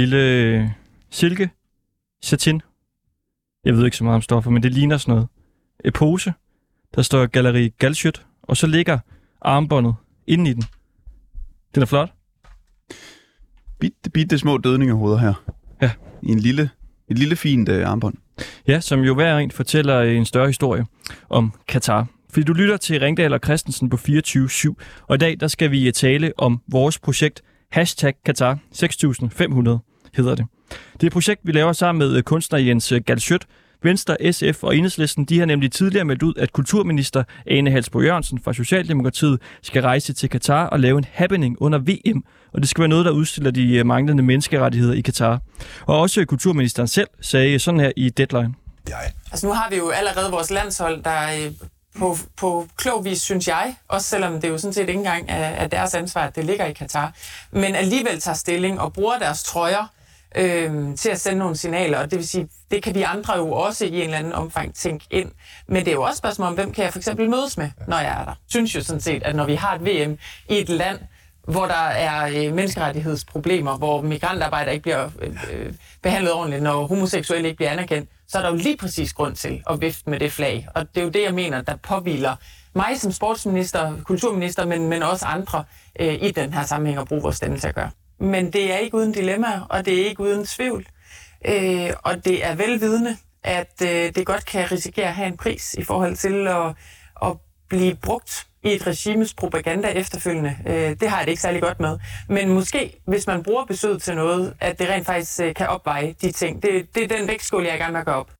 lille 0.00 0.16
øh, 0.16 0.68
silke 1.10 1.50
satin. 2.22 2.62
Jeg 3.64 3.74
ved 3.76 3.84
ikke 3.84 3.96
så 3.96 4.04
meget 4.04 4.14
om 4.14 4.22
stoffer, 4.22 4.50
men 4.50 4.62
det 4.62 4.72
ligner 4.72 4.96
sådan 4.96 5.14
noget. 5.14 5.28
En 5.84 5.92
pose. 5.92 6.32
Der 6.94 7.02
står 7.02 7.26
Galleri 7.26 7.68
Galschøt, 7.68 8.26
og 8.42 8.56
så 8.56 8.66
ligger 8.66 8.98
armbåndet 9.42 9.94
inde 10.26 10.50
i 10.50 10.54
den. 10.54 10.62
Den 11.74 11.82
er 11.82 11.86
flot. 11.86 12.12
bitte, 13.80 14.10
bitte 14.10 14.38
små 14.38 14.58
dødningehoveder 14.58 15.18
her. 15.18 15.34
Ja. 15.82 15.90
I 16.22 16.28
en 16.28 16.38
lille, 16.38 16.70
et 17.08 17.18
lille 17.18 17.36
fint 17.36 17.68
øh, 17.68 17.88
armbånd. 17.88 18.14
Ja, 18.68 18.80
som 18.80 19.00
jo 19.00 19.14
hver 19.14 19.38
en 19.38 19.50
fortæller 19.50 20.00
en 20.00 20.24
større 20.24 20.46
historie 20.46 20.86
om 21.28 21.52
Katar. 21.68 22.06
Fordi 22.30 22.44
du 22.44 22.52
lytter 22.52 22.76
til 22.76 23.00
Ringdal 23.00 23.32
og 23.32 23.40
Christensen 23.44 23.90
på 23.90 23.96
24-7, 23.96 24.74
og 25.08 25.14
i 25.14 25.18
dag 25.18 25.40
der 25.40 25.48
skal 25.48 25.70
vi 25.70 25.92
tale 25.92 26.32
om 26.38 26.62
vores 26.68 26.98
projekt 26.98 27.42
Hashtag 27.70 28.14
Katar 28.24 28.58
6500 28.72 29.78
hedder 30.14 30.34
det. 30.34 30.46
Det 30.92 31.02
er 31.02 31.06
et 31.06 31.12
projekt, 31.12 31.40
vi 31.44 31.52
laver 31.52 31.72
sammen 31.72 31.98
med 31.98 32.22
kunstner 32.22 32.58
Jens 32.58 32.92
Galschøt, 33.06 33.46
Venstre, 33.82 34.32
SF 34.32 34.62
og 34.62 34.76
Enhedslisten, 34.76 35.24
de 35.24 35.38
har 35.38 35.46
nemlig 35.46 35.72
tidligere 35.72 36.04
meldt 36.04 36.22
ud, 36.22 36.34
at 36.36 36.52
kulturminister 36.52 37.24
Ane 37.46 37.70
Halsbo 37.70 38.00
Jørgensen 38.00 38.40
fra 38.44 38.52
Socialdemokratiet 38.52 39.40
skal 39.62 39.82
rejse 39.82 40.12
til 40.12 40.30
Katar 40.30 40.66
og 40.66 40.80
lave 40.80 40.98
en 40.98 41.06
happening 41.12 41.56
under 41.62 41.78
VM, 41.78 42.24
og 42.52 42.60
det 42.60 42.68
skal 42.68 42.82
være 42.82 42.88
noget, 42.88 43.04
der 43.04 43.10
udstiller 43.10 43.50
de 43.50 43.84
manglende 43.84 44.22
menneskerettigheder 44.22 44.94
i 44.94 45.00
Katar. 45.00 45.40
Og 45.86 46.00
også 46.00 46.24
kulturministeren 46.24 46.88
selv 46.88 47.08
sagde 47.20 47.58
sådan 47.58 47.80
her 47.80 47.92
i 47.96 48.10
Deadline. 48.10 48.54
Altså 49.30 49.46
nu 49.46 49.52
har 49.52 49.70
vi 49.70 49.76
jo 49.76 49.90
allerede 49.90 50.30
vores 50.30 50.50
landshold, 50.50 51.02
der 51.02 51.22
øh, 51.22 51.52
på, 51.98 52.16
på 52.36 52.66
klog 52.76 53.04
vis, 53.04 53.22
synes 53.22 53.48
jeg, 53.48 53.74
også 53.88 54.08
selvom 54.08 54.40
det 54.40 54.48
jo 54.48 54.58
sådan 54.58 54.72
set 54.72 54.88
ikke 54.88 54.92
engang 54.92 55.24
er, 55.28 55.34
er 55.34 55.66
deres 55.66 55.94
ansvar, 55.94 56.26
at 56.26 56.36
det 56.36 56.44
ligger 56.44 56.66
i 56.66 56.72
Katar, 56.72 57.12
men 57.52 57.74
alligevel 57.74 58.20
tager 58.20 58.34
stilling 58.34 58.80
og 58.80 58.92
bruger 58.92 59.18
deres 59.18 59.42
trøjer 59.42 59.86
øh, 60.36 60.96
til 60.96 61.10
at 61.10 61.20
sende 61.20 61.38
nogle 61.38 61.56
signaler, 61.56 61.98
og 61.98 62.10
det 62.10 62.18
vil 62.18 62.28
sige, 62.28 62.48
det 62.70 62.82
kan 62.82 62.94
vi 62.94 63.02
andre 63.02 63.36
jo 63.36 63.52
også 63.52 63.84
i 63.84 63.88
en 63.88 63.94
eller 63.94 64.18
anden 64.18 64.32
omfang 64.32 64.74
tænke 64.74 65.06
ind. 65.10 65.30
Men 65.68 65.84
det 65.84 65.88
er 65.88 65.94
jo 65.94 66.02
også 66.02 66.12
et 66.12 66.18
spørgsmål 66.18 66.48
om, 66.48 66.54
hvem 66.54 66.72
kan 66.72 66.84
jeg 66.84 66.92
for 66.92 66.98
eksempel 66.98 67.30
mødes 67.30 67.58
med, 67.58 67.70
når 67.88 67.98
jeg 67.98 68.20
er 68.20 68.24
der. 68.24 68.34
Synes 68.48 68.74
jo 68.74 68.82
sådan 68.82 69.00
set, 69.00 69.22
at 69.22 69.36
når 69.36 69.46
vi 69.46 69.54
har 69.54 69.74
et 69.74 69.80
VM 69.84 70.18
i 70.48 70.58
et 70.60 70.68
land, 70.68 70.98
hvor 71.44 71.66
der 71.66 71.74
er 71.74 72.26
øh, 72.26 72.54
menneskerettighedsproblemer, 72.54 73.76
hvor 73.76 74.02
migrantarbejdere 74.02 74.72
ikke 74.72 74.82
bliver 74.82 75.10
øh, 75.22 75.36
øh, 75.52 75.72
behandlet 76.02 76.32
ordentligt, 76.32 76.62
når 76.62 76.86
homoseksuelle 76.86 77.48
ikke 77.48 77.56
bliver 77.56 77.70
anerkendt, 77.70 78.10
så 78.28 78.38
er 78.38 78.42
der 78.42 78.50
jo 78.50 78.56
lige 78.56 78.76
præcis 78.76 79.12
grund 79.12 79.36
til 79.36 79.62
at 79.70 79.80
vifte 79.80 80.10
med 80.10 80.20
det 80.20 80.32
flag. 80.32 80.68
Og 80.74 80.88
det 80.94 81.00
er 81.00 81.04
jo 81.04 81.10
det, 81.10 81.22
jeg 81.22 81.34
mener, 81.34 81.62
der 81.62 81.76
påviler 81.76 82.36
mig 82.74 83.00
som 83.00 83.12
sportsminister, 83.12 83.92
kulturminister, 84.04 84.66
men, 84.66 84.88
men 84.88 85.02
også 85.02 85.26
andre 85.26 85.64
øh, 86.00 86.14
i 86.22 86.30
den 86.30 86.52
her 86.52 86.64
sammenhæng 86.64 87.00
at 87.00 87.08
bruge 87.08 87.22
vores 87.22 87.36
stemme 87.36 87.58
til 87.58 87.68
at 87.68 87.74
gøre. 87.74 87.90
Men 88.20 88.52
det 88.52 88.72
er 88.72 88.76
ikke 88.76 88.96
uden 88.96 89.12
dilemma, 89.12 89.60
og 89.68 89.86
det 89.86 90.00
er 90.00 90.04
ikke 90.06 90.20
uden 90.22 90.44
tvivl. 90.44 90.86
Øh, 91.48 91.90
og 92.02 92.24
det 92.24 92.46
er 92.46 92.54
velvidende, 92.54 93.16
at 93.44 93.82
øh, 93.82 94.14
det 94.14 94.26
godt 94.26 94.46
kan 94.46 94.72
risikere 94.72 95.06
at 95.06 95.14
have 95.14 95.28
en 95.28 95.36
pris 95.36 95.74
i 95.74 95.82
forhold 95.82 96.16
til 96.16 96.48
at, 96.48 96.74
at 97.22 97.36
blive 97.68 97.94
brugt 98.02 98.46
i 98.64 98.72
et 98.72 98.86
regimes 98.86 99.34
propaganda 99.34 99.88
efterfølgende. 99.88 100.56
Øh, 100.66 100.96
det 101.00 101.08
har 101.08 101.16
jeg 101.16 101.26
det 101.26 101.32
ikke 101.32 101.42
særlig 101.42 101.62
godt 101.62 101.80
med. 101.80 101.98
Men 102.28 102.48
måske, 102.48 103.00
hvis 103.06 103.26
man 103.26 103.42
bruger 103.42 103.64
besøget 103.64 104.02
til 104.02 104.14
noget, 104.14 104.54
at 104.60 104.78
det 104.78 104.88
rent 104.88 105.06
faktisk 105.06 105.40
øh, 105.40 105.54
kan 105.54 105.66
opveje 105.66 106.14
de 106.22 106.32
ting. 106.32 106.62
Det, 106.62 106.94
det 106.94 107.04
er 107.04 107.18
den 107.18 107.28
vægtskål, 107.28 107.62
jeg 107.62 107.70
er 107.70 107.74
i 107.74 107.78
gang 107.78 107.92
med 107.92 108.00
at 108.00 108.06
gøre 108.06 108.16
op. 108.16 108.30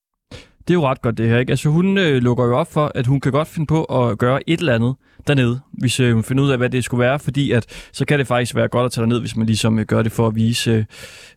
Det 0.68 0.70
er 0.70 0.74
jo 0.74 0.86
ret 0.86 1.02
godt 1.02 1.18
det 1.18 1.28
her, 1.28 1.38
ikke? 1.38 1.50
Altså 1.50 1.68
hun 1.68 1.98
øh, 1.98 2.22
lukker 2.22 2.44
jo 2.44 2.58
op 2.58 2.72
for, 2.72 2.92
at 2.94 3.06
hun 3.06 3.20
kan 3.20 3.32
godt 3.32 3.48
finde 3.48 3.66
på 3.66 3.84
at 3.84 4.18
gøre 4.18 4.48
et 4.48 4.60
eller 4.60 4.74
andet 4.74 4.94
dernede, 5.36 5.60
hvis 5.72 6.00
øh, 6.00 6.14
man 6.14 6.24
finder 6.24 6.44
ud 6.44 6.50
af, 6.50 6.58
hvad 6.58 6.70
det 6.70 6.84
skulle 6.84 7.00
være, 7.04 7.18
fordi 7.18 7.50
at 7.50 7.66
så 7.92 8.04
kan 8.04 8.18
det 8.18 8.26
faktisk 8.26 8.54
være 8.54 8.68
godt 8.68 8.84
at 8.84 8.92
tage 8.92 9.06
ned, 9.06 9.20
hvis 9.20 9.36
man 9.36 9.46
ligesom 9.46 9.78
øh, 9.78 9.86
gør 9.86 10.02
det 10.02 10.12
for 10.12 10.26
at 10.26 10.34
vise, 10.34 10.70
øh, 10.70 10.84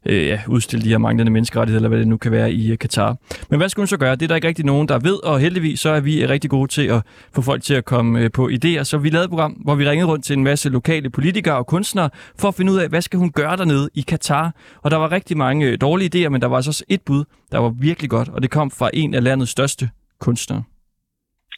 øh, 0.05 0.27
ja, 0.27 0.39
udstille 0.47 0.85
de 0.85 0.89
her 0.89 0.97
manglende 0.97 1.31
menneskerettigheder, 1.31 1.79
eller 1.79 1.89
hvad 1.89 1.99
det 1.99 2.07
nu 2.07 2.17
kan 2.17 2.31
være 2.31 2.51
i 2.51 2.71
øh, 2.71 2.77
Katar. 2.77 3.17
Men 3.49 3.57
hvad 3.57 3.69
skulle 3.69 3.81
hun 3.81 3.87
så 3.87 3.97
gøre? 3.97 4.15
Det 4.15 4.21
er 4.21 4.27
der 4.27 4.35
ikke 4.35 4.47
rigtig 4.47 4.65
nogen, 4.65 4.87
der 4.87 4.99
ved, 4.99 5.23
og 5.23 5.39
heldigvis 5.39 5.79
så 5.79 5.89
er 5.89 5.99
vi 5.99 6.23
øh, 6.23 6.29
rigtig 6.29 6.49
gode 6.49 6.71
til 6.71 6.81
at 6.81 7.01
få 7.33 7.41
folk 7.41 7.63
til 7.63 7.73
at 7.73 7.85
komme 7.85 8.19
øh, 8.19 8.31
på 8.31 8.49
idéer. 8.49 8.83
Så 8.83 8.97
vi 8.97 9.09
lavede 9.09 9.23
et 9.23 9.29
program, 9.29 9.51
hvor 9.51 9.75
vi 9.75 9.89
ringede 9.89 10.07
rundt 10.07 10.25
til 10.25 10.37
en 10.37 10.43
masse 10.43 10.69
lokale 10.69 11.09
politikere 11.09 11.55
og 11.55 11.67
kunstnere, 11.67 12.09
for 12.39 12.47
at 12.47 12.55
finde 12.55 12.71
ud 12.71 12.77
af, 12.77 12.89
hvad 12.89 13.01
skal 13.01 13.19
hun 13.19 13.31
gøre 13.31 13.57
dernede 13.57 13.89
i 13.93 14.01
Katar. 14.01 14.55
Og 14.81 14.91
der 14.91 14.97
var 14.97 15.11
rigtig 15.11 15.37
mange 15.37 15.65
øh, 15.65 15.77
dårlige 15.81 16.25
idéer, 16.25 16.29
men 16.29 16.41
der 16.41 16.47
var 16.47 16.55
altså 16.55 16.69
også 16.69 16.83
et 16.89 17.01
bud, 17.01 17.23
der 17.51 17.57
var 17.57 17.69
virkelig 17.69 18.09
godt, 18.09 18.29
og 18.29 18.41
det 18.41 18.51
kom 18.51 18.71
fra 18.71 18.89
en 18.93 19.13
af 19.13 19.23
landets 19.23 19.51
største 19.51 19.89
kunstnere. 20.19 20.63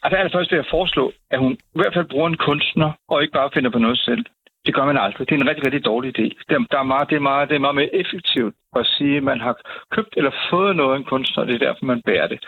Altså 0.06 0.38
først 0.38 0.50
vil 0.50 0.56
jeg 0.56 0.72
foreslå, 0.76 1.12
at 1.30 1.38
hun 1.38 1.52
i 1.52 1.78
hvert 1.80 1.94
fald 1.94 2.08
bruger 2.12 2.28
en 2.28 2.36
kunstner, 2.36 2.90
og 3.08 3.22
ikke 3.22 3.32
bare 3.32 3.50
finder 3.54 3.70
på 3.70 3.78
noget 3.78 3.98
selv. 3.98 4.24
Det 4.66 4.74
gør 4.74 4.84
man 4.84 4.98
aldrig. 4.98 5.28
Det 5.28 5.34
er 5.34 5.40
en 5.40 5.48
rigtig, 5.48 5.64
rigtig 5.66 5.84
dårlig 5.84 6.08
idé. 6.18 6.26
Det 6.48 6.54
er, 6.56 6.64
der 6.70 6.78
er 6.78 6.90
meget, 6.94 7.10
det, 7.10 7.16
er 7.16 7.26
meget, 7.30 7.48
det 7.48 7.54
er 7.54 7.64
meget 7.66 7.74
mere 7.80 7.94
effektivt 7.94 8.54
at 8.76 8.86
sige, 8.86 9.16
at 9.16 9.22
man 9.22 9.40
har 9.40 9.54
købt 9.90 10.14
eller 10.16 10.30
fået 10.50 10.76
noget 10.76 10.92
af 10.94 10.98
en 10.98 11.04
kunstner, 11.04 11.42
og 11.42 11.48
det 11.48 11.54
er 11.54 11.66
derfor, 11.66 11.84
man 11.84 12.02
bærer 12.02 12.26
det. 12.26 12.40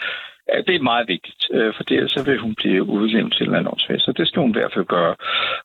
Det 0.66 0.74
er 0.74 0.90
meget 0.92 1.08
vigtigt, 1.08 1.42
øh, 1.52 1.74
for 1.74 1.82
ellers 1.90 2.12
så 2.12 2.22
vil 2.24 2.38
hun 2.38 2.54
blive 2.54 2.82
udlevet 2.84 3.32
til 3.32 3.42
en 3.42 3.54
eller 3.54 3.70
anden 3.70 3.98
så 4.00 4.12
det 4.16 4.28
skal 4.28 4.40
hun 4.40 4.50
i 4.50 4.58
hvert 4.58 4.74
fald 4.74 4.84
gøre. 4.84 5.14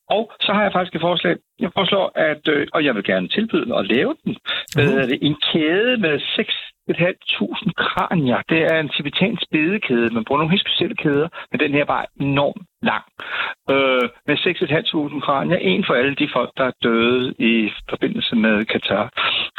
Og 0.10 0.32
så 0.40 0.54
har 0.54 0.64
jeg 0.64 0.72
faktisk 0.72 0.96
et 0.96 1.02
forslag. 1.02 1.36
Jeg 1.60 1.72
foreslår, 1.74 2.12
at, 2.16 2.48
øh, 2.48 2.68
og 2.74 2.86
jeg 2.86 2.96
vil 2.96 3.04
gerne 3.04 3.28
tilbyde 3.28 3.66
den 3.66 3.72
og 3.72 3.86
lave 3.86 4.16
den, 4.24 4.36
det, 5.10 5.20
en 5.22 5.36
kæde 5.52 5.98
med 5.98 6.20
seks 6.36 6.54
1.500 6.92 7.72
kranier. 7.78 8.42
Det 8.50 8.62
er 8.72 8.80
en 8.80 8.90
tibetansk 8.90 9.44
bedekæde. 9.52 10.14
Man 10.14 10.24
bruger 10.24 10.40
nogle 10.40 10.52
helt 10.52 10.68
specielle 10.68 10.96
kæder, 10.96 11.28
men 11.52 11.60
den 11.60 11.72
her 11.72 11.86
var 11.86 12.06
enormt 12.22 12.64
lang. 12.82 13.04
Øh, 13.70 14.10
med 14.28 14.38
6.500 14.38 15.26
kranier. 15.26 15.58
En 15.58 15.84
for 15.88 15.94
alle 15.94 16.16
de 16.16 16.30
folk, 16.34 16.52
der 16.58 16.66
er 16.66 16.72
døde 16.84 17.34
i 17.40 17.72
forbindelse 17.90 18.36
med 18.36 18.66
Katar 18.66 19.10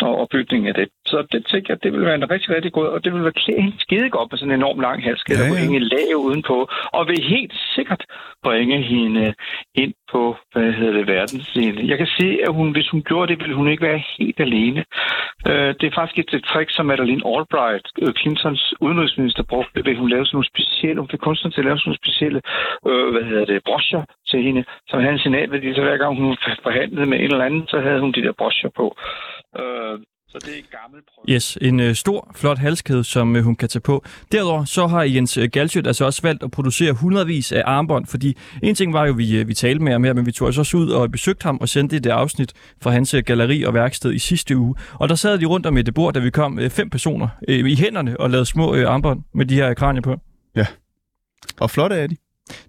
og 0.01 0.21
opbygningen 0.21 0.69
af 0.69 0.75
det. 0.75 0.89
Så 1.07 1.27
det 1.33 1.47
tænker 1.47 1.75
jeg, 1.75 1.83
det 1.83 1.93
vil 1.93 2.05
være 2.05 2.15
en 2.15 2.31
rigtig, 2.31 2.51
rigtig 2.57 2.73
god, 2.73 2.87
og 2.87 3.05
det 3.05 3.13
vil 3.15 3.23
være 3.23 3.33
klæde 3.33 3.73
skide 3.79 4.11
godt 4.11 4.33
med 4.33 4.39
sådan 4.39 4.53
en 4.53 4.61
enorm 4.61 4.81
lang 4.81 5.03
halskæde, 5.03 5.39
Ja, 5.39 5.45
ja, 5.45 5.53
ja. 5.53 5.61
hænge 5.61 5.81
lag 5.81 6.17
udenpå, 6.17 6.69
og 6.93 7.09
vil 7.09 7.23
helt 7.23 7.55
sikkert 7.75 8.03
bringe 8.43 8.83
hende 8.83 9.35
ind 9.75 9.95
på, 10.13 10.37
hvad 10.53 10.73
hedder 10.73 10.93
det, 10.93 11.07
verdensscene. 11.07 11.81
Jeg 11.91 11.99
kan 11.99 12.07
se, 12.19 12.39
at 12.47 12.53
hun, 12.55 12.73
hvis 12.73 12.89
hun 12.89 13.03
gjorde 13.03 13.29
det, 13.31 13.39
ville 13.41 13.55
hun 13.55 13.69
ikke 13.69 13.87
være 13.91 14.03
helt 14.19 14.41
alene. 14.41 14.85
Øh, 15.49 15.75
det 15.79 15.87
er 15.87 15.95
faktisk 15.95 16.19
et, 16.19 16.35
et 16.35 16.45
trick, 16.45 16.71
som 16.71 16.87
Madeleine 16.87 17.27
Albright, 17.33 17.87
øh, 18.03 18.15
Clintons 18.21 18.75
udenrigsminister, 18.81 19.43
brugte, 19.43 19.85
ved 19.87 19.97
hun 19.97 20.11
lavede 20.11 20.27
sådan 20.27 20.37
nogle 20.37 20.53
specielle, 20.55 21.01
hun 21.01 21.11
fik 21.11 21.21
kunstneren 21.27 21.53
til 21.53 21.61
at 21.61 21.65
lave 21.65 21.79
sådan 21.79 21.89
nogle 21.91 22.03
specielle, 22.05 22.41
øh, 22.89 23.09
hvad 23.13 23.25
hedder 23.31 23.45
det, 23.45 23.65
broscher 23.65 24.03
til 24.31 24.43
hende, 24.43 24.65
som 24.89 25.01
havde 25.01 25.13
en 25.13 25.25
signalværdi, 25.25 25.75
så 25.75 25.83
hver 25.83 25.97
gang 25.97 26.17
hun 26.17 26.37
forhandlede 26.63 27.07
med 27.11 27.19
en 27.19 27.33
eller 27.33 27.45
anden, 27.45 27.67
så 27.69 27.81
havde 27.81 28.01
hun 28.01 28.13
de 28.13 28.23
der 28.23 28.33
broscher 28.33 28.71
på. 28.77 28.87
Øh, 29.61 29.99
så 30.35 30.47
det 30.47 30.55
er 30.55 30.59
et 30.59 30.71
gammelt 30.71 31.05
projekt. 31.15 31.31
Yes, 31.31 31.59
en 31.61 31.81
øh, 31.81 31.95
stor, 31.95 32.31
flot 32.35 32.59
halskæde, 32.59 33.05
som 33.05 33.37
øh, 33.37 33.45
hun 33.45 33.57
kan 33.57 33.69
tage 33.69 33.81
på. 33.81 34.05
Derudover 34.33 34.65
så 34.65 34.87
har 34.87 35.03
Jens 35.03 35.37
øh, 35.37 35.49
Galsjøt 35.53 35.87
altså 35.87 36.05
også 36.05 36.23
valgt 36.23 36.43
at 36.43 36.51
producere 36.51 36.93
hundredvis 36.93 37.53
af 37.53 37.63
armbånd, 37.67 38.07
fordi 38.07 38.37
en 38.63 38.75
ting 38.75 38.93
var 38.93 39.07
jo, 39.07 39.13
vi, 39.13 39.37
øh, 39.37 39.49
vi 39.49 39.55
talte 39.55 39.85
med 39.85 39.93
ham 39.93 40.05
her, 40.05 40.13
men 40.13 40.27
vi 40.27 40.33
tog 40.33 40.49
altså 40.49 40.61
også 40.61 40.77
ud 40.77 40.91
og 40.91 41.11
besøgte 41.11 41.45
ham 41.45 41.59
og 41.61 41.69
sendte 41.69 41.99
det 41.99 42.11
afsnit 42.11 42.53
fra 42.83 42.91
hans 42.91 43.15
øh, 43.15 43.23
galleri 43.27 43.63
og 43.63 43.75
værksted 43.75 44.13
i 44.13 44.19
sidste 44.19 44.57
uge. 44.57 44.75
Og 44.95 45.09
der 45.09 45.15
sad 45.15 45.39
de 45.39 45.45
rundt 45.45 45.67
om 45.67 45.77
et 45.77 45.95
bord, 45.95 46.15
da 46.15 46.21
vi 46.21 46.31
kom 46.31 46.59
øh, 46.59 46.71
fem 46.71 46.91
personer 46.91 47.29
øh, 47.49 47.71
i 47.71 47.75
hænderne 47.75 48.21
og 48.21 48.31
lavede 48.31 48.47
små 48.47 48.75
øh, 48.75 48.91
armbånd 48.91 49.23
med 49.35 49.47
de 49.47 49.55
her 49.55 49.75
kranier 49.75 50.03
på. 50.03 50.17
Og 51.61 51.71
flotte 51.71 51.97
er 51.97 52.07
de. 52.07 52.17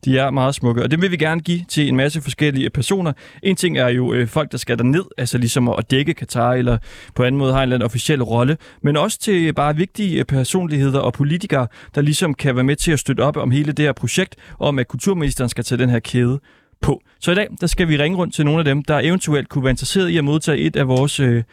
De 0.05 0.17
er 0.17 0.31
meget 0.31 0.55
smukke, 0.55 0.83
og 0.83 0.91
det 0.91 1.01
vil 1.01 1.11
vi 1.11 1.17
gerne 1.17 1.41
give 1.41 1.65
til 1.69 1.87
en 1.87 1.95
masse 1.95 2.21
forskellige 2.21 2.69
personer. 2.69 3.13
En 3.43 3.55
ting 3.55 3.77
er 3.77 3.87
jo 3.87 4.13
øh, 4.13 4.27
folk, 4.27 4.51
der 4.51 4.57
skal 4.57 4.85
ned, 4.85 5.03
altså 5.17 5.37
ligesom 5.37 5.69
at 5.69 5.91
dække 5.91 6.13
Katar, 6.13 6.53
eller 6.53 6.77
på 7.15 7.23
anden 7.23 7.39
måde 7.39 7.53
har 7.53 7.59
en 7.59 7.63
eller 7.63 7.75
anden 7.75 7.85
officiel 7.85 8.23
rolle, 8.23 8.57
men 8.81 8.97
også 8.97 9.19
til 9.19 9.53
bare 9.53 9.75
vigtige 9.75 10.19
øh, 10.19 10.25
personligheder 10.25 10.99
og 10.99 11.13
politikere, 11.13 11.67
der 11.95 12.01
ligesom 12.01 12.33
kan 12.33 12.55
være 12.55 12.63
med 12.63 12.75
til 12.75 12.91
at 12.91 12.99
støtte 12.99 13.21
op 13.21 13.37
om 13.37 13.51
hele 13.51 13.71
det 13.71 13.85
her 13.85 13.93
projekt, 13.93 14.35
om 14.59 14.79
at 14.79 14.87
kulturministeren 14.87 15.49
skal 15.49 15.63
tage 15.63 15.79
den 15.79 15.89
her 15.89 15.99
kæde 15.99 16.39
på. 16.81 17.01
Så 17.19 17.31
i 17.31 17.35
dag, 17.35 17.47
der 17.61 17.67
skal 17.67 17.87
vi 17.87 17.97
ringe 17.97 18.17
rundt 18.17 18.33
til 18.33 18.45
nogle 18.45 18.59
af 18.59 18.65
dem, 18.65 18.83
der 18.83 18.99
eventuelt 18.99 19.49
kunne 19.49 19.63
være 19.63 19.71
interesseret 19.71 20.09
i 20.09 20.17
at 20.17 20.23
modtage 20.23 20.57
et 20.57 20.75
af 20.75 20.87
vores 20.87 21.19
øh, 21.19 21.43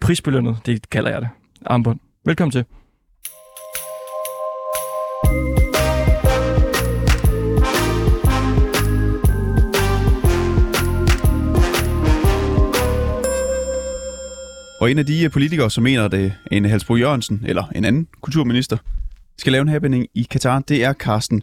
prisbelønnet, 0.00 0.56
det 0.66 0.90
kalder 0.90 1.10
jeg 1.10 1.20
det, 1.20 1.28
armbånd. 1.66 2.00
Velkommen 2.24 2.52
til. 2.52 2.79
Og 14.80 14.90
en 14.90 14.98
af 14.98 15.06
de 15.06 15.24
øh, 15.24 15.30
politikere, 15.30 15.70
som 15.70 15.84
mener, 15.84 16.08
det 16.08 16.24
øh, 16.24 16.32
en 16.50 16.64
Halsbro 16.64 16.96
Jørgensen, 16.96 17.44
eller 17.46 17.64
en 17.74 17.84
anden 17.84 18.08
kulturminister, 18.20 18.76
skal 19.38 19.52
lave 19.52 19.62
en 19.62 19.68
happening 19.68 20.06
i 20.14 20.26
Katar, 20.30 20.58
det 20.58 20.84
er 20.84 20.92
Carsten 20.92 21.42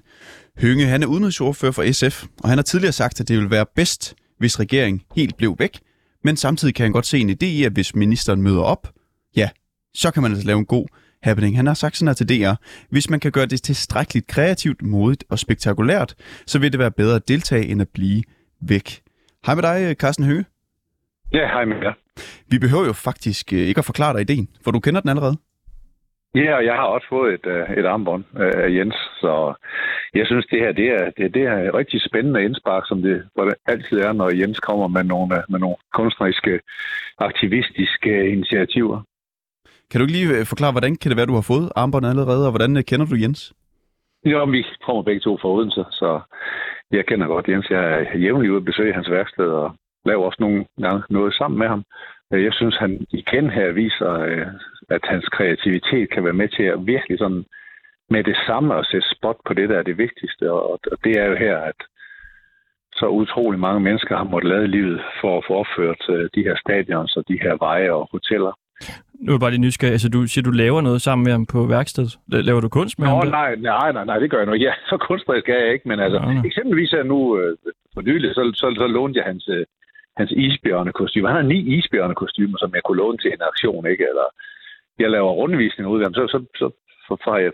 Hønge. 0.57 0.86
Han 0.86 1.04
er 1.04 1.07
udenrigsordfører 1.07 1.72
for 1.72 1.92
SF, 1.92 2.25
og 2.44 2.50
han 2.50 2.57
har 2.57 2.63
tidligere 2.63 2.92
sagt, 2.92 3.19
at 3.19 3.28
det 3.28 3.36
ville 3.36 3.51
være 3.51 3.66
bedst, 3.75 4.16
hvis 4.39 4.60
regeringen 4.60 5.01
helt 5.16 5.38
blev 5.38 5.56
væk. 5.60 5.80
Men 6.24 6.38
samtidig 6.38 6.75
kan 6.75 6.84
han 6.84 6.92
godt 6.92 7.06
se 7.06 7.19
en 7.19 7.30
idé 7.30 7.45
i, 7.45 7.63
at 7.63 7.72
hvis 7.72 7.95
ministeren 7.95 8.42
møder 8.42 8.62
op, 8.62 8.94
ja, 9.36 9.50
så 9.94 10.12
kan 10.12 10.24
man 10.24 10.31
altså 10.31 10.48
lave 10.48 10.60
en 10.60 10.66
god 10.66 10.88
happening. 11.24 11.56
Han 11.56 11.68
har 11.68 11.74
sagt 11.74 11.98
sådan 11.98 12.07
her 12.07 12.13
til 12.13 12.30
DR. 12.30 12.54
Hvis 12.90 13.10
man 13.10 13.19
kan 13.19 13.31
gøre 13.31 13.45
det 13.45 13.63
tilstrækkeligt 13.63 14.28
kreativt, 14.28 14.81
modigt 14.81 15.24
og 15.30 15.40
spektakulært, 15.40 16.16
så 16.45 16.60
vil 16.60 16.72
det 16.72 16.80
være 16.80 16.92
bedre 16.92 17.16
at 17.16 17.28
deltage, 17.28 17.66
end 17.66 17.81
at 17.81 17.90
blive 17.94 18.24
væk. 18.62 19.01
Hej 19.45 19.56
med 19.56 19.63
dig, 19.63 19.86
øh, 19.90 19.95
Carsten 19.95 20.25
Hønge. 20.25 20.45
Ja, 21.34 21.48
hej 21.48 21.66
med 21.66 21.78
jer. 21.84 21.94
Vi 22.52 22.58
behøver 22.60 22.86
jo 22.86 22.94
faktisk 22.94 23.54
øh, 23.54 23.60
ikke 23.60 23.80
at 23.80 23.86
forklare 23.86 24.14
dig 24.14 24.22
ideen, 24.22 24.48
for 24.64 24.72
du 24.72 24.80
kender 24.80 25.02
den 25.02 25.10
allerede. 25.10 25.38
Ja, 26.36 26.56
og 26.56 26.66
jeg 26.66 26.74
har 26.74 26.88
også 26.96 27.08
fået 27.10 27.34
et, 27.34 27.46
øh, 27.46 27.78
et 27.78 27.86
armbånd 27.86 28.24
øh, 28.40 28.54
af 28.66 28.70
Jens, 28.78 28.96
så 29.22 29.54
jeg 30.14 30.26
synes, 30.26 30.46
det 30.46 30.60
her 30.60 30.72
det 30.72 30.88
er, 30.88 31.06
det, 31.18 31.34
det 31.34 31.44
er 31.44 31.58
et 31.68 31.74
rigtig 31.74 32.02
spændende 32.10 32.44
indspark, 32.44 32.84
som 32.88 33.02
det, 33.02 33.24
hvor 33.34 33.44
det 33.44 33.56
altid 33.66 33.98
er, 34.00 34.14
når 34.14 34.30
Jens 34.40 34.60
kommer 34.60 34.88
med 34.88 35.04
nogle, 35.04 35.44
med 35.50 35.60
nogle 35.60 35.76
kunstneriske, 35.94 36.60
aktivistiske 37.18 38.30
initiativer. 38.30 39.02
Kan 39.92 40.00
du 40.00 40.04
ikke 40.06 40.18
lige 40.18 40.46
forklare, 40.46 40.72
hvordan 40.72 40.96
kan 40.96 41.10
det 41.10 41.18
være, 41.18 41.26
du 41.26 41.40
har 41.40 41.48
fået 41.54 41.72
armbåndet 41.76 42.10
allerede, 42.10 42.46
og 42.48 42.52
hvordan 42.52 42.84
kender 42.84 43.06
du 43.06 43.16
Jens? 43.16 43.54
Jo, 44.26 44.44
vi 44.46 44.66
kommer 44.86 45.04
begge 45.04 45.22
to 45.22 45.38
fra 45.42 45.50
Odense, 45.50 45.84
så 45.92 46.20
jeg 46.92 47.06
kender 47.06 47.28
godt 47.28 47.48
Jens. 47.48 47.70
Jeg 47.70 47.84
er 47.94 48.18
jævnligt 48.18 48.52
ude 48.52 48.58
at 48.58 48.66
besøge 48.66 48.94
hans 48.94 49.10
værksted 49.12 49.46
og 49.46 49.76
laver 50.07 50.25
også 50.25 50.42
nogle 50.45 50.65
gange 50.81 51.04
noget 51.09 51.33
sammen 51.33 51.59
med 51.59 51.68
ham. 51.68 51.83
Jeg 52.31 52.54
synes, 52.54 52.75
han 52.83 53.06
igen 53.09 53.50
her 53.50 53.71
viser, 53.71 54.12
at 54.89 55.04
hans 55.04 55.25
kreativitet 55.25 56.09
kan 56.13 56.24
være 56.24 56.39
med 56.42 56.50
til 56.50 56.63
at 56.63 56.88
virkelig 56.88 57.18
sådan 57.19 57.45
med 58.09 58.24
det 58.24 58.38
samme 58.48 58.75
at 58.80 58.88
sætte 58.92 59.07
spot 59.15 59.39
på 59.48 59.54
det, 59.54 59.69
der 59.69 59.77
er 59.77 59.83
det 59.83 59.98
vigtigste. 59.98 60.51
Og 60.51 60.80
det 61.04 61.13
er 61.21 61.25
jo 61.25 61.36
her, 61.36 61.57
at 61.57 61.80
så 62.94 63.07
utrolig 63.07 63.59
mange 63.59 63.80
mennesker 63.80 64.18
har 64.18 64.24
måttet 64.24 64.50
lade 64.51 64.68
livet 64.68 65.01
for 65.21 65.38
at 65.38 65.44
få 65.48 65.54
opført 65.62 66.01
de 66.36 66.44
her 66.48 66.56
stadions 66.63 67.15
og 67.18 67.24
de 67.27 67.39
her 67.44 67.57
veje 67.57 67.92
og 67.92 68.09
hoteller. 68.12 68.54
Nu 69.25 69.33
er 69.33 69.39
bare 69.39 69.51
lige 69.51 69.65
nysgerrig. 69.68 69.92
Altså, 69.92 70.09
du 70.09 70.27
siger, 70.27 70.44
du 70.44 70.51
laver 70.51 70.81
noget 70.81 71.01
sammen 71.01 71.24
med 71.24 71.31
ham 71.31 71.45
på 71.45 71.59
værkstedet. 71.75 72.18
Laver 72.27 72.62
du 72.62 72.69
kunst 72.69 73.00
med 73.00 73.07
Nå, 73.07 73.15
ham? 73.15 73.27
Nej, 73.27 73.56
nej, 73.56 73.92
nej, 73.92 74.06
nej, 74.06 74.19
det 74.19 74.31
gør 74.31 74.38
jeg 74.38 74.48
nu. 74.48 74.54
Ja, 74.54 74.74
så 74.89 74.98
kunstnerisk 74.98 75.50
er 75.50 75.59
jeg 75.63 75.74
ikke, 75.74 75.88
men 75.89 76.00
altså, 76.00 76.19
ja, 76.19 76.42
eksempelvis 76.45 76.94
er 76.94 77.04
nu 77.04 77.39
øh, 77.39 77.57
for 77.94 78.01
nylig, 78.01 78.30
så, 78.36 78.51
så, 78.54 78.68
så 78.77 78.88
lånte 78.88 79.18
jeg 79.19 79.25
hans, 79.25 79.50
øh, 79.56 79.65
hans 80.19 80.31
isbjørnekostymer. 80.31 81.28
Han 81.30 81.42
har 81.42 81.52
ni 81.54 81.60
isbjørnekostymer, 81.78 82.58
som 82.60 82.72
jeg 82.75 82.84
kunne 82.84 83.02
låne 83.04 83.18
til 83.18 83.31
en 83.34 83.48
aktion, 83.52 83.84
ikke? 83.92 84.06
Eller 84.12 84.28
jeg 85.00 85.10
laver 85.12 85.31
rundvisning 85.40 85.88
ud 85.94 86.00
af 86.00 86.06
ham, 86.06 86.14
så, 86.14 86.24
så, 86.34 86.40
så, 86.60 86.68
så 87.08 87.14
får 87.24 87.38
jeg 87.38 87.52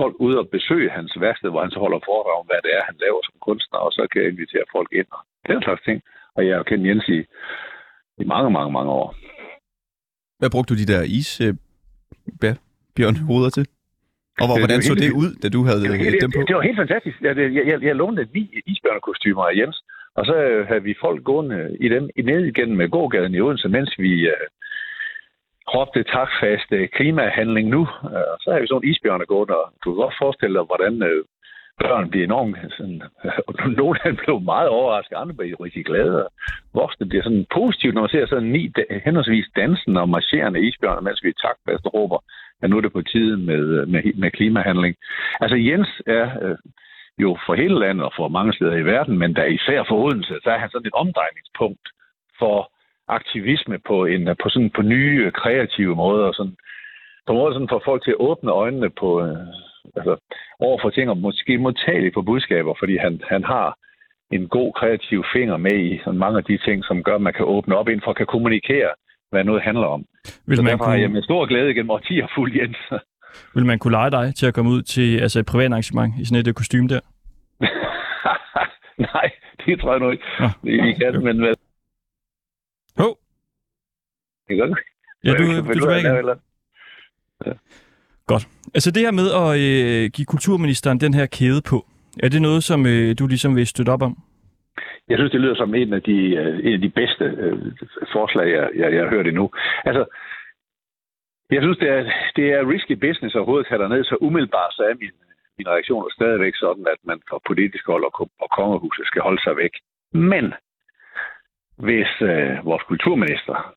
folk 0.00 0.16
ud 0.26 0.34
og 0.40 0.48
besøge 0.48 0.90
hans 0.90 1.12
værksted, 1.24 1.50
hvor 1.50 1.62
han 1.64 1.70
så 1.74 1.78
holder 1.84 2.06
foredrag 2.08 2.36
om, 2.40 2.46
hvad 2.46 2.60
det 2.64 2.72
er, 2.78 2.82
han 2.90 2.96
laver 3.04 3.20
som 3.24 3.36
kunstner, 3.48 3.78
og 3.86 3.92
så 3.96 4.02
kan 4.10 4.22
jeg 4.22 4.30
invitere 4.30 4.72
folk 4.76 4.90
ind 5.00 5.08
og 5.16 5.20
den 5.50 5.62
slags 5.62 5.82
ting. 5.88 5.98
Og 6.36 6.46
jeg 6.46 6.54
har 6.56 6.62
kendt 6.70 6.86
Jens 6.88 7.08
i, 7.08 7.20
i 8.22 8.24
mange, 8.32 8.50
mange, 8.50 8.72
mange 8.78 8.90
år. 9.00 9.08
Hvad 10.38 10.50
brugte 10.50 10.70
du 10.74 10.78
de 10.82 10.92
der 10.92 11.02
is 11.18 11.30
øh, 11.46 11.54
bjørnhoveder 12.96 13.50
til? 13.50 13.66
Og 14.40 14.46
hvor, 14.48 14.58
hvordan 14.62 14.82
så 14.82 14.94
det 14.94 15.10
ud, 15.22 15.30
da 15.42 15.48
du 15.56 15.60
havde 15.68 15.80
det, 15.82 15.90
det, 16.12 16.22
dem 16.24 16.30
på? 16.30 16.40
Det, 16.40 16.48
det 16.48 16.56
var 16.56 16.62
helt 16.70 16.80
fantastisk. 16.84 17.16
Jeg, 17.26 17.36
jeg, 17.36 17.66
jeg, 17.70 17.82
jeg 17.88 17.96
lånte 17.96 18.28
ni 18.34 18.42
isbjørnekostymer 18.66 19.44
af 19.50 19.54
Jens, 19.58 19.83
og 20.16 20.26
så 20.26 20.34
øh, 20.34 20.66
havde 20.68 20.82
vi 20.82 20.94
folk 21.00 21.24
gående 21.24 21.76
i 21.80 21.88
dem, 21.88 22.10
ned 22.24 22.44
igennem 22.44 22.76
med 22.76 22.88
gågaden 22.88 23.34
i 23.34 23.40
Odense, 23.40 23.68
mens 23.68 23.94
vi 23.98 24.12
øh, 24.26 24.46
råbte 25.74 26.02
takfast 26.02 26.72
øh, 26.72 26.88
klimahandling 26.88 27.68
nu. 27.68 27.82
Øh, 28.04 28.26
og 28.32 28.38
så 28.40 28.50
havde 28.50 28.60
vi 28.60 28.66
sådan 28.66 28.82
en 28.84 28.90
isbjørne 28.90 29.26
gående, 29.26 29.56
og 29.56 29.72
du 29.84 29.86
kan 29.90 30.02
godt 30.02 30.14
forestille 30.22 30.58
dig, 30.58 30.64
hvordan 30.64 31.02
øh, 31.02 31.24
børn 31.80 32.10
bliver 32.10 32.24
enormt 32.24 32.56
øh, 32.64 32.70
sådan, 32.76 33.02
nogle 33.80 33.98
af 34.02 34.10
dem 34.10 34.16
blev 34.24 34.40
meget 34.40 34.68
overrasket, 34.68 35.16
andre 35.16 35.34
blev 35.34 35.56
rigtig 35.56 35.84
glade, 35.84 36.24
og 36.24 36.30
voksne 36.74 37.06
bliver 37.08 37.22
sådan 37.22 37.46
positivt, 37.54 37.94
når 37.94 38.00
man 38.00 38.10
ser 38.10 38.26
sådan 38.26 38.52
ni 38.56 38.72
henholdsvis 39.04 39.46
dansende 39.56 40.00
og 40.00 40.08
marcherende 40.08 40.66
isbjørne, 40.68 41.04
mens 41.04 41.22
vi 41.22 41.28
i 41.28 41.40
taktfast 41.44 41.86
råber, 41.94 42.18
at 42.62 42.70
nu 42.70 42.76
er 42.76 42.80
det 42.80 42.92
på 42.92 43.02
tide 43.02 43.36
med, 43.36 43.64
øh, 43.78 43.88
med, 43.88 44.02
med 44.14 44.30
klimahandling. 44.30 44.96
Altså 45.40 45.56
Jens 45.56 45.90
er 46.06 46.26
øh, 46.42 46.56
jo 47.18 47.38
for 47.46 47.54
hele 47.54 47.78
landet 47.78 48.04
og 48.04 48.12
for 48.16 48.28
mange 48.28 48.52
steder 48.52 48.76
i 48.76 48.84
verden, 48.84 49.18
men 49.18 49.34
der 49.36 49.44
især 49.44 49.84
for 49.88 49.96
Odense, 50.04 50.34
så 50.42 50.50
er 50.50 50.58
han 50.58 50.70
sådan 50.70 50.86
et 50.86 51.00
omdrejningspunkt 51.02 51.88
for 52.38 52.72
aktivisme 53.08 53.78
på, 53.86 54.04
en, 54.04 54.24
på, 54.42 54.48
sådan, 54.48 54.70
på 54.70 54.82
nye 54.82 55.30
kreative 55.30 55.96
måder, 55.96 56.32
sådan, 56.32 56.56
på 57.26 57.32
en 57.32 57.38
måde 57.38 57.54
sådan 57.54 57.68
for 57.68 57.82
folk 57.84 58.04
til 58.04 58.10
at 58.10 58.20
åbne 58.28 58.50
øjnene 58.50 58.90
på, 58.90 59.22
øh, 59.24 59.46
altså, 59.96 60.16
over 60.60 60.78
for 60.82 60.90
ting 60.90 61.10
og 61.10 61.18
måske 61.18 61.58
modtagelige 61.58 62.14
for 62.14 62.22
budskaber, 62.22 62.74
fordi 62.78 62.96
han, 62.96 63.20
han 63.28 63.44
har 63.44 63.78
en 64.30 64.48
god 64.48 64.72
kreativ 64.72 65.24
finger 65.32 65.56
med 65.56 65.76
i 65.90 66.00
sådan 66.04 66.18
mange 66.18 66.38
af 66.38 66.44
de 66.44 66.58
ting, 66.58 66.84
som 66.84 67.02
gør, 67.02 67.14
at 67.14 67.20
man 67.20 67.32
kan 67.32 67.44
åbne 67.44 67.76
op 67.76 67.88
ind 67.88 68.00
for 68.04 68.10
at 68.10 68.16
kan 68.16 68.26
kommunikere, 68.26 68.90
hvad 69.30 69.44
noget 69.44 69.62
handler 69.62 69.86
om. 69.86 70.04
Vil 70.46 70.56
så 70.56 70.62
man 70.62 70.70
derfor 70.70 70.84
kunne... 70.84 70.92
har 70.92 71.00
jeg 71.00 71.10
med 71.10 71.22
stor 71.22 71.46
glæde 71.46 71.74
gennem 71.74 71.90
årtier 71.90 72.26
fuld 72.34 72.52
Jens. 72.58 72.78
Vil 73.54 73.66
man 73.66 73.78
kunne 73.78 73.90
lege 73.90 74.10
dig 74.10 74.34
til 74.34 74.46
at 74.46 74.54
komme 74.54 74.70
ud 74.70 74.82
til 74.82 75.18
altså 75.18 75.38
et 75.40 75.46
privat 75.46 75.70
arrangement 75.70 76.14
i 76.20 76.24
sådan 76.24 76.46
et 76.46 76.54
kostume 76.54 76.88
der? 76.88 77.00
Nej, 79.14 79.30
det 79.66 79.80
tror 79.80 79.90
jeg 79.92 80.00
nu 80.00 80.10
ikke. 80.10 80.24
Det, 80.40 80.84
vi 80.84 80.92
kan, 80.92 81.24
men 81.24 81.38
hvad? 81.38 81.54
Hov! 82.98 83.18
Det 84.48 84.56
gør 84.58 84.74
Ja, 85.24 85.30
du, 85.32 85.44
du 85.44 85.70
er 85.70 85.74
tilbage 85.74 86.00
igen. 86.00 86.38
Ja. 87.46 87.52
Godt. 88.26 88.48
Altså 88.74 88.90
det 88.90 89.02
her 89.02 89.10
med 89.10 89.28
at 89.42 89.50
øh, 89.66 90.10
give 90.10 90.26
kulturministeren 90.26 91.00
den 91.00 91.14
her 91.14 91.26
kæde 91.26 91.62
på, 91.70 91.86
er 92.22 92.28
det 92.28 92.42
noget, 92.42 92.64
som 92.64 92.86
øh, 92.86 93.18
du 93.18 93.26
ligesom 93.26 93.56
vil 93.56 93.66
støtte 93.66 93.90
op 93.90 94.02
om? 94.02 94.18
Jeg 95.08 95.18
synes, 95.18 95.32
det 95.32 95.40
lyder 95.40 95.54
som 95.54 95.74
en 95.74 95.92
af 95.92 96.02
de, 96.02 96.18
øh, 96.40 96.66
en 96.66 96.72
af 96.72 96.80
de 96.80 96.88
bedste 96.88 97.24
øh, 97.24 97.58
forslag, 98.12 98.46
jeg, 98.56 98.68
jeg, 98.76 98.94
jeg 98.94 99.02
har 99.02 99.10
hørt 99.10 99.26
endnu. 99.26 99.50
Altså, 99.84 100.04
jeg 101.54 101.62
synes, 101.62 101.78
det 101.78 101.90
er, 101.98 102.02
det 102.36 102.46
er 102.52 102.70
risky 102.74 102.92
business 103.06 103.34
overhovedet 103.34 103.64
at 103.64 103.70
tage 103.70 103.88
ned, 103.88 104.04
så 104.04 104.16
umiddelbart 104.20 104.72
så 104.74 104.82
er 104.82 104.94
min, 104.94 105.14
min 105.58 105.68
reaktion 105.68 106.10
stadigvæk 106.10 106.54
sådan, 106.56 106.86
at 106.94 107.00
man 107.04 107.18
fra 107.28 107.38
politisk 107.46 107.86
hold 107.86 108.04
og, 108.04 108.30
og 108.44 108.50
kongehuset 108.58 109.06
skal 109.06 109.22
holde 109.22 109.42
sig 109.42 109.56
væk. 109.56 109.74
Men 110.12 110.54
hvis 111.78 112.12
øh, 112.20 112.64
vores 112.64 112.82
kulturminister 112.82 113.74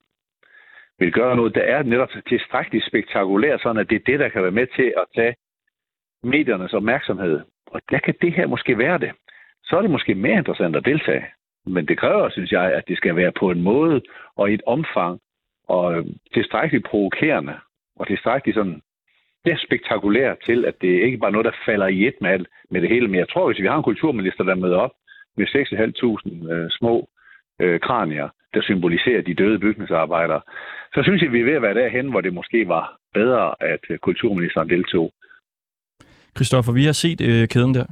vil 1.00 1.12
gøre 1.12 1.36
noget, 1.36 1.56
der 1.56 1.62
er 1.62 1.84
netop 1.84 2.10
tilstrækkeligt 2.28 2.88
spektakulært, 2.88 3.62
sådan 3.62 3.82
at 3.82 3.90
det 3.90 3.96
er 3.96 4.06
det, 4.06 4.20
der 4.20 4.30
kan 4.30 4.44
være 4.44 4.60
med 4.60 4.68
til 4.76 4.94
at 4.98 5.06
tage 5.16 5.36
mediernes 6.24 6.74
opmærksomhed. 6.74 7.42
Og 7.68 7.82
der 7.92 8.00
kan 8.00 8.16
det 8.22 8.34
her 8.34 8.48
måske 8.48 8.78
være 8.78 8.98
det. 8.98 9.12
Så 9.64 9.78
er 9.78 9.82
det 9.82 9.92
måske 9.92 10.16
mere 10.16 10.38
interessant 10.38 10.76
at 10.76 10.86
deltage. 10.86 11.26
Men 11.66 11.88
det 11.88 11.98
kræver, 11.98 12.30
synes 12.30 12.52
jeg, 12.52 12.74
at 12.74 12.84
det 12.88 12.98
skal 12.98 13.16
være 13.16 13.32
på 13.40 13.52
en 13.52 13.62
måde 13.62 14.02
og 14.36 14.52
i 14.52 14.54
et 14.54 14.62
omfang 14.66 15.20
og 15.68 15.98
øh, 15.98 16.06
tilstrækkeligt 16.34 16.86
provokerende 16.86 17.56
og 18.00 18.08
tilstrækkeligt 18.08 18.56
sådan 18.56 18.82
det 19.48 19.54
er 19.54 19.66
spektakulært 19.68 20.38
til, 20.46 20.66
at 20.66 20.76
det 20.82 21.04
ikke 21.06 21.18
bare 21.18 21.30
er 21.30 21.38
noget, 21.38 21.50
der 21.52 21.62
falder 21.66 21.88
i 21.88 22.08
et 22.08 22.18
med, 22.22 22.30
alt, 22.30 22.48
med 22.72 22.82
det 22.82 22.90
hele. 22.90 23.08
Men 23.08 23.20
jeg 23.20 23.30
tror, 23.30 23.48
hvis 23.48 23.62
vi 23.62 23.68
har 23.68 23.78
en 23.78 23.90
kulturminister, 23.90 24.44
der 24.44 24.56
møder 24.56 24.78
op 24.78 24.96
med 25.38 25.46
6.500 25.48 26.54
øh, 26.54 26.68
små 26.80 27.10
øh, 27.62 27.80
kranier, 27.80 28.30
der 28.54 28.62
symboliserer 28.62 29.22
de 29.22 29.34
døde 29.34 29.60
bygningsarbejdere, 29.60 30.42
så 30.94 31.00
synes 31.04 31.22
jeg, 31.22 31.32
vi 31.32 31.40
er 31.40 31.46
ved 31.46 31.54
at 31.54 31.62
være 31.62 31.74
derhen, 31.74 32.10
hvor 32.10 32.22
det 32.22 32.34
måske 32.34 32.68
var 32.68 32.98
bedre, 33.14 33.56
at 33.60 33.84
øh, 33.90 33.98
kulturministeren 33.98 34.70
deltog. 34.70 35.12
Christoffer, 36.36 36.74
vi 36.74 36.86
har 36.86 36.92
set 36.92 37.22
øh, 37.22 37.48
kæden 37.48 37.74
der. 37.74 37.86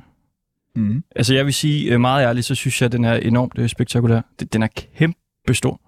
Mm. 0.75 1.03
Altså 1.15 1.35
jeg 1.35 1.45
vil 1.45 1.53
sige 1.53 1.93
øh, 1.93 1.99
meget 1.99 2.27
ærligt, 2.27 2.45
så 2.45 2.55
synes 2.55 2.81
jeg, 2.81 2.85
at 2.85 2.91
den 2.91 3.05
er 3.05 3.15
enormt 3.15 3.59
øh, 3.59 3.67
spektakulær. 3.67 4.21
Den 4.53 4.63
er 4.63 4.67
kæmpe 4.97 5.53
stor. 5.53 5.79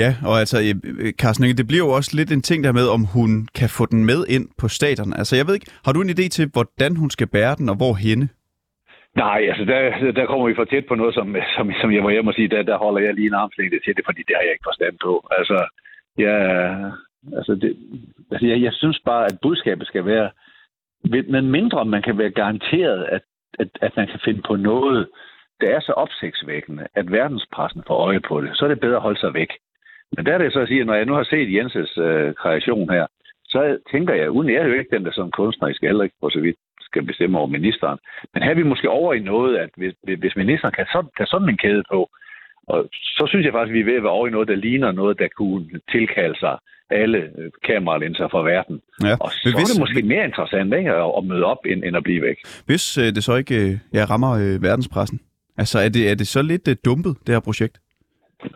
Ja, 0.00 0.10
og 0.28 0.34
altså, 0.42 0.56
øh, 0.66 0.74
øh, 1.02 1.12
Carsten 1.20 1.56
det 1.60 1.66
bliver 1.70 1.84
jo 1.86 1.90
også 1.98 2.10
lidt 2.18 2.32
en 2.32 2.42
ting 2.48 2.64
der 2.64 2.72
med, 2.80 2.86
om 2.96 3.02
hun 3.14 3.30
kan 3.58 3.68
få 3.78 3.84
den 3.92 4.02
med 4.10 4.20
ind 4.34 4.46
på 4.60 4.66
stadion. 4.68 5.12
Altså, 5.20 5.36
jeg 5.36 5.46
ved 5.46 5.54
ikke, 5.54 5.70
har 5.84 5.92
du 5.92 6.00
en 6.02 6.14
idé 6.16 6.26
til, 6.28 6.46
hvordan 6.56 6.92
hun 6.96 7.10
skal 7.10 7.28
bære 7.36 7.54
den, 7.58 7.68
og 7.72 7.76
hvor 7.80 7.94
henne? 8.04 8.28
Nej, 9.16 9.40
altså 9.50 9.64
der, 9.64 10.12
der 10.18 10.26
kommer 10.26 10.46
vi 10.48 10.54
for 10.54 10.64
tæt 10.64 10.86
på 10.88 10.94
noget, 10.94 11.14
som, 11.14 11.36
som, 11.56 11.72
som 11.80 11.92
jeg 11.92 12.02
må 12.02 12.10
hjem 12.10 12.26
og 12.26 12.34
sige, 12.34 12.48
der, 12.48 12.62
der 12.62 12.78
holder 12.78 13.00
jeg 13.00 13.14
lige 13.14 13.26
en 13.26 13.40
armslængde 13.42 13.80
til 13.84 13.96
det, 13.96 14.04
fordi 14.08 14.22
det 14.28 14.34
har 14.36 14.42
jeg 14.42 14.54
ikke 14.54 14.70
forstand 14.70 14.96
på. 15.06 15.12
Altså, 15.38 15.58
jeg, 16.24 16.38
altså, 17.38 17.52
det, 17.62 17.70
altså 18.32 18.46
jeg, 18.46 18.62
jeg 18.62 18.72
synes 18.72 19.00
bare, 19.04 19.24
at 19.24 19.38
budskabet 19.42 19.86
skal 19.86 20.04
være, 20.06 20.30
men 21.34 21.50
mindre 21.50 21.84
man 21.84 22.02
kan 22.02 22.18
være 22.18 22.30
garanteret, 22.30 23.04
at, 23.04 23.22
at, 23.58 23.68
at 23.80 23.92
man 23.96 24.06
kan 24.06 24.20
finde 24.24 24.42
på 24.48 24.56
noget, 24.56 25.08
der 25.60 25.68
er 25.76 25.80
så 25.80 25.92
opsigtsvækkende, 25.92 26.86
at 26.94 27.12
verdenspressen 27.12 27.82
får 27.86 27.94
øje 27.94 28.20
på 28.20 28.40
det, 28.40 28.50
så 28.54 28.64
er 28.64 28.68
det 28.68 28.80
bedre 28.80 28.96
at 28.96 29.02
holde 29.02 29.20
sig 29.20 29.34
væk. 29.34 29.50
Men 30.16 30.26
der 30.26 30.32
er 30.32 30.38
det 30.38 30.52
så 30.52 30.60
at 30.60 30.68
sige, 30.68 30.80
at 30.80 30.86
når 30.86 30.94
jeg 30.94 31.06
nu 31.06 31.14
har 31.14 31.24
set 31.24 31.54
Jenses 31.54 31.98
øh, 31.98 32.34
kreation 32.34 32.90
her, 32.90 33.06
så 33.44 33.78
tænker 33.92 34.14
jeg, 34.14 34.30
uden 34.30 34.48
jeg 34.48 34.56
er 34.56 34.66
jo 34.66 34.78
ikke 34.78 34.96
den, 34.96 35.04
der 35.04 35.12
som 35.12 35.30
kunstnerisk 35.30 35.82
heller 35.82 36.04
ikke 36.04 36.16
på 36.20 36.30
så 36.30 36.40
vidt 36.40 36.56
skal 36.80 37.02
bestemme 37.02 37.38
over 37.38 37.46
ministeren. 37.46 37.98
Men 38.34 38.42
her 38.42 38.50
er 38.50 38.54
vi 38.54 38.62
måske 38.62 38.90
over 38.90 39.14
i 39.14 39.20
noget, 39.20 39.56
at 39.56 39.70
hvis, 39.76 39.94
hvis 40.18 40.36
ministeren 40.36 40.74
kan 40.74 40.86
så, 40.86 41.00
tage 41.16 41.26
sådan 41.26 41.48
en 41.48 41.58
kæde 41.64 41.82
på, 41.92 42.10
og 42.68 42.88
så 42.92 43.24
synes 43.28 43.44
jeg 43.44 43.52
faktisk, 43.52 43.72
at 43.72 43.74
vi 43.74 43.80
er 43.80 43.90
ved 43.90 44.00
at 44.00 44.02
være 44.02 44.18
over 44.18 44.26
i 44.28 44.30
noget, 44.30 44.48
der 44.48 44.54
ligner 44.54 44.92
noget, 44.92 45.18
der 45.18 45.28
kunne 45.36 45.66
tilkalde 45.92 46.38
sig 46.38 46.58
alle 46.90 47.18
øh, 47.18 47.50
kameralinser 47.64 48.28
fra 48.28 48.42
verden. 48.42 48.80
Ja. 49.02 49.16
Og 49.20 49.30
så 49.30 49.40
hvis, 49.44 49.54
er 49.54 49.72
det 49.72 49.80
måske 49.80 50.02
mere 50.02 50.24
interessant 50.24 50.74
ikke, 50.74 50.90
at 51.18 51.24
møde 51.24 51.44
op, 51.44 51.58
end, 51.66 51.84
end 51.84 51.96
at 51.96 52.02
blive 52.02 52.22
væk. 52.22 52.36
Hvis 52.66 52.98
øh, 52.98 53.04
det 53.14 53.24
så 53.24 53.36
ikke 53.36 53.56
øh, 53.64 53.78
ja, 53.94 54.04
rammer 54.10 54.32
øh, 54.42 54.62
verdenspressen, 54.62 55.20
altså 55.56 55.78
er 55.78 55.88
det, 55.88 56.10
er 56.10 56.14
det 56.14 56.26
så 56.26 56.42
lidt 56.42 56.68
øh, 56.68 56.76
dumpet, 56.84 57.16
det 57.26 57.34
her 57.34 57.40
projekt? 57.40 57.80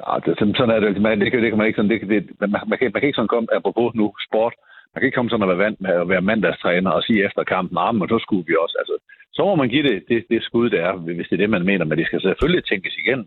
Ja, 0.06 0.14
det, 0.24 0.32
sådan 0.38 0.74
er 0.74 0.80
det. 0.80 1.02
Man, 1.02 1.20
det, 1.20 1.30
kan, 1.30 1.42
det 1.42 1.50
kan 1.50 1.58
man 1.58 1.66
ikke 1.66 1.78
sådan, 1.78 1.90
det, 1.90 2.00
det, 2.14 2.22
man, 2.40 2.50
man, 2.70 2.78
kan, 2.78 2.90
man 2.92 3.00
kan 3.00 3.08
ikke 3.08 3.20
sådan 3.20 3.34
komme, 3.34 3.48
apropos 3.58 3.94
nu 3.94 4.06
sport, 4.28 4.54
man 4.90 4.98
kan 4.98 5.06
ikke 5.06 5.18
komme 5.18 5.30
sådan 5.30 5.46
at 5.46 5.52
være 5.52 5.64
vant 5.64 5.80
med 5.80 5.90
at 5.90 6.08
være 6.08 6.28
mandagstræner 6.30 6.90
og 6.90 7.02
sige 7.02 7.24
efter 7.26 7.42
kampen, 7.54 7.78
ah, 7.78 7.84
armen, 7.84 8.02
og 8.02 8.08
så 8.08 8.18
skulle 8.24 8.44
vi 8.48 8.54
også. 8.64 8.76
Altså, 8.82 8.96
så 9.36 9.40
må 9.48 9.54
man 9.54 9.68
give 9.68 9.84
det, 9.88 9.96
det, 10.10 10.20
det 10.30 10.42
skud, 10.42 10.70
der 10.70 10.80
er, 10.88 10.92
hvis 10.96 11.28
det 11.28 11.36
er 11.36 11.42
det, 11.44 11.50
man 11.56 11.68
mener, 11.70 11.84
men 11.84 11.98
det 11.98 12.06
skal 12.06 12.20
selvfølgelig 12.20 12.64
tænkes 12.64 12.94
igen. 13.02 13.20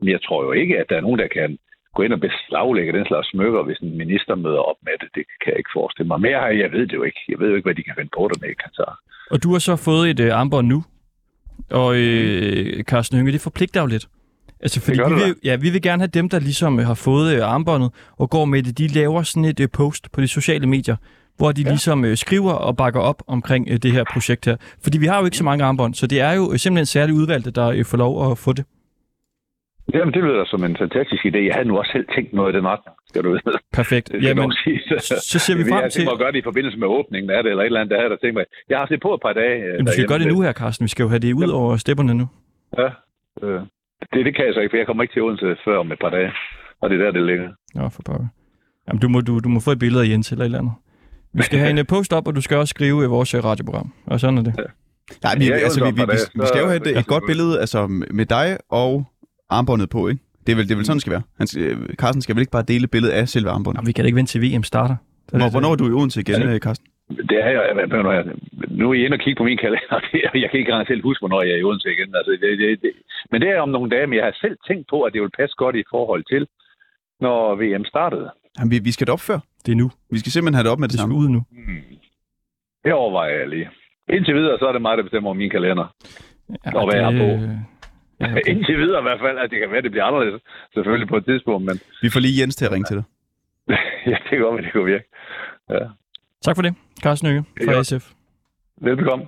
Men 0.00 0.08
jeg 0.14 0.22
tror 0.22 0.44
jo 0.46 0.52
ikke, 0.52 0.78
at 0.80 0.86
der 0.88 0.96
er 0.96 1.06
nogen, 1.06 1.18
der 1.18 1.26
kan 1.38 1.58
gå 1.94 2.02
ind 2.02 2.12
og 2.12 2.20
beslaglægge 2.20 2.92
den 2.98 3.06
slags 3.06 3.28
smykker, 3.30 3.62
hvis 3.62 3.78
en 3.78 3.98
minister 4.02 4.34
møder 4.34 4.62
op 4.70 4.80
med 4.86 4.96
det. 5.00 5.08
Det 5.14 5.24
kan 5.42 5.50
jeg 5.52 5.58
ikke 5.58 5.76
forestille 5.78 6.08
mig. 6.08 6.20
Mere 6.20 6.40
jeg 6.62 6.72
ved 6.72 6.86
det 6.86 6.96
jo 7.00 7.02
ikke. 7.02 7.20
Jeg 7.28 7.38
ved 7.40 7.48
jo 7.48 7.56
ikke, 7.56 7.66
hvad 7.66 7.74
de 7.74 7.82
kan 7.82 7.94
finde 7.98 8.10
på 8.16 8.22
der 8.30 8.38
med 8.40 8.48
Så. 8.54 8.62
Katar. 8.62 8.92
Og 9.30 9.42
du 9.42 9.48
har 9.52 9.58
så 9.58 9.76
fået 9.76 10.10
et 10.10 10.20
øh, 10.20 10.38
armbånd 10.40 10.66
nu, 10.66 10.78
og 11.70 11.90
øh, 11.96 12.82
Carsten 12.90 13.18
Hynge, 13.18 13.32
det 13.32 13.40
forpligter 13.48 13.80
jo 13.80 13.86
lidt. 13.86 14.06
Altså, 14.62 14.80
fordi 14.80 14.98
gør 14.98 15.08
vi 15.08 15.14
det 15.14 15.24
vil, 15.26 15.34
ja, 15.44 15.56
vi 15.56 15.70
vil 15.70 15.82
gerne 15.82 16.02
have 16.02 16.10
dem, 16.14 16.28
der 16.28 16.38
ligesom 16.40 16.78
øh, 16.80 16.86
har 16.86 16.94
fået 16.94 17.34
øh, 17.36 17.40
armbåndet 17.54 17.90
og 18.18 18.30
går 18.30 18.44
med 18.44 18.62
det, 18.62 18.78
de 18.78 18.86
laver 18.86 19.22
sådan 19.22 19.44
et 19.44 19.60
øh, 19.60 19.68
post 19.72 20.12
på 20.12 20.20
de 20.20 20.28
sociale 20.28 20.66
medier, 20.66 20.96
hvor 21.36 21.52
de 21.52 21.62
ja. 21.62 21.68
ligesom 21.68 22.04
øh, 22.04 22.16
skriver 22.16 22.52
og 22.52 22.76
bakker 22.76 23.00
op 23.00 23.22
omkring 23.26 23.68
øh, 23.70 23.76
det 23.76 23.92
her 23.92 24.04
projekt 24.12 24.44
her. 24.46 24.56
Fordi 24.84 24.98
vi 24.98 25.06
har 25.06 25.18
jo 25.18 25.24
ikke 25.24 25.36
så 25.36 25.44
mange 25.44 25.64
armbånd, 25.64 25.94
så 25.94 26.06
det 26.06 26.20
er 26.20 26.32
jo 26.32 26.52
øh, 26.52 26.58
simpelthen 26.58 26.86
særligt 26.86 27.16
udvalgte, 27.18 27.50
der 27.50 27.68
øh, 27.68 27.84
får 27.84 27.98
lov 27.98 28.30
at 28.30 28.38
få 28.38 28.52
det. 28.52 28.64
Jamen, 29.94 30.14
det 30.14 30.22
lyder 30.22 30.44
som 30.52 30.64
en 30.64 30.76
fantastisk 30.84 31.22
idé. 31.24 31.38
Jeg 31.48 31.54
havde 31.54 31.68
nu 31.68 31.78
også 31.78 31.90
selv 31.92 32.06
tænkt 32.14 32.32
noget 32.32 32.54
i 32.54 32.56
den 32.58 32.66
retning, 32.66 32.94
skal 33.08 33.22
du 33.24 33.28
vide. 33.30 33.42
Perfekt. 33.72 34.06
Det 34.12 34.22
Jamen, 34.22 34.52
sige. 34.64 34.80
så 35.32 35.38
ser 35.44 35.54
vi 35.54 35.60
Jeg 35.60 35.68
frem 35.72 35.82
til... 35.82 35.90
tænkt 35.90 36.06
mig 36.06 36.12
at 36.12 36.18
gøre 36.24 36.32
det 36.32 36.38
i 36.38 36.46
forbindelse 36.50 36.78
med 36.78 36.88
åbningen 36.88 37.30
af 37.30 37.42
det, 37.42 37.50
eller 37.50 37.62
et 37.62 37.66
eller 37.66 37.80
andet, 37.80 37.90
der 37.92 37.98
havde 38.02 38.10
der 38.10 38.16
tænkt 38.16 38.34
mig. 38.38 38.44
Jeg 38.68 38.74
har 38.76 38.80
haft 38.84 38.90
det 38.94 39.00
på 39.06 39.14
et 39.14 39.20
par 39.26 39.32
dage. 39.32 39.56
øh, 39.66 39.72
Jamen, 39.74 39.86
vi 39.86 39.92
skal 39.92 40.06
gøre 40.12 40.18
det 40.18 40.28
nu 40.34 40.40
her, 40.40 40.52
Carsten. 40.52 40.84
Vi 40.84 40.88
skal 40.94 41.02
jo 41.02 41.08
have 41.08 41.18
det 41.26 41.32
ud 41.42 41.48
over 41.60 41.76
stepperne 41.76 42.14
nu. 42.20 42.26
Ja. 42.80 42.88
Øh, 43.46 43.60
det, 44.12 44.20
det 44.26 44.32
kan 44.36 44.44
jeg 44.46 44.54
så 44.54 44.60
ikke, 44.60 44.72
for 44.72 44.76
jeg 44.76 44.86
kommer 44.86 45.02
ikke 45.02 45.14
til 45.14 45.22
Odense 45.22 45.56
før 45.64 45.76
om 45.78 45.92
et 45.92 45.98
par 46.04 46.10
dage. 46.10 46.30
Og 46.80 46.90
det 46.90 47.00
er 47.00 47.04
der, 47.04 47.10
det 47.10 47.22
ligger. 47.26 47.48
Nå, 47.74 47.88
for 47.88 48.02
pokker. 48.06 48.26
Jamen, 48.88 49.00
du 49.00 49.08
må, 49.08 49.20
du, 49.20 49.38
du 49.38 49.48
må 49.48 49.60
få 49.60 49.70
et 49.70 49.78
billede 49.78 50.04
af 50.04 50.08
Jens 50.08 50.32
eller 50.32 50.44
et 50.44 50.46
eller 50.46 50.58
andet. 50.58 50.72
Vi 51.34 51.42
skal 51.42 51.58
have 51.58 51.70
en 51.70 51.78
øh, 51.82 51.86
post 51.86 52.12
op, 52.12 52.26
og 52.28 52.36
du 52.36 52.40
skal 52.40 52.56
også 52.56 52.70
skrive 52.70 53.04
i 53.04 53.06
vores 53.06 53.34
øh, 53.34 53.44
radioprogram. 53.44 53.92
Og 54.06 54.20
sådan 54.20 54.38
er 54.38 54.42
det. 54.42 54.54
Nej, 55.22 55.34
vi, 55.38 55.46
Ja, 55.48 55.54
altså, 55.54 55.84
vi, 55.84 55.90
vi, 55.90 56.00
vi, 56.00 56.40
vi 56.40 56.46
skal 56.46 56.60
jo 56.60 56.66
have 56.66 56.76
et, 56.90 56.98
et 56.98 57.06
godt 57.06 57.24
billede 57.26 57.60
altså, 57.60 57.86
med 58.10 58.26
dig 58.26 58.56
og 58.70 59.04
armbåndet 59.50 59.90
på, 59.90 60.08
ikke? 60.08 60.22
Det 60.46 60.52
er 60.52 60.56
vel, 60.56 60.64
det 60.64 60.72
er 60.72 60.76
vel 60.76 60.84
sådan, 60.86 60.96
det 60.96 61.00
skal 61.00 61.10
være. 61.12 61.22
Han, 61.38 61.46
skal- 61.46 61.62
øh, 61.62 61.94
Carsten 61.94 62.22
skal 62.22 62.34
vel 62.34 62.40
ikke 62.40 62.50
bare 62.52 62.62
dele 62.62 62.86
billedet 62.86 63.12
af 63.14 63.28
selve 63.28 63.50
armbåndet? 63.50 63.78
Jamen, 63.78 63.86
vi 63.86 63.92
kan 63.92 64.02
da 64.04 64.06
ikke 64.06 64.16
vente 64.16 64.32
til 64.32 64.42
VM 64.42 64.62
starter. 64.62 64.96
Så 65.28 65.36
er 65.36 65.38
Hvor, 65.38 65.44
det- 65.46 65.52
hvornår 65.52 65.72
er 65.72 65.76
du 65.76 65.88
i 65.88 65.92
Odense 65.92 66.20
igen, 66.20 66.42
øh, 66.42 66.58
Carsten? 66.58 66.86
Det 67.08 67.30
er 67.44 67.48
jeg, 67.48 67.62
jeg, 67.76 67.88
jeg, 68.16 68.24
nu 68.82 68.90
er 68.90 68.94
I 68.94 69.04
inde 69.04 69.14
og 69.18 69.20
kigge 69.24 69.38
på 69.40 69.44
min 69.50 69.58
kalender. 69.64 69.96
Jeg 70.42 70.48
kan 70.50 70.58
ikke 70.60 70.70
engang 70.70 70.86
selv 70.86 71.02
huske, 71.08 71.20
hvornår 71.22 71.42
jeg 71.42 71.52
er 71.54 71.60
i 71.60 71.66
Odense 71.68 71.88
igen. 71.96 72.10
Altså, 72.18 72.30
det, 72.42 72.58
det, 72.58 72.82
det. 72.84 72.92
Men 73.30 73.38
det 73.42 73.48
er 73.50 73.60
om 73.66 73.68
nogle 73.76 73.90
dage, 73.94 74.06
men 74.06 74.16
jeg 74.18 74.24
har 74.28 74.36
selv 74.44 74.56
tænkt 74.68 74.86
på, 74.92 75.02
at 75.06 75.12
det 75.12 75.22
vil 75.22 75.30
passe 75.40 75.54
godt 75.62 75.76
i 75.76 75.84
forhold 75.94 76.24
til, 76.32 76.42
når 77.24 77.36
VM 77.62 77.84
startede. 77.84 78.26
Jamen, 78.58 78.70
vi, 78.72 78.78
vi 78.88 78.92
skal 78.92 79.06
det 79.06 79.12
op 79.12 79.20
før. 79.30 79.38
Det 79.66 79.72
er 79.72 79.76
nu. 79.76 79.88
Vi 80.14 80.18
skal 80.18 80.32
simpelthen 80.32 80.54
have 80.58 80.64
det 80.66 80.72
op 80.72 80.78
med 80.82 80.88
det 80.88 80.92
Det 80.92 81.00
skal 81.00 81.10
samme. 81.14 81.22
ud 81.22 81.28
nu. 81.36 81.40
Det 82.84 82.92
overvejer 82.92 83.34
jeg 83.38 83.48
lige. 83.48 83.68
Indtil 84.16 84.34
videre, 84.34 84.58
så 84.58 84.64
er 84.68 84.72
det 84.72 84.82
mig, 84.82 84.96
der 84.96 85.02
bestemmer 85.02 85.28
over 85.30 85.38
min 85.42 85.50
kalender. 85.50 85.86
Ja, 86.66 86.70
Og 86.78 86.84
hvad 86.86 86.96
jeg 87.00 87.04
har 87.10 87.16
på. 87.24 87.28
Ja, 88.20 88.26
okay. 88.30 88.42
Indtil 88.52 88.78
videre 88.78 89.00
i 89.00 89.06
hvert 89.08 89.20
fald, 89.20 89.38
at 89.38 89.50
det 89.50 89.58
kan 89.60 89.68
være, 89.70 89.78
at 89.78 89.84
det 89.84 89.90
bliver 89.94 90.04
anderledes. 90.04 90.40
Selvfølgelig 90.74 91.08
på 91.08 91.16
et 91.16 91.24
tidspunkt, 91.24 91.64
men 91.68 91.76
Vi 92.02 92.08
får 92.12 92.20
lige 92.20 92.40
Jens 92.40 92.56
til 92.56 92.64
at 92.64 92.72
ringe 92.72 92.86
til 92.90 92.96
dig. 92.96 93.04
ja, 94.12 94.16
det 94.30 94.38
godt 94.40 94.54
være, 94.56 94.64
det 94.64 94.72
kunne 94.72 94.84
virke. 94.94 95.04
Ja. 95.70 95.84
Tak 96.44 96.54
for 96.56 96.62
det, 96.62 96.74
Carsten 97.02 97.28
Øge 97.30 97.44
fra 97.64 97.72
Ja. 97.72 97.82
SF. 97.82 98.04
Velbekomme. 98.84 99.24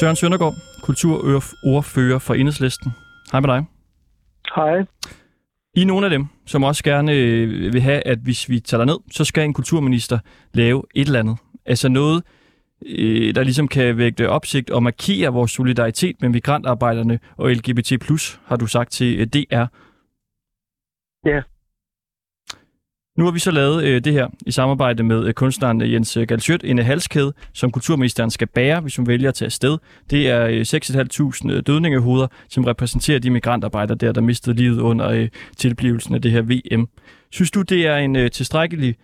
Søren 0.00 0.16
Søndergaard, 0.16 0.54
kulturordfører 0.82 2.18
for 2.18 2.34
Enhedslisten. 2.34 2.90
Hej 3.32 3.40
med 3.40 3.48
dig. 3.48 3.64
Hej. 4.54 4.84
I 5.74 5.82
er 5.82 5.86
nogle 5.86 6.06
af 6.06 6.10
dem, 6.10 6.26
som 6.46 6.62
også 6.62 6.84
gerne 6.84 7.12
øh, 7.12 7.72
vil 7.72 7.80
have, 7.80 8.06
at 8.06 8.18
hvis 8.18 8.48
vi 8.48 8.60
tager 8.60 8.84
ned, 8.84 8.96
så 9.10 9.24
skal 9.24 9.44
en 9.44 9.54
kulturminister 9.54 10.18
lave 10.54 10.82
et 10.94 11.06
eller 11.06 11.18
andet. 11.18 11.36
Altså 11.66 11.88
noget, 11.88 12.22
øh, 12.86 13.34
der 13.34 13.42
ligesom 13.42 13.68
kan 13.68 13.96
vægte 13.96 14.28
opsigt 14.28 14.70
og 14.70 14.82
markere 14.82 15.32
vores 15.32 15.50
solidaritet 15.50 16.16
med 16.20 16.28
migrantarbejderne 16.28 17.18
og 17.36 17.50
LGBT+, 17.50 17.92
har 18.44 18.56
du 18.56 18.66
sagt 18.66 18.92
til 18.92 19.20
øh, 19.20 19.26
DR. 19.26 19.64
Ja. 21.26 21.42
Nu 23.18 23.24
har 23.24 23.30
vi 23.32 23.38
så 23.38 23.50
lavet 23.50 23.84
øh, 23.84 24.04
det 24.04 24.12
her 24.12 24.28
i 24.46 24.50
samarbejde 24.50 25.02
med 25.02 25.26
øh, 25.26 25.34
kunstneren 25.34 25.82
øh, 25.82 25.92
Jens 25.92 26.18
Galsjøt, 26.28 26.64
en 26.64 26.78
øh, 26.78 26.84
halskæde, 26.84 27.32
som 27.52 27.70
kulturministeren 27.70 28.30
skal 28.30 28.46
bære, 28.46 28.80
hvis 28.80 28.96
hun 28.96 29.06
vælger 29.06 29.28
at 29.28 29.34
tage 29.34 29.46
afsted. 29.46 29.78
Det 30.10 30.28
er 30.28 30.46
øh, 30.46 30.60
6.500 31.56 31.60
dødningehoveder, 31.60 32.26
som 32.48 32.64
repræsenterer 32.64 33.18
de 33.18 33.30
migrantarbejdere 33.30 33.96
der, 33.96 34.12
der 34.12 34.20
mistede 34.20 34.56
livet 34.56 34.80
under 34.80 35.08
øh, 35.08 35.28
tilblivelsen 35.56 36.14
af 36.14 36.22
det 36.22 36.30
her 36.30 36.42
VM. 36.42 36.88
Synes 37.30 37.50
du, 37.50 37.62
det 37.62 37.86
er 37.86 37.96
en 37.96 38.16
øh, 38.16 38.30
tilstrækkelig 38.30 38.96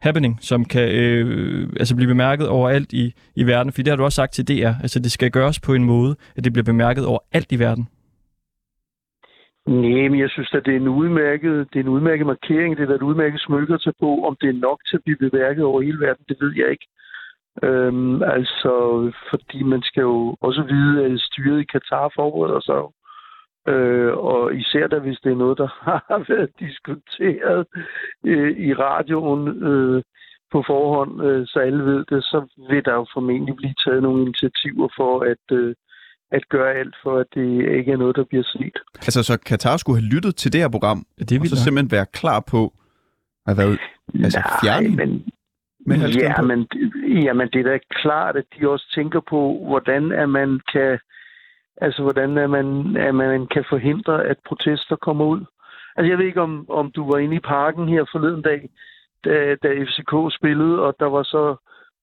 happening, 0.00 0.38
som 0.40 0.64
kan 0.64 0.88
øh, 0.94 1.68
altså 1.80 1.96
blive 1.96 2.08
bemærket 2.08 2.48
overalt 2.48 2.92
i, 2.92 3.14
i 3.36 3.46
verden? 3.46 3.72
For 3.72 3.82
det 3.82 3.88
har 3.88 3.96
du 3.96 4.04
også 4.04 4.16
sagt 4.16 4.32
til 4.32 4.48
DR. 4.48 4.72
Altså, 4.82 4.98
det 4.98 5.12
skal 5.12 5.30
gøres 5.30 5.60
på 5.60 5.74
en 5.74 5.84
måde, 5.84 6.16
at 6.36 6.44
det 6.44 6.52
bliver 6.52 6.64
bemærket 6.64 7.06
overalt 7.06 7.52
i 7.52 7.58
verden. 7.58 7.88
Nej, 9.66 10.08
men 10.08 10.18
jeg 10.20 10.30
synes 10.30 10.54
at 10.54 10.66
det 10.66 10.72
er 10.72 10.80
en 10.80 10.88
udmærket, 10.88 11.68
det 11.72 11.78
er 11.78 11.84
en 11.84 11.94
udmærket 11.96 12.26
markering. 12.26 12.76
Det 12.76 12.90
er 12.90 12.94
et 12.94 13.02
udmærket 13.02 13.40
smykke 13.40 13.74
at 13.74 13.80
tage 13.84 14.00
på. 14.00 14.24
Om 14.26 14.36
det 14.40 14.48
er 14.48 14.62
nok 14.68 14.80
til 14.88 14.96
at 14.96 15.04
blive 15.04 15.30
bemærket 15.30 15.64
over 15.64 15.80
hele 15.80 16.00
verden, 16.00 16.24
det 16.28 16.36
ved 16.40 16.52
jeg 16.56 16.70
ikke. 16.70 16.86
Øhm, 17.62 18.22
altså, 18.22 18.72
fordi 19.30 19.62
man 19.62 19.82
skal 19.82 20.00
jo 20.00 20.36
også 20.40 20.62
vide, 20.62 21.04
at 21.04 21.20
styret 21.20 21.60
i 21.60 21.70
Katar 21.72 22.12
forbereder 22.16 22.60
sig. 22.60 22.82
Øh, 23.68 24.12
og 24.16 24.54
især 24.54 24.86
da, 24.86 24.98
hvis 24.98 25.18
det 25.24 25.32
er 25.32 25.42
noget, 25.44 25.58
der 25.58 25.70
har 26.10 26.24
været 26.28 26.50
diskuteret 26.60 27.66
øh, 28.24 28.58
i 28.68 28.74
radioen 28.74 29.48
øh, 29.70 30.02
på 30.52 30.64
forhånd, 30.66 31.12
øh, 31.26 31.46
så 31.46 31.58
alle 31.58 31.84
ved 31.84 32.04
det, 32.10 32.24
så 32.24 32.38
vil 32.70 32.84
der 32.84 32.94
jo 32.94 33.06
formentlig 33.14 33.56
blive 33.56 33.74
taget 33.84 34.02
nogle 34.02 34.22
initiativer 34.22 34.88
for 34.96 35.20
at, 35.32 35.56
øh, 35.58 35.74
at 36.30 36.48
gøre 36.48 36.74
alt 36.74 36.96
for, 37.02 37.18
at 37.18 37.26
det 37.34 37.76
ikke 37.78 37.92
er 37.92 37.96
noget, 37.96 38.16
der 38.16 38.24
bliver 38.24 38.44
set. 38.44 38.78
Altså, 38.94 39.22
så 39.22 39.38
Katar 39.46 39.76
skulle 39.76 40.00
have 40.00 40.10
lyttet 40.14 40.36
til 40.36 40.52
det 40.52 40.60
her 40.60 40.68
program, 40.68 41.06
Ja, 41.18 41.24
det 41.24 41.36
er 41.36 41.40
og 41.40 41.46
så 41.46 41.56
simpelthen 41.56 41.90
være 41.90 42.06
klar 42.12 42.40
på 42.50 42.72
at 43.46 43.56
være 43.56 43.78
Altså, 44.24 44.40
fjerne 44.62 44.88
hende 44.88 44.96
men, 44.96 45.32
med 45.86 45.96
halskæden 45.96 46.32
ja, 46.36 46.42
men, 46.42 46.66
jamen, 47.22 47.48
det 47.52 47.60
er 47.60 47.70
da 47.70 47.78
klart, 47.90 48.36
at 48.36 48.44
de 48.54 48.68
også 48.68 48.92
tænker 48.94 49.20
på, 49.30 49.64
hvordan 49.68 50.12
at 50.12 50.28
man 50.28 50.60
kan, 50.72 50.98
altså, 51.76 52.02
hvordan 52.02 52.38
at 52.38 52.50
man, 52.50 52.96
at 52.96 53.14
man 53.14 53.46
kan 53.46 53.64
forhindre, 53.68 54.24
at 54.24 54.36
protester 54.46 54.96
kommer 54.96 55.24
ud. 55.24 55.44
Altså, 55.96 56.08
jeg 56.10 56.18
ved 56.18 56.26
ikke, 56.26 56.40
om, 56.40 56.70
om 56.70 56.90
du 56.90 57.10
var 57.10 57.18
inde 57.18 57.36
i 57.36 57.40
parken 57.54 57.88
her 57.88 58.04
forleden 58.12 58.42
dag, 58.42 58.68
da, 59.24 59.54
da 59.62 59.84
FCK 59.84 60.36
spillede, 60.38 60.82
og 60.82 60.96
der 61.00 61.06
var 61.06 61.22
så 61.22 61.56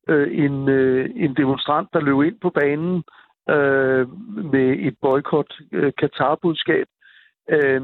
øh, 0.10 0.28
en, 0.46 0.70
øh, 0.70 1.10
en 1.16 1.36
demonstrant, 1.36 1.90
der 1.94 2.00
løb 2.00 2.22
ind 2.22 2.40
på 2.42 2.50
banen 2.50 3.04
øh, 3.50 4.08
med 4.54 4.70
et 4.80 4.96
boykot 5.02 5.54
øh, 5.72 5.92
Katar-budskab. 5.98 6.88
Øh, 7.50 7.82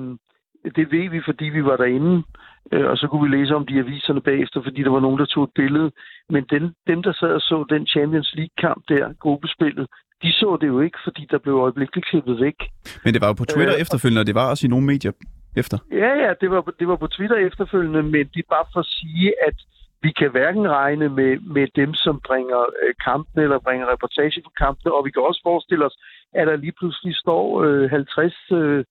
det 0.76 0.92
ved 0.92 1.10
vi, 1.10 1.22
fordi 1.26 1.46
vi 1.46 1.64
var 1.66 1.78
derinde, 1.78 2.24
øh, 2.72 2.86
og 2.90 2.98
så 2.98 3.08
kunne 3.08 3.30
vi 3.30 3.38
læse 3.38 3.56
om 3.56 3.66
de 3.66 3.74
i 3.74 3.80
aviserne 3.80 4.22
bagefter, 4.22 4.62
fordi 4.64 4.84
der 4.84 4.90
var 4.90 5.00
nogen, 5.00 5.20
der 5.20 5.26
tog 5.26 5.44
et 5.44 5.54
billede. 5.56 5.92
Men 6.30 6.44
den, 6.50 6.74
dem, 6.88 7.04
der 7.04 7.14
sad 7.14 7.34
og 7.34 7.42
så 7.42 7.66
den 7.70 7.88
Champions 7.88 8.36
League-kamp 8.36 8.84
der, 8.90 9.14
gruppespillet, 9.14 9.88
de 10.24 10.32
så 10.32 10.58
det 10.62 10.68
jo 10.68 10.80
ikke, 10.82 11.00
fordi 11.04 11.28
der 11.32 11.38
blev 11.38 11.56
øjeblikkeligt 11.56 12.08
klippet 12.08 12.40
væk. 12.40 12.58
Men 13.04 13.14
det 13.14 13.22
var 13.22 13.28
jo 13.28 13.34
på 13.34 13.46
Twitter 13.46 13.76
Øh, 13.76 13.82
efterfølgende, 13.82 14.22
og 14.22 14.28
det 14.28 14.36
var 14.36 14.50
også 14.50 14.68
i 14.68 14.70
nogle 14.70 14.86
medier 14.86 15.12
efter. 15.56 15.78
Ja, 15.92 16.12
ja, 16.24 16.32
det 16.42 16.52
var, 16.52 16.62
det 16.80 16.88
var 16.88 16.96
på 16.96 17.08
Twitter 17.08 17.36
efterfølgende, 17.36 18.04
men 18.04 18.24
det 18.34 18.40
er 18.40 18.50
bare 18.56 18.66
for 18.74 18.80
at 18.80 18.86
sige, 18.86 19.34
at 19.48 19.58
vi 20.02 20.12
kan 20.20 20.32
hverken 20.32 20.70
regne 20.70 21.10
med, 21.10 21.40
med 21.40 21.68
dem, 21.76 21.94
som 21.94 22.22
bringer 22.28 22.62
øh, 22.84 22.94
kampene 23.08 23.44
eller 23.44 23.60
bringer 23.60 23.92
reportage 23.94 24.42
fra 24.46 24.66
kampene, 24.66 24.94
og 24.94 25.06
vi 25.06 25.12
kan 25.12 25.22
også 25.30 25.42
forestille 25.44 25.86
os, 25.86 25.98
at 26.34 26.48
der 26.48 26.56
lige 26.56 26.78
pludselig 26.80 27.16
står 27.16 27.64
øh, 27.64 27.90
50 27.90 28.34
øh, 28.52 28.84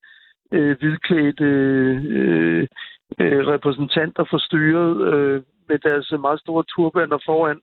øh, 0.52 0.76
hvidklædte 0.78 1.44
øh, 1.44 2.66
øh, 3.20 3.46
repræsentanter 3.52 4.24
for 4.30 4.38
styret 4.38 4.92
øh, 5.12 5.42
med 5.68 5.78
deres 5.78 6.12
meget 6.20 6.40
store 6.40 6.64
turbaner 6.74 7.18
foran, 7.26 7.60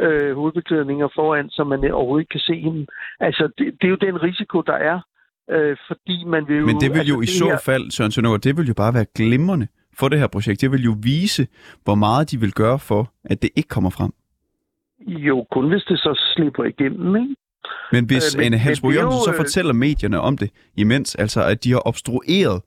øh, 0.00 0.34
hovedbeklædninger 0.34 1.08
foran, 1.14 1.50
så 1.50 1.64
man 1.64 1.90
overhovedet 1.92 2.22
ikke 2.22 2.30
kan 2.30 2.40
se 2.40 2.62
dem. 2.62 2.86
Altså, 3.20 3.44
det, 3.58 3.66
det 3.80 3.84
er 3.86 3.88
jo 3.88 3.96
den 3.96 4.22
risiko, 4.22 4.60
der 4.60 4.72
er, 4.92 5.00
øh, 5.50 5.76
fordi 5.86 6.24
man 6.24 6.48
vil 6.48 6.56
jo... 6.58 6.66
Men 6.66 6.80
det 6.80 6.94
vil 6.94 7.06
jo 7.08 7.20
altså, 7.20 7.34
i 7.34 7.38
så 7.38 7.44
her- 7.44 7.58
fald, 7.64 7.90
Søren 7.90 8.10
Søndergaard, 8.12 8.40
det 8.40 8.56
vil 8.56 8.66
jo 8.66 8.74
bare 8.74 8.94
være 8.94 9.06
glimrende 9.14 9.68
for 9.98 10.08
det 10.08 10.18
her 10.18 10.26
projekt. 10.26 10.60
Det 10.60 10.72
vil 10.72 10.82
jo 10.84 10.94
vise, 11.02 11.46
hvor 11.84 11.94
meget 11.94 12.30
de 12.30 12.40
vil 12.40 12.52
gøre 12.52 12.78
for, 12.78 13.12
at 13.24 13.42
det 13.42 13.50
ikke 13.56 13.68
kommer 13.68 13.90
frem. 13.90 14.12
Jo, 15.06 15.46
kun 15.50 15.68
hvis 15.68 15.82
det 15.82 15.98
så 15.98 16.32
slipper 16.34 16.64
igennem, 16.64 17.16
ikke? 17.16 17.34
Men 17.92 18.04
hvis 18.06 18.34
Øh, 18.34 18.38
men- 18.38 18.44
Anne 18.46 18.58
Halsbro 18.58 18.88
men 18.88 18.96
så 18.96 19.30
øh, 19.30 19.36
fortæller 19.36 19.72
medierne 19.72 20.20
om 20.20 20.36
det 20.38 20.50
imens, 20.76 21.14
altså 21.14 21.44
at 21.44 21.64
de 21.64 21.72
har 21.72 21.82
obstrueret, 21.86 22.62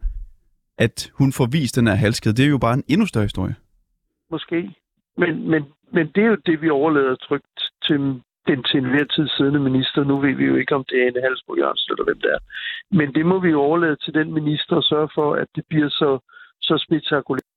at 0.77 1.11
hun 1.13 1.31
får 1.33 1.45
vist 1.45 1.75
den 1.75 1.88
her 1.88 1.95
halskæde, 1.95 2.35
det 2.35 2.45
er 2.45 2.50
jo 2.50 2.57
bare 2.57 2.73
en 2.73 2.83
endnu 2.88 3.05
større 3.05 3.25
historie. 3.25 3.55
Måske. 4.31 4.75
Men, 5.17 5.50
men, 5.50 5.63
men 5.95 6.05
det 6.15 6.24
er 6.24 6.27
jo 6.27 6.38
det, 6.45 6.62
vi 6.62 6.69
overlader 6.69 7.15
trygt 7.15 7.60
til 7.88 8.21
den 8.48 8.63
til 8.63 8.77
enhver 8.77 9.05
tid 9.15 9.27
siddende 9.27 9.60
minister. 9.60 10.03
Nu 10.03 10.15
ved 10.19 10.33
vi 10.36 10.45
jo 10.45 10.55
ikke, 10.55 10.75
om 10.75 10.83
det 10.89 10.98
er 11.01 11.07
Anne 11.07 11.21
Halsbro 11.21 11.55
Jørgensen 11.55 11.91
eller 11.91 12.05
hvem 12.07 12.19
det 12.25 12.31
er. 12.38 12.41
Men 13.00 13.07
det 13.15 13.25
må 13.25 13.39
vi 13.39 13.50
jo 13.50 13.60
overlade 13.62 13.95
til 13.95 14.13
den 14.13 14.33
minister 14.33 14.75
og 14.75 14.83
sørge 14.83 15.10
for, 15.15 15.36
at 15.36 15.48
det 15.55 15.63
bliver 15.69 15.89
så, 15.89 16.19
så 16.62 16.74
spektakulært. 16.86 17.51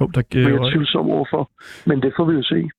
Jo, 0.00 0.06
der 0.14 0.22
Det 0.22 0.42
er 0.42 0.48
øh, 0.48 0.52
jeg 0.52 0.72
tvivlsom 0.72 1.10
overfor. 1.10 1.50
Men 1.86 2.02
det 2.02 2.12
får 2.16 2.24
vi 2.24 2.34
jo 2.34 2.42
se. 2.42 2.70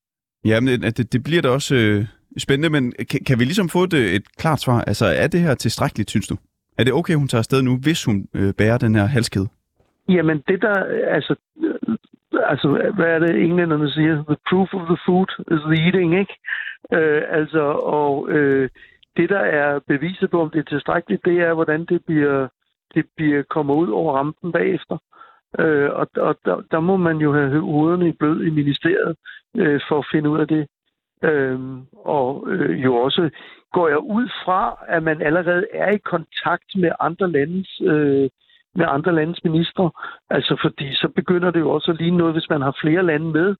Ja, 0.44 0.60
men 0.60 0.82
det, 0.82 0.96
det, 0.96 1.12
det 1.12 1.22
bliver 1.24 1.42
da 1.42 1.48
også 1.48 1.74
øh, 1.74 2.06
spændende, 2.38 2.70
men 2.70 2.92
kan, 3.10 3.20
kan 3.26 3.38
vi 3.38 3.44
ligesom 3.44 3.68
få 3.68 3.84
et, 3.84 3.94
øh, 3.94 4.06
et 4.06 4.36
klart 4.36 4.60
svar? 4.60 4.80
Altså, 4.80 5.06
er 5.06 5.26
det 5.26 5.40
her 5.40 5.54
tilstrækkeligt, 5.54 6.10
synes 6.10 6.28
du? 6.28 6.36
Er 6.78 6.84
det 6.84 6.92
okay, 6.92 7.14
hun 7.14 7.28
tager 7.28 7.40
afsted 7.40 7.62
nu, 7.62 7.78
hvis 7.78 8.04
hun 8.04 8.28
øh, 8.34 8.54
bærer 8.54 8.78
den 8.78 8.94
her 8.94 9.06
halskæde? 9.06 9.48
Jamen, 10.08 10.42
det 10.48 10.62
der, 10.62 10.74
altså, 11.16 11.34
øh, 11.64 11.96
altså, 12.48 12.92
hvad 12.94 13.06
er 13.06 13.18
det, 13.18 13.44
englænderne 13.44 13.90
siger? 13.90 14.24
The 14.24 14.36
proof 14.50 14.74
of 14.74 14.86
the 14.86 14.98
food 15.06 15.26
is 15.54 15.62
the 15.70 15.84
eating, 15.86 16.18
ikke? 16.18 16.34
Øh, 16.92 17.22
altså, 17.28 17.62
og 17.82 18.28
øh, 18.28 18.68
det, 19.16 19.28
der 19.30 19.38
er 19.38 19.80
beviset 19.88 20.30
på, 20.30 20.40
om 20.40 20.50
det 20.50 20.58
er 20.58 20.70
tilstrækkeligt, 20.70 21.24
det 21.24 21.40
er, 21.40 21.54
hvordan 21.54 21.84
det 21.84 22.04
bliver, 22.06 22.48
det 22.94 23.04
bliver 23.16 23.42
kommer 23.42 23.74
ud 23.74 23.88
over 23.88 24.12
rampen 24.12 24.52
bagefter. 24.52 24.98
Øh, 25.58 25.90
og 25.90 26.06
og 26.16 26.36
der, 26.44 26.62
der 26.70 26.80
må 26.80 26.96
man 26.96 27.16
jo 27.16 27.32
have 27.32 27.60
hovederne 27.60 28.08
i 28.08 28.12
blød 28.12 28.42
i 28.42 28.50
ministeriet 28.50 29.16
øh, 29.56 29.80
for 29.88 29.98
at 29.98 30.06
finde 30.12 30.30
ud 30.30 30.40
af 30.40 30.48
det. 30.48 30.66
Øh, 31.24 31.58
og 31.94 32.46
øh, 32.48 32.84
jo 32.84 32.96
også 32.96 33.30
går 33.72 33.88
jeg 33.88 33.98
ud 33.98 34.28
fra, 34.44 34.84
at 34.88 35.02
man 35.02 35.22
allerede 35.22 35.66
er 35.72 35.90
i 35.90 35.98
kontakt 35.98 36.70
med 36.74 36.90
andre 37.00 37.30
landes 37.30 37.80
øh, 37.84 38.30
med 38.74 38.86
andre 38.88 39.14
landes 39.14 39.44
ministre. 39.44 39.90
Altså 40.30 40.58
fordi 40.64 40.94
så 40.94 41.08
begynder 41.16 41.50
det 41.50 41.60
jo 41.60 41.70
også 41.70 41.90
at 41.90 41.96
ligne 41.96 42.16
noget, 42.16 42.34
hvis 42.34 42.50
man 42.50 42.62
har 42.62 42.78
flere 42.82 43.02
lande 43.02 43.26
med. 43.26 43.56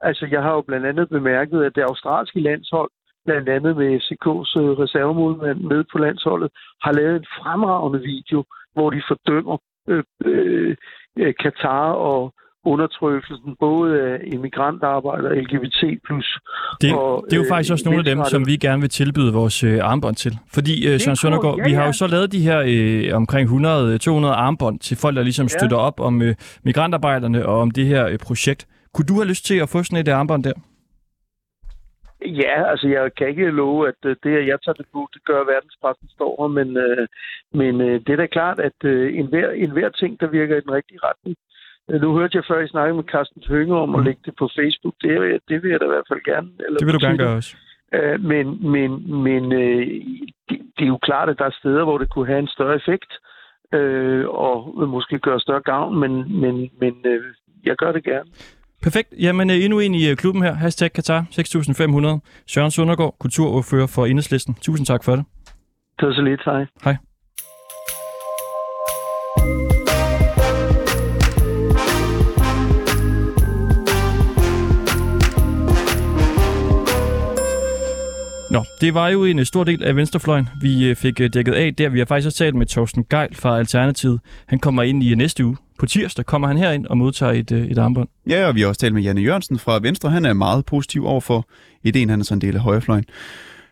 Altså 0.00 0.26
jeg 0.30 0.42
har 0.42 0.52
jo 0.52 0.60
blandt 0.60 0.86
andet 0.86 1.08
bemærket, 1.08 1.64
at 1.64 1.74
det 1.74 1.82
australske 1.82 2.40
landshold, 2.40 2.90
blandt 3.24 3.48
andet 3.48 3.76
med 3.76 4.00
FCK's 4.00 4.52
øh, 4.60 4.70
reservemålmand 4.82 5.60
med 5.60 5.84
på 5.92 5.98
landsholdet, 5.98 6.50
har 6.82 6.92
lavet 6.92 7.16
en 7.16 7.26
fremragende 7.38 8.00
video, 8.00 8.44
hvor 8.74 8.90
de 8.90 9.02
fordømmer 9.08 9.56
øh, 9.88 10.04
øh, 10.24 10.76
øh 11.18 11.34
Katar 11.42 11.92
og 11.92 12.32
undertrykkelsen 12.72 13.56
både 13.60 13.90
af 14.02 14.16
immigrantarbejdere 14.34 15.40
LGBT+. 15.42 15.80
Det, 16.80 16.94
og, 16.96 17.24
det 17.24 17.32
er 17.32 17.36
jo 17.36 17.42
øh, 17.42 17.48
faktisk 17.48 17.72
også 17.72 17.84
nogle 17.88 17.98
af 17.98 18.04
dem, 18.04 18.24
som 18.24 18.46
vi 18.46 18.56
gerne 18.56 18.80
vil 18.80 18.90
tilbyde 18.90 19.32
vores 19.32 19.64
øh, 19.64 19.78
armbånd 19.82 20.16
til. 20.16 20.38
Fordi, 20.54 20.74
øh, 20.88 21.00
Søren 21.00 21.16
Søndergaard, 21.16 21.58
ja, 21.58 21.64
vi 21.64 21.72
har 21.72 21.80
ja. 21.80 21.86
jo 21.86 21.92
så 21.92 22.06
lavet 22.06 22.32
de 22.32 22.40
her 22.40 22.58
øh, 22.66 23.16
omkring 23.16 23.48
100-200 23.48 24.26
armbånd 24.26 24.78
til 24.78 24.96
folk, 24.96 25.16
der 25.16 25.22
ligesom 25.22 25.44
Ja. 25.44 25.58
støtter 25.58 25.76
op 25.76 26.00
om 26.00 26.22
øh, 26.22 26.34
migrantarbejderne 26.62 27.46
og 27.46 27.56
om 27.58 27.70
det 27.70 27.86
her 27.86 28.06
øh, 28.06 28.18
projekt. 28.18 28.66
Kunne 28.94 29.06
du 29.06 29.14
have 29.14 29.28
lyst 29.28 29.44
til 29.46 29.58
at 29.64 29.68
få 29.68 29.82
sådan 29.82 29.98
et 29.98 30.08
øh, 30.08 30.18
armbånd 30.18 30.44
der? 30.44 30.52
Ja, 32.42 32.70
altså 32.70 32.88
jeg 32.88 33.14
kan 33.14 33.28
ikke 33.28 33.50
love, 33.50 33.88
at 33.88 34.00
øh, 34.04 34.16
det, 34.22 34.36
at 34.36 34.46
jeg 34.46 34.58
tager 34.64 34.78
det 34.80 34.86
på, 34.92 35.08
det 35.14 35.24
gør, 35.24 35.40
at 35.40 35.46
verdenspressen 35.46 36.08
står 36.08 36.32
her, 36.40 36.48
men, 36.58 36.76
øh, 36.76 37.06
men 37.60 37.80
øh, 37.80 38.00
det 38.04 38.12
er 38.12 38.16
da 38.16 38.26
klart, 38.26 38.58
at 38.60 38.78
øh, 38.84 39.18
enhver, 39.18 39.50
enhver 39.50 39.88
ting, 39.88 40.20
der 40.20 40.26
virker 40.26 40.56
i 40.56 40.60
den 40.60 40.72
rigtige 40.78 41.00
retning. 41.02 41.36
Øh, 41.90 42.00
Nu 42.02 42.08
hørte 42.18 42.36
jeg 42.38 42.44
før, 42.50 42.60
I 42.60 42.68
snakkede 42.68 42.96
med 42.96 43.04
Carsten 43.12 43.42
Hønge 43.48 43.74
om 43.84 43.94
at 43.94 44.04
lægge 44.04 44.20
det 44.26 44.34
på 44.38 44.48
Facebook. 44.58 44.94
Det, 45.02 45.20
vil 45.20 45.30
jeg- 45.30 45.40
det 45.48 45.62
vil 45.62 45.70
jeg 45.70 45.80
da 45.80 45.84
i 45.84 45.88
hvert 45.94 46.08
fald 46.10 46.22
gerne. 46.24 46.48
Eller 46.66 46.70
Mm. 46.70 46.78
Det 46.78 46.86
vil 46.86 46.94
du 46.94 47.06
gerne 47.06 47.18
gøre 47.18 47.36
også. 47.40 47.56
Øh, 47.94 48.20
men 48.32 48.46
men, 48.74 48.90
men 49.26 49.52
øh, 49.52 49.86
det, 50.48 50.56
det 50.76 50.82
er 50.88 50.92
jo 50.96 50.98
klart, 51.08 51.28
at 51.28 51.38
der 51.38 51.44
er 51.44 51.56
steder, 51.60 51.84
hvor 51.84 51.98
det 51.98 52.08
kunne 52.10 52.26
have 52.26 52.38
en 52.38 52.48
større 52.56 52.76
effekt, 52.76 53.12
øh, 53.78 54.24
og 54.28 54.88
måske 54.88 55.18
gøre 55.18 55.40
større 55.40 55.60
gavn, 55.60 55.98
men, 56.02 56.12
men, 56.40 56.54
men 56.80 56.92
øh, 57.04 57.20
jeg 57.64 57.76
gør 57.76 57.92
det 57.92 58.04
gerne. 58.04 58.28
Perfekt. 58.82 59.14
Jamen, 59.20 59.50
øh, 59.50 59.56
endnu 59.64 59.78
en 59.78 59.94
i 59.94 60.14
klubben 60.14 60.42
her. 60.42 60.54
Hashtag 60.54 60.92
Katar 60.92 61.24
6500. 61.30 62.20
Søren 62.46 62.70
Søndergaard, 62.70 63.14
kulturordfører 63.20 63.86
for 63.94 64.06
Enhedslisten. 64.06 64.54
Tusind 64.62 64.86
tak 64.86 65.04
for 65.04 65.16
det. 65.16 65.24
Det 66.00 66.08
var 66.08 66.14
så 66.14 66.22
lidt, 66.22 66.42
hej. 66.44 66.66
Hej. 66.84 66.96
Nå, 78.56 78.64
det 78.80 78.94
var 78.94 79.08
jo 79.08 79.24
en 79.24 79.38
øh, 79.38 79.44
stor 79.44 79.64
del 79.64 79.82
af 79.82 79.96
venstrefløjen, 79.96 80.48
vi 80.60 80.88
øh, 80.88 80.96
fik 80.96 81.20
øh, 81.20 81.32
dækket 81.32 81.52
af 81.52 81.74
der. 81.74 81.88
Vi 81.88 81.98
har 81.98 82.06
faktisk 82.06 82.26
også 82.26 82.38
talt 82.38 82.54
med 82.54 82.66
Torsten 82.66 83.04
Geil 83.04 83.34
fra 83.34 83.58
Alternativet. 83.58 84.20
Han 84.46 84.58
kommer 84.58 84.82
ind 84.82 85.02
i 85.02 85.14
næste 85.14 85.44
uge. 85.44 85.56
På 85.78 85.86
tirsdag 85.86 86.26
kommer 86.26 86.48
han 86.48 86.56
herind 86.56 86.86
og 86.86 86.98
modtager 86.98 87.32
et, 87.32 87.52
et 87.52 87.78
armbånd. 87.78 88.08
Ja, 88.28 88.46
og 88.46 88.54
vi 88.54 88.60
har 88.60 88.68
også 88.68 88.80
talt 88.80 88.94
med 88.94 89.02
Janne 89.02 89.20
Jørgensen 89.20 89.58
fra 89.58 89.78
Venstre. 89.82 90.10
Han 90.10 90.24
er 90.24 90.32
meget 90.32 90.64
positiv 90.64 91.06
over 91.06 91.20
for 91.20 91.48
ideen, 91.84 92.10
han 92.10 92.20
er 92.20 92.24
sådan 92.24 92.36
en 92.36 92.40
del 92.40 92.54
af 92.54 92.60
højrefløjen. 92.60 93.04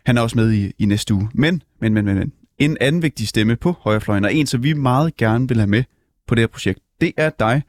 Han 0.05 0.17
er 0.17 0.21
også 0.21 0.37
med 0.37 0.53
i, 0.53 0.71
i 0.79 0.85
næste 0.85 1.13
uge. 1.13 1.29
Men, 1.33 1.63
men, 1.81 1.93
men, 1.93 2.05
men, 2.05 2.17
men. 2.17 2.31
En 2.57 2.77
anden 2.81 3.01
vigtig 3.01 3.27
stemme 3.27 3.55
på 3.55 3.75
højrefløjen, 3.81 4.25
og 4.25 4.33
en, 4.33 4.47
som 4.47 4.63
vi 4.63 4.73
meget 4.73 5.17
gerne 5.17 5.47
vil 5.47 5.57
have 5.57 5.67
med 5.67 5.83
på 6.27 6.35
det 6.35 6.41
her 6.41 6.47
projekt, 6.47 6.79
det 7.01 7.11
er 7.17 7.29
dig, 7.39 7.61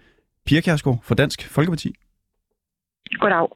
Pia 0.47 0.61
Kjærsgaard 0.61 1.01
fra 1.03 1.15
Dansk 1.15 1.49
Folkeparti. 1.49 1.95
Goddag. 3.21 3.49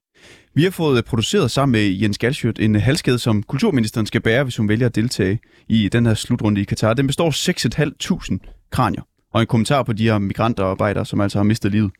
Vi 0.54 0.62
har 0.62 0.70
fået 0.70 1.04
produceret 1.04 1.50
sammen 1.50 1.72
med 1.72 1.98
Jens 2.02 2.18
Galschiøt 2.18 2.58
en 2.58 2.74
halskæde, 2.74 3.18
som 3.18 3.42
kulturministeren 3.42 4.06
skal 4.06 4.20
bære, 4.20 4.42
hvis 4.44 4.56
hun 4.56 4.68
vælger 4.68 4.86
at 4.86 4.94
deltage 4.94 5.38
i 5.68 5.88
den 5.88 6.06
her 6.06 6.14
slutrunde 6.14 6.60
i 6.60 6.64
Katar. 6.64 6.94
Den 6.94 7.06
består 7.06 7.26
af 7.26 7.48
6.500 7.48 8.68
kranier, 8.72 9.02
og 9.34 9.40
en 9.40 9.46
kommentar 9.46 9.82
på 9.82 9.92
de 9.92 10.04
her 10.04 10.18
migrantarbejdere, 10.18 11.04
som 11.06 11.20
altså 11.20 11.38
har 11.38 11.44
mistet 11.44 11.72
livet. 11.72 11.90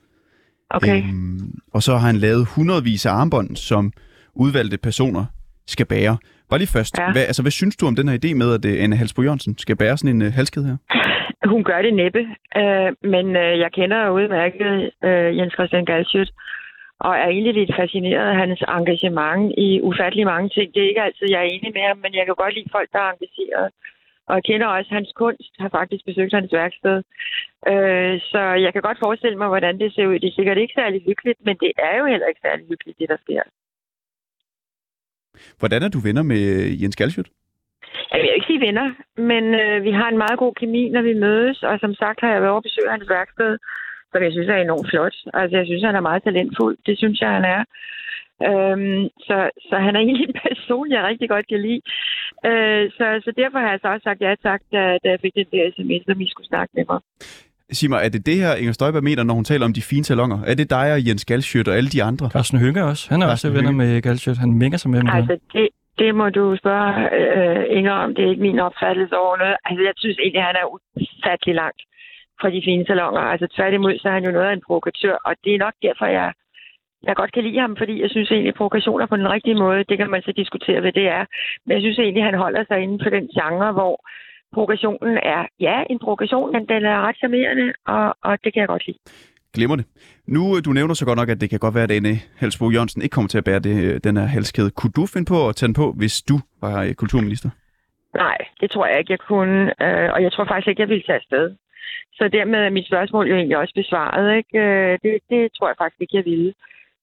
Okay. 0.70 1.02
Øhm, 1.02 1.50
og 1.74 1.82
så 1.82 1.92
har 1.96 2.06
han 2.06 2.16
lavet 2.16 2.46
hundredvis 2.56 3.06
af 3.06 3.12
armbånd, 3.12 3.56
som 3.56 3.92
udvalgte 4.34 4.78
personer 4.78 5.24
skal 5.66 5.86
bære. 5.86 6.16
Bare 6.50 6.58
lige 6.58 6.68
først, 6.68 6.98
Ja. 6.98 7.12
hvad, 7.12 7.22
altså, 7.22 7.42
hvad 7.42 7.50
synes 7.52 7.76
du 7.76 7.86
om 7.86 7.96
den 7.96 8.08
her 8.08 8.18
idé 8.24 8.34
med, 8.34 8.54
at 8.54 8.64
øh, 8.64 8.82
Anne 8.84 8.96
Halsbo 8.96 9.22
Jørgensen 9.22 9.58
skal 9.58 9.76
bære 9.76 9.96
sådan 9.98 10.16
en 10.16 10.22
uh, 10.26 10.32
halskæde 10.32 10.66
her? 10.66 10.76
Hun 11.54 11.64
gør 11.64 11.82
det 11.82 11.94
næppe, 11.94 12.22
øh, 12.60 12.90
men 13.14 13.26
øh, 13.42 13.52
jeg 13.64 13.70
kender 13.78 14.06
jo 14.06 14.10
udmærket 14.20 14.90
øh, 15.08 15.36
Jens 15.38 15.52
Christian 15.56 15.84
Galsjøt, 15.84 16.30
og 17.06 17.12
er 17.22 17.28
egentlig 17.28 17.54
lidt 17.54 17.76
fascineret 17.80 18.28
af 18.32 18.36
hans 18.42 18.62
engagement 18.78 19.54
i 19.66 19.68
ufattelig 19.88 20.26
mange 20.32 20.48
ting. 20.48 20.66
Det 20.74 20.82
er 20.82 20.88
ikke 20.88 21.06
altid, 21.06 21.26
jeg 21.30 21.40
er 21.40 21.52
enig 21.54 21.72
med 21.74 21.84
ham, 21.88 21.98
men 22.04 22.12
jeg 22.14 22.24
kan 22.26 22.34
godt 22.42 22.54
lide 22.54 22.74
folk, 22.76 22.88
der 22.92 23.00
er 23.02 23.12
engageret. 23.12 23.68
Og 24.28 24.34
jeg 24.36 24.44
kender 24.44 24.66
også 24.66 24.90
hans 24.98 25.12
kunst, 25.22 25.52
har 25.62 25.68
faktisk 25.78 26.04
besøgt 26.04 26.34
hans 26.38 26.52
værksted. 26.52 26.96
Øh, 27.72 28.14
så 28.30 28.40
jeg 28.64 28.72
kan 28.72 28.82
godt 28.82 29.02
forestille 29.04 29.38
mig, 29.38 29.48
hvordan 29.48 29.78
det 29.78 29.94
ser 29.94 30.06
ud. 30.06 30.18
Det 30.18 30.28
er 30.28 30.38
sikkert 30.38 30.58
ikke 30.58 30.74
særlig 30.80 31.02
hyggeligt, 31.08 31.40
men 31.46 31.56
det 31.64 31.72
er 31.78 31.94
jo 31.98 32.04
heller 32.12 32.26
ikke 32.26 32.44
særlig 32.46 32.64
hyggeligt, 32.68 32.98
det 32.98 33.08
der 33.08 33.16
sker. 33.24 33.42
Hvordan 35.58 35.82
er 35.82 35.88
du 35.88 35.98
venner 36.06 36.22
med 36.32 36.42
øh, 36.54 36.82
Jens 36.82 36.96
Galschiøt? 36.96 37.30
Jeg 38.12 38.20
vil 38.20 38.34
ikke 38.34 38.50
sige 38.50 38.66
venner, 38.66 38.88
men 39.30 39.44
øh, 39.62 39.84
vi 39.86 39.92
har 39.98 40.08
en 40.08 40.18
meget 40.24 40.38
god 40.38 40.54
kemi, 40.54 40.88
når 40.88 41.02
vi 41.02 41.14
mødes, 41.26 41.62
og 41.62 41.78
som 41.80 41.94
sagt 41.94 42.20
har 42.20 42.32
jeg 42.32 42.40
været 42.40 42.50
over 42.50 42.62
at 42.64 42.68
besøge 42.68 42.90
hans 42.90 43.08
værksted, 43.08 43.58
som 44.12 44.22
jeg 44.22 44.32
synes 44.32 44.48
er 44.48 44.56
enormt 44.56 44.90
flot. 44.90 45.16
Altså, 45.40 45.54
jeg 45.56 45.66
synes, 45.66 45.84
han 45.88 45.96
er 45.96 46.08
meget 46.08 46.22
talentfuld. 46.22 46.76
Det 46.86 46.98
synes 46.98 47.20
jeg, 47.20 47.30
han 47.38 47.44
er. 47.56 47.62
Øhm, 48.48 49.04
så, 49.26 49.36
så 49.68 49.74
han 49.86 49.92
er 49.96 50.00
egentlig 50.06 50.28
en 50.28 50.40
person, 50.48 50.86
jeg 50.94 51.02
rigtig 51.10 51.28
godt 51.34 51.46
kan 51.52 51.60
lide. 51.66 51.80
Øh, 52.48 52.84
så, 52.96 53.06
så 53.24 53.30
derfor 53.40 53.58
har 53.64 53.70
jeg 53.70 53.80
så 53.82 53.88
også 53.94 54.04
sagt 54.08 54.20
ja 54.20 54.34
tak, 54.48 54.60
da, 54.72 54.80
da 55.02 55.08
jeg 55.14 55.20
fik 55.24 55.34
den 55.34 55.48
der 55.52 55.70
sms, 55.74 56.02
som 56.08 56.20
I 56.20 56.28
skulle 56.30 56.50
snakke 56.52 56.72
med 56.76 56.84
mig. 56.90 57.00
Sig 57.72 57.90
mig, 57.90 58.00
er 58.06 58.08
det 58.08 58.26
det 58.26 58.36
her, 58.42 58.54
Inger 58.54 58.72
Støjberg 58.72 59.04
mener, 59.04 59.22
når 59.22 59.34
hun 59.34 59.44
taler 59.44 59.64
om 59.66 59.72
de 59.72 59.82
fine 59.82 60.04
salonger? 60.04 60.38
Er 60.50 60.54
det 60.54 60.70
dig 60.70 60.86
og 60.94 61.06
Jens 61.08 61.24
Galschiøt 61.24 61.68
og 61.68 61.76
alle 61.76 61.90
de 61.90 62.02
andre? 62.02 62.30
Carsten 62.30 62.58
Hønge 62.58 62.84
også. 62.84 63.04
Han 63.10 63.22
er 63.22 63.26
Carsten 63.26 63.50
også 63.50 63.58
venner 63.58 63.72
med 63.82 64.02
Galschiøt. 64.02 64.38
Han 64.44 64.52
mænger 64.62 64.78
sig 64.78 64.90
med 64.90 64.98
ham. 64.98 65.08
Altså, 65.18 65.38
det, 65.52 65.68
det 65.98 66.14
må 66.14 66.26
du 66.38 66.56
spørge 66.62 66.90
øh, 67.18 67.76
Inger 67.76 67.92
om. 67.92 68.14
Det 68.14 68.24
er 68.24 68.30
ikke 68.30 68.42
min 68.42 68.58
opfattelse 68.58 69.14
over 69.24 69.36
noget. 69.42 69.56
Altså, 69.64 69.82
jeg 69.88 69.94
synes 69.96 70.18
egentlig, 70.18 70.42
han 70.42 70.56
er 70.62 70.66
ufattelig 70.74 71.54
langt 71.62 71.82
fra 72.40 72.50
de 72.50 72.62
fine 72.64 72.86
salonger. 72.86 73.20
Altså, 73.20 73.46
tværtimod, 73.56 73.98
så 73.98 74.08
er 74.08 74.12
han 74.12 74.24
jo 74.24 74.30
noget 74.30 74.48
af 74.48 74.52
en 74.52 74.66
provokatør, 74.66 75.16
og 75.24 75.34
det 75.44 75.54
er 75.54 75.64
nok 75.66 75.74
derfor, 75.82 76.06
jeg, 76.06 76.32
jeg 77.02 77.16
godt 77.16 77.32
kan 77.32 77.44
lide 77.44 77.60
ham, 77.64 77.76
fordi 77.76 78.02
jeg 78.02 78.10
synes 78.10 78.30
egentlig, 78.30 78.54
provokationer 78.54 79.06
på 79.06 79.16
den 79.16 79.30
rigtige 79.30 79.60
måde, 79.64 79.84
det 79.88 79.96
kan 79.98 80.10
man 80.10 80.22
så 80.22 80.32
diskutere, 80.32 80.80
hvad 80.80 80.92
det 80.92 81.06
er. 81.08 81.24
Men 81.64 81.72
jeg 81.74 81.82
synes 81.82 81.98
egentlig, 81.98 82.24
han 82.24 82.42
holder 82.44 82.64
sig 82.68 82.78
inden 82.82 83.00
for 83.02 83.10
den 83.10 83.26
genre, 83.36 83.72
hvor 83.72 83.94
provokationen 84.54 85.18
er, 85.22 85.42
ja, 85.60 85.76
en 85.90 85.98
provokation, 85.98 86.52
men 86.52 86.62
den 86.68 86.84
er 86.84 87.00
ret 87.06 87.16
charmerende, 87.16 87.72
og, 87.86 88.16
og 88.22 88.44
det 88.44 88.52
kan 88.52 88.60
jeg 88.60 88.68
godt 88.68 88.86
lide. 88.86 88.98
Glemmer 89.54 89.76
det. 89.76 89.86
Nu, 90.26 90.56
øh, 90.56 90.64
du 90.64 90.70
nævner 90.72 90.94
så 90.94 91.04
godt 91.06 91.18
nok, 91.18 91.28
at 91.28 91.40
det 91.40 91.50
kan 91.50 91.58
godt 91.58 91.74
være, 91.74 91.84
at 91.84 91.90
Anne 91.90 92.14
Halsbo 92.36 92.70
Jørgensen 92.70 93.02
ikke 93.02 93.14
kommer 93.14 93.28
til 93.28 93.38
at 93.38 93.44
bære 93.44 93.58
det, 93.58 93.84
øh, 93.84 94.00
den 94.04 94.16
her 94.16 94.24
halskæde. 94.24 94.70
Kunne 94.70 94.92
du 94.96 95.06
finde 95.06 95.26
på 95.34 95.48
at 95.48 95.56
tage 95.56 95.68
den 95.68 95.74
på, 95.74 95.92
hvis 95.92 96.22
du 96.22 96.36
var 96.60 96.82
øh, 96.84 96.94
kulturminister? 96.94 97.50
Nej, 98.14 98.38
det 98.60 98.70
tror 98.70 98.86
jeg 98.86 98.98
ikke, 98.98 99.12
jeg 99.12 99.18
kunne. 99.18 99.60
Øh, 99.84 100.08
og 100.14 100.22
jeg 100.22 100.32
tror 100.32 100.44
faktisk 100.44 100.68
ikke, 100.68 100.82
jeg 100.82 100.88
ville 100.88 101.02
tage 101.06 101.16
afsted. 101.16 101.56
Så 102.12 102.28
dermed 102.28 102.58
er 102.58 102.70
mit 102.70 102.86
spørgsmål 102.86 103.28
jo 103.28 103.36
egentlig 103.36 103.56
også 103.56 103.74
besvaret. 103.74 104.36
Ikke? 104.36 104.58
Øh, 104.58 104.98
det, 105.02 105.12
det 105.30 105.52
tror 105.56 105.68
jeg 105.68 105.76
faktisk 105.78 106.00
ikke, 106.00 106.16
jeg 106.16 106.24
ville. 106.24 106.52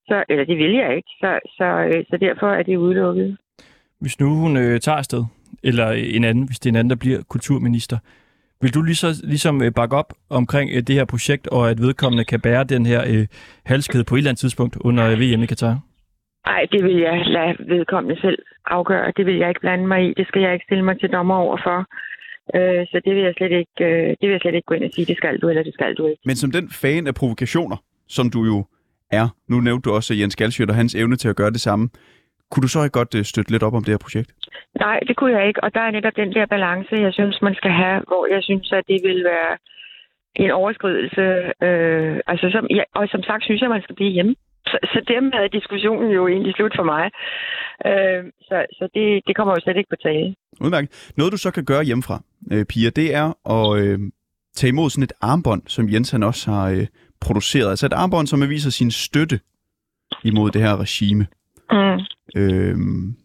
Så, 0.07 0.23
eller 0.29 0.45
det 0.45 0.57
vil 0.57 0.73
jeg 0.73 0.95
ikke. 0.95 1.11
Så, 1.21 1.39
så, 1.57 1.65
øh, 1.65 2.05
så 2.09 2.17
derfor 2.17 2.47
er 2.47 2.63
det 2.63 2.75
udelukket. 2.77 3.37
Hvis 4.01 4.19
nu 4.19 4.27
hun 4.29 4.57
øh, 4.57 4.79
tager 4.79 4.97
afsted, 4.97 5.23
eller 5.63 5.87
en 5.91 6.23
anden, 6.23 6.45
hvis 6.45 6.59
det 6.59 6.69
er 6.69 6.73
en 6.73 6.79
anden, 6.79 6.89
der 6.89 7.03
bliver 7.05 7.19
kulturminister, 7.29 7.97
vil 8.61 8.73
du 8.73 8.81
lige 8.81 9.13
ligesom 9.23 9.63
øh, 9.63 9.71
bakke 9.73 9.95
op 9.95 10.13
omkring 10.29 10.71
øh, 10.75 10.81
det 10.87 10.95
her 10.95 11.05
projekt, 11.05 11.47
og 11.47 11.69
at 11.69 11.81
vedkommende 11.81 12.25
kan 12.25 12.41
bære 12.41 12.63
den 12.63 12.85
her 12.85 13.01
øh, 13.11 13.27
halskæde 13.65 14.03
på 14.03 14.15
et 14.15 14.19
eller 14.19 14.29
andet 14.29 14.39
tidspunkt 14.39 14.77
under 14.81 15.03
VM 15.15 15.43
i 15.43 15.45
Katar? 15.45 15.79
Nej, 16.45 16.65
det 16.71 16.83
vil 16.83 16.97
jeg 17.07 17.25
lade 17.25 17.55
vedkommende 17.73 18.21
selv 18.21 18.39
afgøre. 18.65 19.11
Det 19.17 19.25
vil 19.25 19.37
jeg 19.37 19.49
ikke 19.49 19.61
blande 19.61 19.87
mig 19.87 20.09
i. 20.09 20.13
Det 20.17 20.27
skal 20.27 20.41
jeg 20.41 20.53
ikke 20.53 20.65
stille 20.65 20.85
mig 20.85 20.99
til 20.99 21.09
dommer 21.09 21.35
over 21.35 21.57
for. 21.63 21.79
Øh, 22.55 22.85
så 22.91 23.01
det 23.05 23.15
vil, 23.15 23.23
jeg 23.23 23.33
slet 23.37 23.51
ikke, 23.51 23.77
øh, 23.89 24.09
det 24.09 24.25
vil 24.27 24.35
jeg 24.37 24.41
slet 24.41 24.55
ikke 24.55 24.65
gå 24.65 24.73
ind 24.73 24.83
og 24.83 24.89
sige, 24.93 25.05
det 25.05 25.17
skal 25.17 25.37
du, 25.41 25.49
eller 25.49 25.63
det 25.63 25.73
skal 25.73 25.93
du 25.95 26.05
ikke. 26.07 26.21
Men 26.25 26.35
som 26.35 26.51
den 26.51 26.69
fan 26.69 27.07
af 27.07 27.15
provokationer, 27.15 27.77
som 28.07 28.29
du 28.29 28.43
jo 28.43 28.65
er, 29.11 29.27
nu 29.47 29.55
nævnte 29.59 29.89
du 29.89 29.95
også 29.95 30.13
Jens 30.13 30.35
Galsjøt 30.35 30.69
og 30.69 30.75
hans 30.75 30.95
evne 30.95 31.15
til 31.15 31.29
at 31.29 31.35
gøre 31.35 31.51
det 31.51 31.61
samme. 31.61 31.89
Kunne 32.51 32.61
du 32.61 32.67
så 32.67 32.83
ikke 32.83 32.97
godt 32.99 33.15
øh, 33.15 33.23
støtte 33.23 33.51
lidt 33.51 33.63
op 33.63 33.73
om 33.73 33.83
det 33.83 33.93
her 33.93 34.05
projekt? 34.05 34.29
Nej, 34.79 34.99
det 35.07 35.15
kunne 35.15 35.37
jeg 35.37 35.47
ikke, 35.47 35.63
og 35.63 35.73
der 35.73 35.81
er 35.81 35.91
netop 35.91 36.15
den 36.15 36.33
der 36.33 36.45
balance, 36.45 36.95
jeg 36.95 37.13
synes, 37.13 37.41
man 37.41 37.55
skal 37.55 37.71
have, 37.71 37.99
hvor 38.07 38.33
jeg 38.33 38.43
synes, 38.43 38.71
at 38.71 38.83
det 38.87 38.99
vil 39.03 39.23
være 39.23 39.57
en 40.35 40.51
overskridelse. 40.51 41.25
Øh, 41.65 42.19
altså 42.27 42.49
som, 42.51 42.67
ja, 42.69 42.83
og 42.95 43.07
som 43.07 43.23
sagt, 43.23 43.43
synes 43.43 43.61
jeg, 43.61 43.69
man 43.69 43.81
skal 43.81 43.95
blive 43.95 44.11
hjemme. 44.11 44.35
Så, 44.69 44.77
så 44.93 44.99
dermed 45.07 45.31
er 45.33 45.47
diskussionen 45.47 46.11
jo 46.11 46.27
egentlig 46.27 46.53
slut 46.53 46.73
for 46.79 46.83
mig. 46.93 47.05
Øh, 47.89 48.21
så 48.47 48.55
så 48.77 48.83
det, 48.95 49.05
det 49.27 49.35
kommer 49.35 49.53
jo 49.53 49.59
slet 49.63 49.77
ikke 49.77 49.89
på 49.89 50.01
tale. 50.07 50.35
Udmærket. 50.61 51.11
Noget 51.17 51.33
du 51.33 51.37
så 51.37 51.51
kan 51.51 51.65
gøre 51.65 51.83
hjemmefra, 51.83 52.21
øh, 52.51 52.65
Pia, 52.65 52.89
det 52.89 53.07
er 53.21 53.27
at 53.55 53.81
øh, 53.81 53.99
tage 54.55 54.69
imod 54.69 54.89
sådan 54.89 55.03
et 55.03 55.13
armbånd, 55.21 55.61
som 55.67 55.89
Jens 55.89 56.11
han 56.11 56.23
også 56.23 56.51
har 56.51 56.69
øh, 56.69 56.87
produceret. 57.21 57.69
Altså 57.69 57.85
et 57.85 57.93
armbånd, 57.93 58.27
som 58.27 58.49
viser 58.49 58.69
sin 58.69 58.91
støtte 58.91 59.39
imod 60.23 60.51
det 60.51 60.61
her 60.61 60.81
regime. 60.81 61.27
Mm. 61.71 61.99
Øhm, 62.41 63.15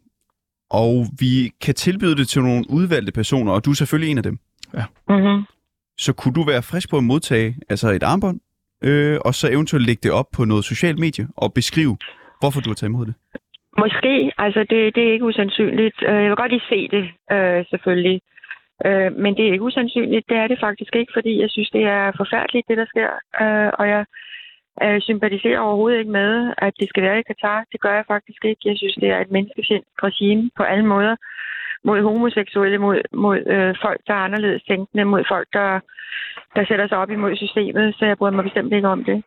og 0.71 1.07
vi 1.19 1.53
kan 1.61 1.75
tilbyde 1.75 2.17
det 2.17 2.29
til 2.29 2.43
nogle 2.43 2.65
udvalgte 2.71 3.13
personer, 3.13 3.53
og 3.53 3.65
du 3.65 3.71
er 3.71 3.75
selvfølgelig 3.75 4.11
en 4.11 4.19
af 4.19 4.23
dem. 4.23 4.39
Mm-hmm. 5.09 5.45
Så 5.99 6.13
kunne 6.13 6.35
du 6.35 6.43
være 6.43 6.63
frisk 6.63 6.91
på 6.91 6.97
at 6.97 7.05
modtage 7.05 7.57
altså 7.69 7.91
et 7.91 8.03
armbånd, 8.03 8.41
øh, 8.89 9.19
og 9.27 9.35
så 9.35 9.47
eventuelt 9.53 9.87
lægge 9.87 10.01
det 10.03 10.13
op 10.13 10.27
på 10.37 10.45
noget 10.45 10.65
socialt 10.65 10.99
medie 10.99 11.29
og 11.37 11.53
beskrive, 11.55 11.97
hvorfor 12.41 12.61
du 12.61 12.71
har 12.71 12.75
taget 12.75 12.91
imod 12.91 13.07
det? 13.07 13.15
Måske. 13.79 14.33
Altså, 14.39 14.61
det, 14.71 14.95
det 14.95 15.03
er 15.09 15.13
ikke 15.13 15.25
usandsynligt. 15.25 15.99
Øh, 16.09 16.15
jeg 16.23 16.31
vil 16.31 16.37
godt 16.43 16.53
lige 16.53 16.71
se 16.73 16.89
det, 16.97 17.05
øh, 17.35 17.65
selvfølgelig. 17.71 18.21
Øh, 18.87 19.11
Men 19.23 19.31
det 19.37 19.45
er 19.45 19.53
ikke 19.53 19.69
usandsynligt. 19.71 20.29
Det 20.29 20.37
er 20.37 20.47
det 20.47 20.59
faktisk 20.61 20.97
ikke, 20.97 21.13
fordi 21.17 21.41
jeg 21.41 21.51
synes, 21.51 21.71
det 21.71 21.85
er 21.85 22.13
forfærdeligt, 22.17 22.69
det 22.69 22.77
der 22.77 22.87
sker. 22.93 23.11
Øh, 23.43 23.71
Og 23.79 23.85
jeg 23.89 24.05
øh, 24.83 25.01
sympatiserer 25.01 25.61
overhovedet 25.67 25.99
ikke 25.99 26.19
med, 26.23 26.55
at 26.59 26.73
det 26.81 26.89
skal 26.89 27.03
være 27.03 27.19
i 27.19 27.29
Katar. 27.31 27.65
Det 27.73 27.81
gør 27.81 27.95
jeg 27.95 28.05
faktisk 28.15 28.45
ikke. 28.45 28.63
Jeg 28.65 28.77
synes, 28.77 28.95
det 28.95 29.09
er 29.11 29.21
et 29.21 29.31
menneskefjendsk 29.31 29.91
regime 30.09 30.51
på 30.57 30.63
alle 30.63 30.87
måder. 30.87 31.17
Mod 31.85 32.03
homoseksuelle, 32.03 32.79
mod, 32.79 32.99
mod 33.13 33.39
øh, 33.55 33.75
folk, 33.85 34.01
der 34.07 34.15
er 34.15 34.25
anderledes 34.29 34.63
tænkende, 34.63 35.05
mod 35.05 35.25
folk, 35.29 35.49
der, 35.53 35.81
der 36.57 36.65
sætter 36.69 36.87
sig 36.89 36.99
op 36.99 37.11
imod 37.11 37.37
systemet. 37.37 37.95
Så 37.95 38.05
jeg 38.07 38.19
bryder 38.19 38.35
mig 38.37 38.45
bestemt 38.45 38.73
ikke 38.73 38.89
om 38.89 39.05
det. 39.05 39.23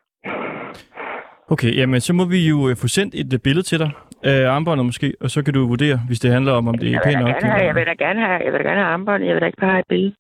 Okay, 1.48 1.76
jamen 1.76 2.02
så 2.02 2.14
må 2.14 2.26
vi 2.26 2.50
jo 2.50 2.70
øh, 2.70 2.76
få 2.82 2.88
sendt 2.88 3.16
et 3.16 3.34
øh, 3.34 3.40
billede 3.40 3.66
til 3.66 3.80
dig 3.80 3.92
af 4.24 4.50
armbåndet 4.50 4.86
måske, 4.86 5.14
og 5.22 5.30
så 5.30 5.44
kan 5.44 5.54
du 5.54 5.68
vurdere, 5.68 6.00
hvis 6.08 6.20
det 6.20 6.32
handler 6.32 6.54
om, 6.54 6.68
om 6.68 6.78
det 6.78 6.94
er 6.94 7.00
pænt 7.04 7.20
nok. 7.20 7.44
have, 7.44 7.66
jeg 7.66 7.76
vil 7.76 7.86
da 7.86 7.94
gerne 7.94 8.20
have, 8.20 8.40
jeg 8.46 8.52
vil 8.54 8.60
da 8.60 8.68
gerne 8.70 8.82
have 8.82 8.94
armbånd. 8.94 9.24
Jeg 9.24 9.34
vil 9.34 9.42
da 9.42 9.46
ikke 9.46 9.58
bare 9.62 9.70
have 9.70 9.80
et 9.80 9.88
billede. 9.90 10.16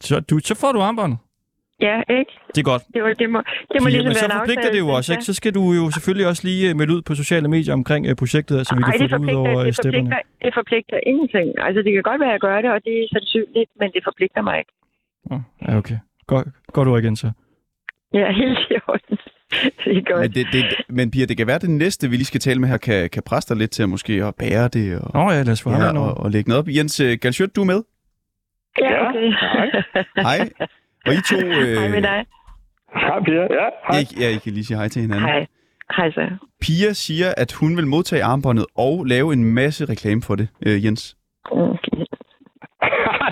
Så, 0.00 0.20
du, 0.20 0.38
så 0.38 0.54
får 0.60 0.72
du 0.72 0.80
armbåndet. 0.80 1.18
Ja, 1.86 1.96
ikke? 2.18 2.32
Det 2.54 2.60
er 2.64 2.68
godt. 2.72 2.82
Det, 2.94 3.00
var, 3.04 3.12
det 3.22 3.28
må, 3.34 3.40
det 3.72 3.78
må 3.82 3.88
Pia, 3.88 3.96
ligesom 3.96 4.10
men 4.10 4.14
så 4.14 4.26
forpligter 4.38 4.70
det 4.74 4.80
jo 4.84 4.88
også, 4.98 5.08
ikke? 5.14 5.24
Så 5.30 5.34
skal 5.40 5.52
du 5.58 5.62
jo 5.78 5.84
selvfølgelig 5.96 6.26
også 6.32 6.42
lige 6.48 6.62
øh, 6.70 6.76
melde 6.78 6.92
ud 6.96 7.02
på 7.08 7.12
sociale 7.22 7.48
medier 7.54 7.74
omkring 7.80 8.02
øh, 8.08 8.14
projektet, 8.22 8.56
så 8.66 8.70
vi 8.78 8.82
Ej, 8.82 8.90
kan 8.90 9.00
det 9.00 9.10
få 9.10 9.18
det 9.18 9.22
ud 9.22 9.26
forpligter, 9.26 9.52
over 9.52 9.60
øh, 9.60 9.66
det, 9.66 9.74
stepperne. 9.76 10.10
forpligter, 10.10 10.44
det 10.44 10.52
forpligter 10.60 10.98
ingenting. 11.10 11.48
Altså, 11.66 11.80
det 11.84 11.90
kan 11.92 12.02
godt 12.10 12.20
være, 12.22 12.32
at 12.32 12.36
jeg 12.36 12.42
gør 12.48 12.56
det, 12.64 12.70
og 12.76 12.80
det 12.86 12.94
er 13.02 13.06
sandsynligt, 13.16 13.70
men 13.80 13.88
det 13.94 14.00
forpligter 14.08 14.42
mig 14.48 14.56
ikke. 14.62 14.72
Ja, 15.62 15.70
okay. 15.80 15.98
Godt, 16.26 16.46
godt 16.76 16.88
ord 16.88 16.98
igen 17.02 17.16
så. 17.16 17.28
Ja, 18.18 18.26
helt 18.40 18.58
i 18.70 18.76
orden. 18.88 19.16
Det 19.84 19.92
er 19.98 20.02
godt. 20.10 20.20
Men, 20.20 20.30
det, 20.36 20.46
det, 20.52 20.64
men 20.88 21.10
Pia, 21.10 21.24
det 21.26 21.36
kan 21.36 21.46
være, 21.46 21.56
at 21.56 21.62
det 21.62 21.70
næste, 21.70 22.10
vi 22.10 22.16
lige 22.16 22.32
skal 22.32 22.40
tale 22.40 22.60
med 22.60 22.68
her, 22.68 22.76
kan, 22.76 23.10
kan 23.10 23.22
presse 23.26 23.48
dig 23.48 23.56
lidt 23.60 23.70
til 23.70 23.82
at 23.82 23.88
måske 23.88 24.12
at 24.24 24.34
bære 24.34 24.68
det 24.68 24.86
og, 25.00 25.10
Nå 25.14 25.30
ja, 25.30 25.42
lad 25.42 25.52
os 25.52 25.62
få 25.62 25.70
ja, 25.70 25.98
og, 25.98 26.10
og 26.22 26.30
lægge 26.30 26.48
noget 26.50 26.58
op. 26.62 26.68
Jens 26.76 27.00
øh, 27.00 27.18
Galsjøt, 27.22 27.56
du 27.56 27.60
er 27.60 27.64
med? 27.72 27.80
Ja, 28.80 29.08
okay. 29.08 29.32
hej. 29.40 29.68
Hej. 30.16 30.50
Og 31.06 31.12
I 31.14 31.16
to... 31.30 31.36
Øh, 31.36 31.76
Hej 31.78 31.88
med 31.88 32.02
dig. 32.02 32.24
Hej, 32.94 33.20
Pia. 33.24 33.34
Ja, 33.34 33.68
hej. 33.88 33.98
ikke, 34.00 34.14
ja, 34.20 34.28
I 34.28 34.38
kan 34.38 34.52
lige 34.52 34.64
sige 34.64 34.76
hej 34.76 34.88
til 34.88 35.02
hinanden. 35.02 35.26
Hej. 35.26 35.46
Hej 35.96 36.10
så. 36.10 36.20
Pia 36.60 36.92
siger, 36.92 37.34
at 37.36 37.52
hun 37.52 37.76
vil 37.76 37.86
modtage 37.86 38.24
armbåndet 38.24 38.66
og 38.76 39.04
lave 39.04 39.32
en 39.32 39.44
masse 39.44 39.84
reklame 39.84 40.22
for 40.22 40.34
det, 40.34 40.48
øh, 40.66 40.84
Jens. 40.84 41.16
Okay. 41.50 42.04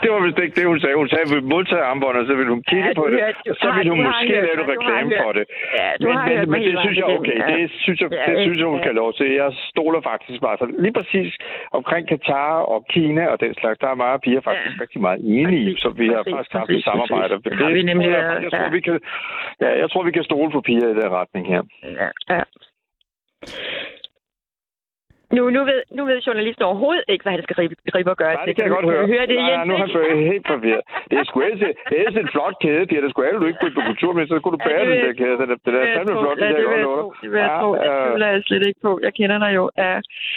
Det 0.03 0.09
var 0.15 0.21
vist 0.27 0.39
ikke 0.47 0.57
det, 0.61 0.65
hun 0.73 0.79
sagde. 0.83 0.97
Hun 1.03 1.09
sagde, 1.13 1.25
at 1.29 1.33
vi 1.37 1.41
modtager 1.55 1.85
armbåndet, 1.91 2.23
så 2.31 2.35
vil 2.41 2.49
hun 2.55 2.63
kigge 2.71 2.89
Ja, 2.89 2.95
på 3.01 3.05
det. 3.13 3.19
Og 3.53 3.57
så 3.63 3.67
vil 3.77 3.85
har- 3.87 3.95
hun 3.97 4.05
har 4.05 4.13
måske 4.13 4.33
lave 4.49 4.65
har 4.65 4.73
reklame 4.75 5.11
for 5.25 5.33
det. 5.39 5.45
Ja, 5.81 5.89
Men, 6.01 6.17
har 6.17 6.29
men, 6.29 6.51
men 6.53 6.61
det 6.69 6.75
synes 6.85 6.97
jeg 7.03 7.07
okay. 7.17 7.37
Det 7.53 7.71
synes 7.85 7.99
jeg, 8.03 8.09
Ja, 8.13 8.25
det 8.31 8.37
synes 8.47 8.59
jeg, 8.61 8.67
hun 8.75 8.79
Ja. 8.81 8.83
skal 8.85 8.95
lov 9.03 9.11
til. 9.19 9.27
Jeg 9.43 9.49
stoler 9.73 10.01
faktisk 10.11 10.39
bare. 10.47 10.57
Så 10.63 10.67
lige 10.85 10.95
præcis 10.99 11.31
omkring 11.79 12.03
Katar 12.13 12.53
og 12.73 12.79
Kina 12.95 13.23
og 13.33 13.37
den 13.45 13.53
slags, 13.61 13.79
der 13.83 13.89
er 13.95 13.99
meget 14.07 14.19
piger 14.25 14.41
faktisk 14.49 14.75
Ja. 14.77 14.83
rigtig 14.85 15.01
meget 15.07 15.21
enige 15.37 15.63
i, 15.71 15.73
så 15.83 15.89
vi 16.01 16.07
har 16.15 16.23
præcis, 16.23 16.33
faktisk 16.37 16.53
haft 16.61 16.71
et 16.71 16.85
samarbejde. 16.91 17.35
Det 17.45 17.53
har 17.65 17.71
vi 17.79 17.83
nemlig 17.91 18.09
jeg, 18.17 18.23
jeg, 18.45 18.51
tror, 18.57 18.69
vi 18.77 18.81
kan, 18.87 19.01
ja, 19.63 19.71
jeg 19.83 19.89
tror, 19.91 20.03
vi 20.09 20.13
kan 20.19 20.25
stole 20.31 20.51
på 20.57 20.61
piger 20.61 20.89
i 20.95 20.95
den 21.03 21.11
retning 21.21 21.45
her. 21.53 21.63
Ja, 22.01 22.09
ja. 22.37 22.43
Nu, 25.37 25.43
nu, 25.57 25.61
ved, 25.71 25.81
nu 25.97 26.03
ved 26.11 26.17
journalisten 26.29 26.65
overhovedet 26.71 27.05
ikke, 27.13 27.23
hvad 27.25 27.33
han 27.37 27.43
skal 27.47 27.57
gribe, 27.59 27.75
gribe 27.93 28.11
og 28.15 28.19
gøre. 28.23 28.35
Nej, 28.35 28.45
det 28.47 28.53
kan 28.57 28.63
jeg 28.67 28.73
godt 28.77 28.87
høre. 28.93 29.07
høre 29.15 29.27
det, 29.31 29.37
nej, 29.37 29.65
nu 29.69 29.73
er 29.75 29.79
han 29.85 29.91
blevet 29.95 30.25
helt 30.33 30.47
forvirret. 30.53 30.83
Det 31.11 31.17
er 31.21 31.25
sgu 31.29 31.37
ellers, 31.47 31.61
det 31.89 31.95
er 31.97 32.01
ellers 32.03 32.17
en 32.25 32.29
flot 32.35 32.57
kæde, 32.63 32.85
Pia. 32.89 33.01
Det 33.05 33.11
skulle 33.11 33.27
alle 33.29 33.41
du 33.43 33.47
ikke 33.51 33.61
på 33.79 33.83
kulturminister, 33.91 34.35
så 34.37 34.41
skulle 34.41 34.57
du 34.57 34.63
Ja, 34.63 34.69
bære 34.69 34.81
det 34.81 34.89
den 34.91 34.99
vil 35.03 35.09
der 35.11 35.17
kæde. 35.23 35.37
Den 35.43 35.49
er, 35.55 35.59
den 35.67 35.75
er 35.81 35.85
fandme 35.97 36.15
flot, 36.23 36.37
det 36.39 36.45
ja, 36.45 36.49
det 36.49 36.63
jeg 36.65 36.71
vil 36.73 36.85
godt. 36.91 37.17
Det 37.23 37.29
vil 37.33 37.41
jeg 37.47 37.51
tro. 37.61 37.69
Det 37.75 37.89
øh, 37.91 38.01
tvivler 38.07 38.29
jeg 38.33 38.41
slet 38.49 38.65
ikke 38.71 38.81
på. 38.87 38.93
Jeg 39.07 39.13
kender 39.19 39.39
dig 39.45 39.51
jo. 39.59 39.65
Ja. 39.85 39.93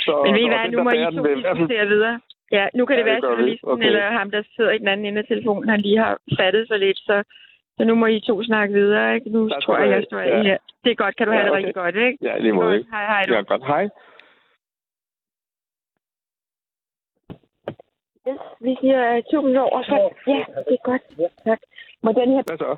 så, 0.06 0.12
Men 0.26 0.32
ved 0.38 0.44
I 0.46 0.50
hvad, 0.54 0.64
nu 0.74 0.78
der 0.78 0.84
må 0.88 0.92
I 1.02 1.04
to 1.18 1.22
vil 1.28 1.36
diskutere 1.50 1.86
videre. 1.96 2.16
Ja, 2.58 2.66
nu 2.78 2.82
kan 2.86 2.94
Ja, 2.96 3.00
det 3.02 3.06
være, 3.12 3.20
journalisten 3.30 3.82
eller 3.88 4.04
ham, 4.20 4.28
der 4.36 4.42
sidder 4.56 4.72
i 4.76 4.80
den 4.82 4.88
anden 4.92 5.06
ende 5.10 5.20
af 5.24 5.28
telefonen, 5.34 5.70
han 5.74 5.80
lige 5.88 6.00
har 6.06 6.14
fattet 6.40 6.64
sig 6.70 6.80
lidt, 6.86 6.98
så, 7.10 7.16
så 7.78 7.82
nu 7.90 7.94
må 8.02 8.06
I 8.16 8.20
to 8.30 8.36
snakke 8.50 8.74
videre, 8.82 9.16
ikke? 9.16 9.30
Nu 9.36 9.50
Tak 9.50 9.62
tror 9.64 9.78
jeg, 9.78 9.90
jeg 9.96 10.04
står 10.10 10.20
Ja. 10.20 10.42
her. 10.50 10.58
Det 10.84 10.92
er 10.92 10.96
godt. 11.04 11.16
Kan 11.18 11.28
du 11.28 11.32
Ja, 11.34 11.38
have 11.38 11.46
det 11.46 11.52
okay. 11.52 11.58
rigtig 11.60 11.76
godt, 11.82 11.96
ikke? 11.96 12.18
Ja, 12.28 12.34
lige 12.38 12.54
måde. 12.54 12.86
Hej, 12.94 13.06
hej. 13.14 13.24
Du. 13.28 13.34
Ja, 13.34 13.42
godt. 13.42 13.64
Hej. 13.74 13.84
Yes, 18.28 18.40
vi 18.62 18.78
siger 18.82 19.16
øh, 19.16 19.24
tusind 19.32 19.58
over, 19.58 19.84
så 19.84 19.96
ja, 20.28 20.40
det 20.68 20.74
er 20.80 20.84
godt. 20.90 21.02
Tak. 21.48 21.60
Må 22.04 22.10
den 22.12 22.30
her 22.36 22.44
Hvad 22.48 22.58
så? 22.58 22.76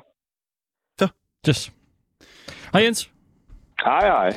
Yes. 1.48 1.72
Hej 2.72 2.82
Jens. 2.82 3.10
Hej, 3.84 4.00
hej. 4.06 4.30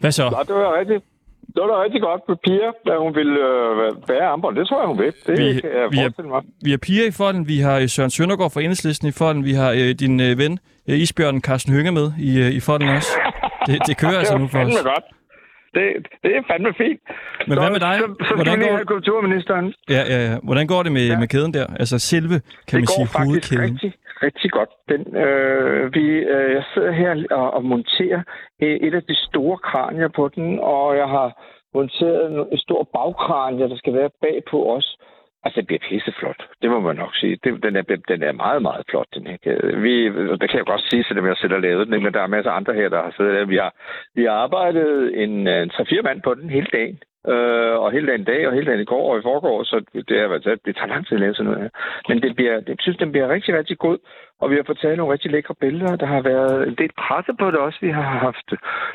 Hvad 0.00 0.12
så? 0.12 0.22
Nå, 0.30 0.38
det 0.48 0.54
var 0.54 0.78
rigtig, 0.78 0.94
det 1.54 1.62
var 1.62 1.66
da 1.66 1.82
rigtig 1.82 2.00
godt 2.02 2.22
med 2.28 2.36
Pia, 2.44 2.92
at 2.94 2.98
hun 3.00 3.14
ville 3.14 3.38
øh, 3.40 3.92
bære 4.06 4.26
armbånd. 4.26 4.56
Det 4.56 4.68
tror 4.68 4.80
jeg, 4.80 4.88
hun 4.88 4.98
vil. 4.98 5.12
Det 5.26 5.38
Vi- 5.38 5.60
kan 5.60 5.70
jeg 5.70 5.88
vi 5.90 5.96
er- 5.98 6.02
forestille 6.02 6.28
mig. 6.30 6.42
Vi 6.64 6.70
har 6.70 6.78
Pia 6.78 7.06
i 7.06 7.10
folden, 7.10 7.48
vi 7.48 7.58
har 7.58 7.78
øh, 7.78 7.88
Søren 7.88 8.10
Søndergaard 8.10 8.50
fra 8.50 8.60
Enhedslisten 8.60 9.08
i 9.08 9.12
folden, 9.12 9.44
vi 9.44 9.52
har 9.52 9.70
øh, 9.72 9.90
din 10.02 10.20
øh, 10.20 10.38
ven 10.38 10.58
øh, 10.88 10.98
Isbjørn 10.98 11.40
Carsten 11.40 11.72
Hønge 11.74 11.92
med 11.92 12.06
i, 12.20 12.38
øh, 12.40 12.50
i 12.58 12.60
folden 12.60 12.88
også. 12.88 13.12
Det, 13.66 13.78
det 13.86 13.96
kører 13.98 14.18
altså 14.20 14.34
det 14.34 14.40
nu 14.40 14.48
var 14.52 14.64
for 14.64 14.68
os. 14.78 14.82
godt. 14.82 15.04
Det, 15.76 15.84
det 16.22 16.30
er 16.36 16.42
fandme 16.50 16.72
fint. 16.82 17.00
Men 17.48 17.54
hvad 17.60 17.70
med 17.76 17.80
dig? 17.88 17.94
Så, 18.02 18.06
så 18.28 18.32
Hvordan 18.34 18.54
skal 18.54 18.64
vi 18.70 18.74
have 18.78 18.90
kulturministeren. 18.94 19.66
ja, 19.96 20.02
ja, 20.12 20.18
ja. 20.28 20.34
Hvordan 20.48 20.66
går 20.72 20.80
det 20.86 20.92
med, 20.92 21.06
Ja. 21.12 21.18
med 21.22 21.28
kæden 21.34 21.52
der? 21.58 21.66
Altså 21.82 21.96
selve, 22.12 22.36
kan 22.68 22.74
man 22.76 22.80
det 22.82 22.90
sige, 22.90 23.06
går 23.06 23.12
faktisk 23.16 23.30
hovedkæden. 23.30 23.64
rigtig, 23.74 23.92
rigtig 24.26 24.50
godt. 24.58 24.70
Den, 24.92 25.00
øh, 25.24 25.94
vi, 25.96 26.04
øh, 26.34 26.48
jeg 26.56 26.64
sidder 26.74 26.92
her 27.02 27.12
og, 27.40 27.46
og 27.56 27.62
monterer 27.64 28.20
øh, 28.62 28.76
et 28.86 28.94
af 28.94 29.02
de 29.10 29.16
store 29.28 29.56
kranier 29.68 30.08
på 30.18 30.24
den, 30.36 30.48
og 30.74 30.96
jeg 31.02 31.08
har 31.16 31.28
monteret 31.78 32.20
en- 32.30 32.48
et 32.54 32.60
stort 32.66 32.86
bagkranie, 32.96 33.68
der 33.72 33.76
skal 33.76 33.94
være 34.00 34.10
bag 34.24 34.36
på 34.50 34.58
os. 34.76 34.88
Altså, 35.44 35.60
det 35.60 35.66
bliver 35.66 35.84
pisseflot. 35.88 36.40
Det 36.62 36.70
må 36.70 36.80
man 36.80 36.96
nok 36.96 37.14
sige. 37.16 37.38
Det, 37.44 37.62
den, 37.62 37.76
er, 37.76 37.82
den 38.08 38.22
er 38.22 38.32
meget, 38.32 38.62
meget 38.62 38.84
flot, 38.90 39.06
den 39.14 39.26
her 39.26 39.36
kæde. 39.36 39.76
Vi, 39.84 39.94
det 40.40 40.50
kan 40.50 40.58
jeg 40.58 40.66
godt 40.66 40.84
sige, 40.90 41.04
selvom 41.04 41.26
jeg 41.26 41.36
selv 41.36 41.52
har 41.52 41.60
lavet 41.60 41.88
den, 41.88 42.02
men 42.02 42.14
der 42.14 42.22
er 42.22 42.26
masser 42.26 42.50
af 42.50 42.56
andre 42.56 42.74
her, 42.74 42.88
der 42.88 43.02
har 43.02 43.14
siddet 43.16 43.34
der. 43.34 43.44
Vi 43.44 43.56
har, 43.56 43.72
vi 44.14 44.22
har 44.24 44.32
arbejdet 44.32 45.22
en, 45.22 45.46
øh, 45.48 45.62
en 45.62 45.70
3-4 45.70 46.02
mand 46.02 46.22
på 46.22 46.34
den 46.34 46.50
hele 46.50 46.66
dagen. 46.72 46.98
Øh, 47.32 47.76
og 47.82 47.92
hele 47.92 48.06
dagen 48.06 48.20
i 48.20 48.24
dag, 48.24 48.48
og 48.48 48.52
hele 48.54 48.66
dagen 48.66 48.80
i 48.80 48.90
går 48.92 49.12
og 49.12 49.18
i 49.18 49.22
forgår, 49.22 49.64
så 49.64 49.76
det, 50.08 50.20
har 50.20 50.28
været, 50.28 50.46
altså, 50.46 50.56
det 50.64 50.76
tager 50.76 50.92
lang 50.94 51.06
tid 51.06 51.14
at 51.16 51.20
lave 51.20 51.34
sådan 51.34 51.50
noget 51.50 51.62
her. 51.62 51.70
Men 52.08 52.22
det 52.22 52.36
bliver, 52.36 52.56
det, 52.60 52.68
jeg 52.68 52.76
synes, 52.80 52.98
den 52.98 53.12
bliver 53.12 53.28
rigtig, 53.28 53.58
rigtig 53.58 53.78
god, 53.78 53.98
og 54.40 54.50
vi 54.50 54.56
har 54.56 54.62
fået 54.66 54.78
taget 54.78 54.96
nogle 54.98 55.12
rigtig 55.12 55.30
lækre 55.30 55.54
billeder. 55.60 55.96
Der 55.96 56.06
har 56.06 56.22
været 56.22 56.68
en 56.68 56.74
del 56.74 56.92
presse 56.98 57.32
på 57.40 57.46
det 57.50 57.58
også. 57.58 57.78
Vi 57.80 57.90
har 57.90 58.02
haft 58.02 58.48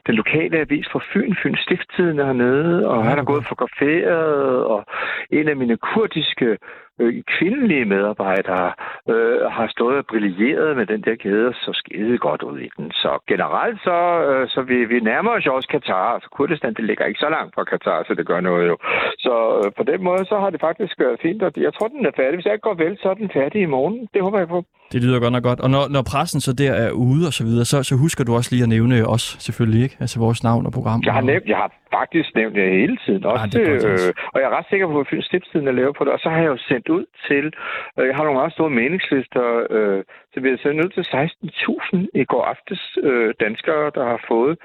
den 0.08 0.16
lokale 0.16 0.58
avis 0.60 0.88
fra 0.92 1.02
Fyn, 1.14 1.36
Fyn 1.44 1.56
Stifttiden 1.56 2.20
hernede, 2.20 2.88
og 2.88 3.06
han 3.10 3.18
har 3.18 3.26
gået 3.32 3.48
fotograferet, 3.48 4.64
og 4.74 4.86
en 5.32 5.48
af 5.48 5.56
mine 5.56 5.78
kurdiske 5.78 6.58
øh, 7.00 7.24
kvindelige 7.24 7.86
medarbejdere 7.86 8.74
øh, 9.10 9.42
har 9.52 9.68
stået 9.68 9.98
og 9.98 10.06
brilleret 10.06 10.78
med 10.78 10.86
den 10.86 11.02
der 11.02 11.16
kæde, 11.16 11.54
så 11.54 11.72
skide 11.74 12.18
godt 12.18 12.42
ud 12.44 12.60
i 12.60 12.70
den. 12.78 12.92
Så 12.92 13.20
generelt 13.28 13.80
så, 13.84 13.98
øh, 14.30 14.48
så 14.48 14.62
vi, 14.62 14.86
vi 14.86 15.00
nærmer 15.00 15.32
os 15.32 15.46
jo 15.46 15.56
også 15.56 15.68
Katar. 15.68 16.14
Altså 16.14 16.30
Kurdistan, 16.30 16.74
det 16.74 16.84
ligger 16.84 17.06
ikke 17.06 17.20
så 17.20 17.30
langt 17.30 17.56
fra 17.56 17.64
Katar, 17.64 18.04
så 18.04 18.14
det 18.14 18.28
gør 18.28 18.40
noget 18.40 18.68
jo. 18.68 18.78
Så 19.26 19.34
øh, 19.58 19.72
på 19.78 19.84
den 19.84 20.04
måde, 20.04 20.26
så 20.26 20.40
har 20.40 20.50
det 20.50 20.62
faktisk 20.62 21.00
været 21.00 21.20
fint, 21.22 21.44
og 21.44 21.52
jeg 21.58 21.74
tror, 21.74 21.88
den 21.88 22.06
er 22.06 22.12
færdig. 22.16 22.36
Hvis 22.36 22.46
alt 22.46 22.62
går 22.62 22.74
vel, 22.74 22.98
så 23.02 23.10
er 23.10 23.14
den 23.14 23.30
færdig 23.34 23.62
i 23.62 23.74
morgen. 23.76 24.08
Det 24.14 24.22
håber 24.22 24.40
jeg 24.40 24.48
på. 24.48 24.64
Det 24.92 25.04
lyder 25.04 25.20
godt 25.20 25.34
nok 25.38 25.44
godt. 25.44 25.60
Og 25.66 25.70
når, 25.76 25.84
når 25.96 26.04
pressen 26.12 26.40
så 26.42 26.52
der 26.62 26.72
er 26.84 26.92
ude 26.92 27.24
og 27.30 27.34
så 27.40 27.44
videre, 27.50 27.66
så, 27.72 27.78
så 27.90 27.96
husker 28.04 28.24
du 28.24 28.32
også 28.40 28.50
lige 28.54 28.64
at 28.68 28.72
nævne 28.76 28.96
os 29.16 29.26
selvfølgelig, 29.46 29.82
ikke? 29.84 29.98
Altså 30.04 30.20
vores 30.26 30.44
navn 30.44 30.66
og 30.66 30.72
program. 30.78 31.00
Jeg 31.06 31.14
har, 31.14 31.26
nævnt, 31.32 31.46
jeg 31.54 31.58
har 31.64 31.72
faktisk 32.00 32.30
nævnt 32.36 32.56
det 32.56 32.72
hele 32.80 32.98
tiden. 33.06 33.26
Også, 33.26 33.44
Ah, 33.44 33.52
det 33.52 33.62
øh, 33.86 34.14
og 34.34 34.38
jeg 34.40 34.48
er 34.50 34.56
ret 34.58 34.70
sikker 34.70 34.88
på, 34.88 35.00
at 35.00 35.24
Stifttiden 35.30 35.68
er 35.68 35.76
lavet 35.80 35.96
på 35.98 36.04
det. 36.04 36.12
Og 36.14 36.20
så 36.24 36.30
har 36.30 36.40
jeg 36.46 36.52
jo 36.56 36.60
sendt 36.70 36.88
ud 36.90 37.06
til... 37.28 37.46
Øh, 37.98 38.08
jeg 38.08 38.16
har 38.16 38.24
nogle 38.24 38.40
meget 38.42 38.54
store 38.54 38.70
meningslister. 38.82 39.46
Øh, 39.76 40.04
så 40.34 40.38
vi 40.44 40.50
har 40.50 40.60
sendt 40.64 40.80
ud 40.84 40.90
til 40.98 41.06
16.000 42.14 42.22
i 42.22 42.24
går 42.32 42.44
aftes 42.54 42.82
øh, 43.10 43.34
danskere, 43.40 43.92
der 43.98 44.06
har 44.14 44.20
fået 44.32 44.56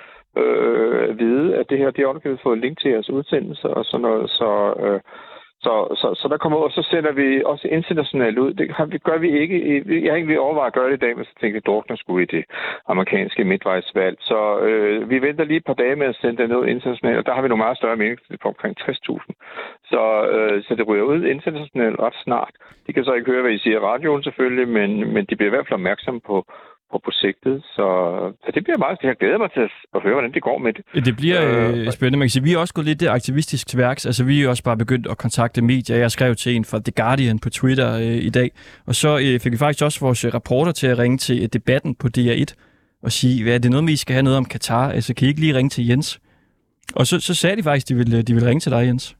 øh, 0.42 1.08
at 1.10 1.18
vide, 1.18 1.46
at 1.58 1.64
det 1.70 1.78
her, 1.78 1.90
det 1.90 2.04
har 2.06 2.40
fået 2.42 2.58
link 2.64 2.74
til 2.78 2.90
jeres 2.90 3.10
udsendelse 3.10 3.66
og 3.76 3.84
sådan 3.84 4.02
noget. 4.08 4.30
Så, 4.30 4.50
øh, 4.84 5.00
så, 5.64 5.74
så, 6.00 6.08
så 6.20 6.28
der 6.28 6.36
kommer, 6.42 6.58
og 6.58 6.70
så 6.70 6.82
sender 6.90 7.12
vi 7.12 7.42
også 7.52 7.68
internationalt 7.68 8.38
ud. 8.38 8.50
Det 8.54 8.70
har, 8.78 8.86
vi, 8.86 8.98
gør 8.98 9.18
vi 9.18 9.30
ikke. 9.42 9.56
i- 9.70 10.04
Jeg 10.04 10.12
har 10.12 10.16
ikke 10.16 10.28
lige 10.28 10.40
overvejet 10.40 10.66
at 10.66 10.72
gøre 10.78 10.88
det 10.90 10.96
i 10.96 11.04
dag, 11.06 11.16
men 11.16 11.24
så 11.24 11.34
tænkte 11.40 11.56
jeg, 11.56 11.64
drukner 11.66 11.96
skulle 11.96 12.22
i 12.22 12.32
det 12.36 12.44
amerikanske 12.88 13.44
midtvejsvalg. 13.44 14.16
Så 14.20 14.58
øh, 14.58 15.10
vi 15.10 15.22
venter 15.22 15.44
lige 15.44 15.56
et 15.56 15.64
par 15.64 15.74
dage 15.82 15.96
med 15.96 16.06
at 16.06 16.16
sende 16.20 16.42
den 16.42 16.56
ud 16.56 16.66
internationalt, 16.66 17.18
og 17.18 17.26
der 17.26 17.34
har 17.34 17.42
vi 17.42 17.48
nogle 17.48 17.64
meget 17.64 17.76
større 17.76 17.96
meninger 17.96 18.36
på 18.42 18.48
omkring 18.48 18.76
60.000. 18.80 19.32
Så, 19.92 20.02
øh, 20.34 20.62
så 20.64 20.74
det 20.74 20.88
ryger 20.88 21.04
ud 21.04 21.24
internationalt 21.24 21.98
ret 22.00 22.16
snart. 22.24 22.54
De 22.86 22.92
kan 22.92 23.04
så 23.04 23.12
ikke 23.12 23.30
høre, 23.30 23.42
hvad 23.42 23.52
I 23.52 23.58
siger 23.58 23.76
i 23.76 23.84
radioen 23.90 24.22
selvfølgelig, 24.22 24.68
men, 24.68 25.12
men 25.14 25.24
de 25.24 25.36
bliver 25.36 25.50
i 25.50 25.54
hvert 25.54 25.66
fald 25.68 25.80
opmærksomme 25.80 26.20
på, 26.20 26.46
på 26.94 26.98
projektet. 27.08 27.54
Så, 27.76 27.86
så 28.44 28.48
det 28.54 28.62
bliver 28.64 28.78
meget... 28.84 28.98
Jeg 29.02 29.16
glæder 29.22 29.38
mig 29.38 29.50
til 29.56 29.62
at, 29.68 29.74
at 29.96 30.00
høre, 30.04 30.14
hvordan 30.18 30.32
det 30.36 30.42
går 30.48 30.58
med 30.64 30.72
det. 30.76 30.82
Det 31.08 31.16
bliver 31.16 31.40
Øh, 31.44 31.86
øh, 31.86 31.92
spændende. 31.96 32.18
Man 32.18 32.26
kan 32.26 32.34
sige, 32.36 32.42
vi 32.48 32.52
er 32.54 32.58
også 32.58 32.74
gået 32.74 32.86
lidt 32.90 33.02
øh, 33.02 33.10
aktivistisk 33.18 33.64
til 33.70 33.78
værks. 33.78 34.06
Altså, 34.06 34.22
vi 34.24 34.34
er 34.42 34.48
også 34.48 34.64
bare 34.68 34.76
begyndt 34.84 35.06
at 35.12 35.18
kontakte 35.18 35.62
medier. 35.62 35.96
Jeg 35.96 36.10
skrev 36.10 36.34
til 36.34 36.50
en 36.56 36.64
fra 36.64 36.78
The 36.86 36.92
Guardian 37.00 37.38
på 37.44 37.50
Twitter 37.58 37.90
øh, 38.04 38.28
i 38.28 38.32
dag. 38.38 38.48
Og 38.88 38.94
så 38.94 39.10
øh, 39.24 39.40
fik 39.42 39.52
vi 39.52 39.58
faktisk 39.64 39.84
også 39.84 39.98
vores 40.06 40.24
øh, 40.24 40.34
reporter 40.34 40.72
til 40.72 40.86
at 40.86 40.98
ringe 40.98 41.18
til 41.26 41.36
øh, 41.42 41.48
debatten 41.56 41.94
på 41.94 42.08
DR1 42.18 42.50
og 43.06 43.12
sige, 43.12 43.42
hvad 43.44 43.54
er 43.54 43.58
det 43.58 43.70
noget 43.70 43.84
med, 43.84 43.92
I 43.92 43.96
skal 43.96 44.14
have 44.14 44.22
noget 44.28 44.38
om 44.38 44.44
Katar? 44.44 44.86
Altså, 44.96 45.14
kan 45.14 45.26
I 45.26 45.28
ikke 45.28 45.40
lige 45.40 45.54
ringe 45.58 45.70
til 45.70 45.86
Jens? 45.88 46.20
Og 46.96 47.06
så, 47.06 47.20
så 47.20 47.34
sagde 47.34 47.56
de 47.56 47.62
faktisk, 47.62 47.88
de 47.88 47.94
ville, 47.94 48.22
de 48.22 48.32
ville 48.34 48.48
ringe 48.48 48.60
til 48.60 48.72
dig, 48.72 48.86
Jens. 48.86 49.16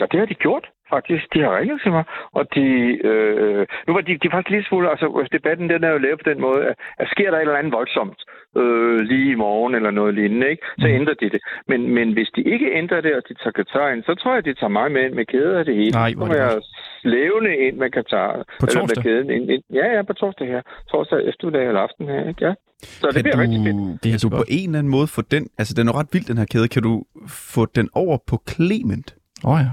Ja, 0.00 0.04
det 0.12 0.18
har 0.20 0.26
de 0.26 0.34
gjort, 0.34 0.64
faktisk. 0.94 1.24
De 1.34 1.38
har 1.44 1.58
ringet 1.58 1.80
til 1.82 1.92
mig, 1.96 2.04
og 2.38 2.44
de... 2.54 2.66
Øh, 3.10 3.66
nu 3.86 3.90
var 3.94 4.00
de, 4.00 4.12
de 4.22 4.26
er 4.28 4.34
faktisk 4.36 4.50
lige 4.50 4.68
smule... 4.68 4.90
Altså, 4.90 5.28
debatten 5.32 5.70
den 5.70 5.84
er 5.84 5.92
jo 5.94 5.98
lavet 5.98 6.20
på 6.22 6.30
den 6.30 6.40
måde, 6.40 6.60
at, 6.70 6.74
at 6.98 7.06
sker 7.14 7.30
der 7.30 7.38
et 7.38 7.40
eller 7.40 7.60
andet 7.60 7.72
voldsomt 7.72 8.20
øh, 8.56 8.98
lige 9.10 9.30
i 9.32 9.40
morgen 9.44 9.74
eller 9.74 9.90
noget 9.90 10.14
lignende, 10.14 10.50
ikke? 10.50 10.62
så 10.78 10.86
Mhm. 10.86 10.96
ændrer 10.98 11.14
de 11.14 11.30
det. 11.34 11.40
Men, 11.70 11.80
men 11.96 12.12
hvis 12.12 12.30
de 12.36 12.42
ikke 12.42 12.68
ændrer 12.80 13.00
det, 13.00 13.12
og 13.18 13.22
de 13.28 13.34
tager 13.34 13.56
Katar 13.58 13.88
ind, 13.92 14.02
så 14.08 14.14
tror 14.14 14.34
jeg, 14.34 14.44
de 14.44 14.54
tager 14.54 14.74
mig 14.80 14.92
med 14.92 15.10
med 15.18 15.26
kæder 15.32 15.58
af 15.58 15.64
det 15.64 15.74
hele. 15.80 15.90
Nej, 15.90 16.12
hvor 16.16 16.24
er 16.24 16.28
kommer 16.28 16.46
det 16.46 16.54
jeg 16.54 16.62
slævende 17.02 17.52
ind 17.66 17.76
med 17.82 17.90
Katar. 17.90 18.30
På 18.60 18.66
eller 18.66 18.82
med 18.92 19.02
kæden 19.06 19.30
ind, 19.36 19.50
ind. 19.54 19.62
Ja, 19.80 19.86
ja, 19.96 20.02
på 20.02 20.12
torsdag 20.12 20.46
her. 20.46 20.62
Torsdag 20.90 21.18
eftermiddag 21.28 21.66
eller 21.68 21.80
aften 21.80 22.06
her, 22.08 22.28
ikke? 22.28 22.46
Ja. 22.46 22.52
Så 22.82 23.06
det 23.06 23.14
Kan 23.14 23.22
bliver 23.22 23.36
du, 23.36 23.42
rigtig 23.42 23.60
fedt. 23.66 24.02
Det 24.02 24.08
er 24.08 24.12
kan 24.12 24.18
så 24.18 24.28
du 24.28 24.36
på 24.36 24.44
en 24.48 24.68
eller 24.68 24.78
anden 24.78 24.90
måde 24.96 25.06
få 25.06 25.22
den... 25.34 25.42
Altså, 25.58 25.74
den 25.78 25.88
er 25.88 25.94
ret 25.98 26.10
vild, 26.12 26.24
den 26.24 26.38
her 26.38 26.48
kæde. 26.52 26.68
Kan 26.68 26.82
du 26.82 27.04
få 27.28 27.66
den 27.78 27.88
over 28.02 28.18
på 28.30 28.36
Clement 28.50 29.08
Åh 29.44 29.52
oh, 29.52 29.60
ja. 29.64 29.70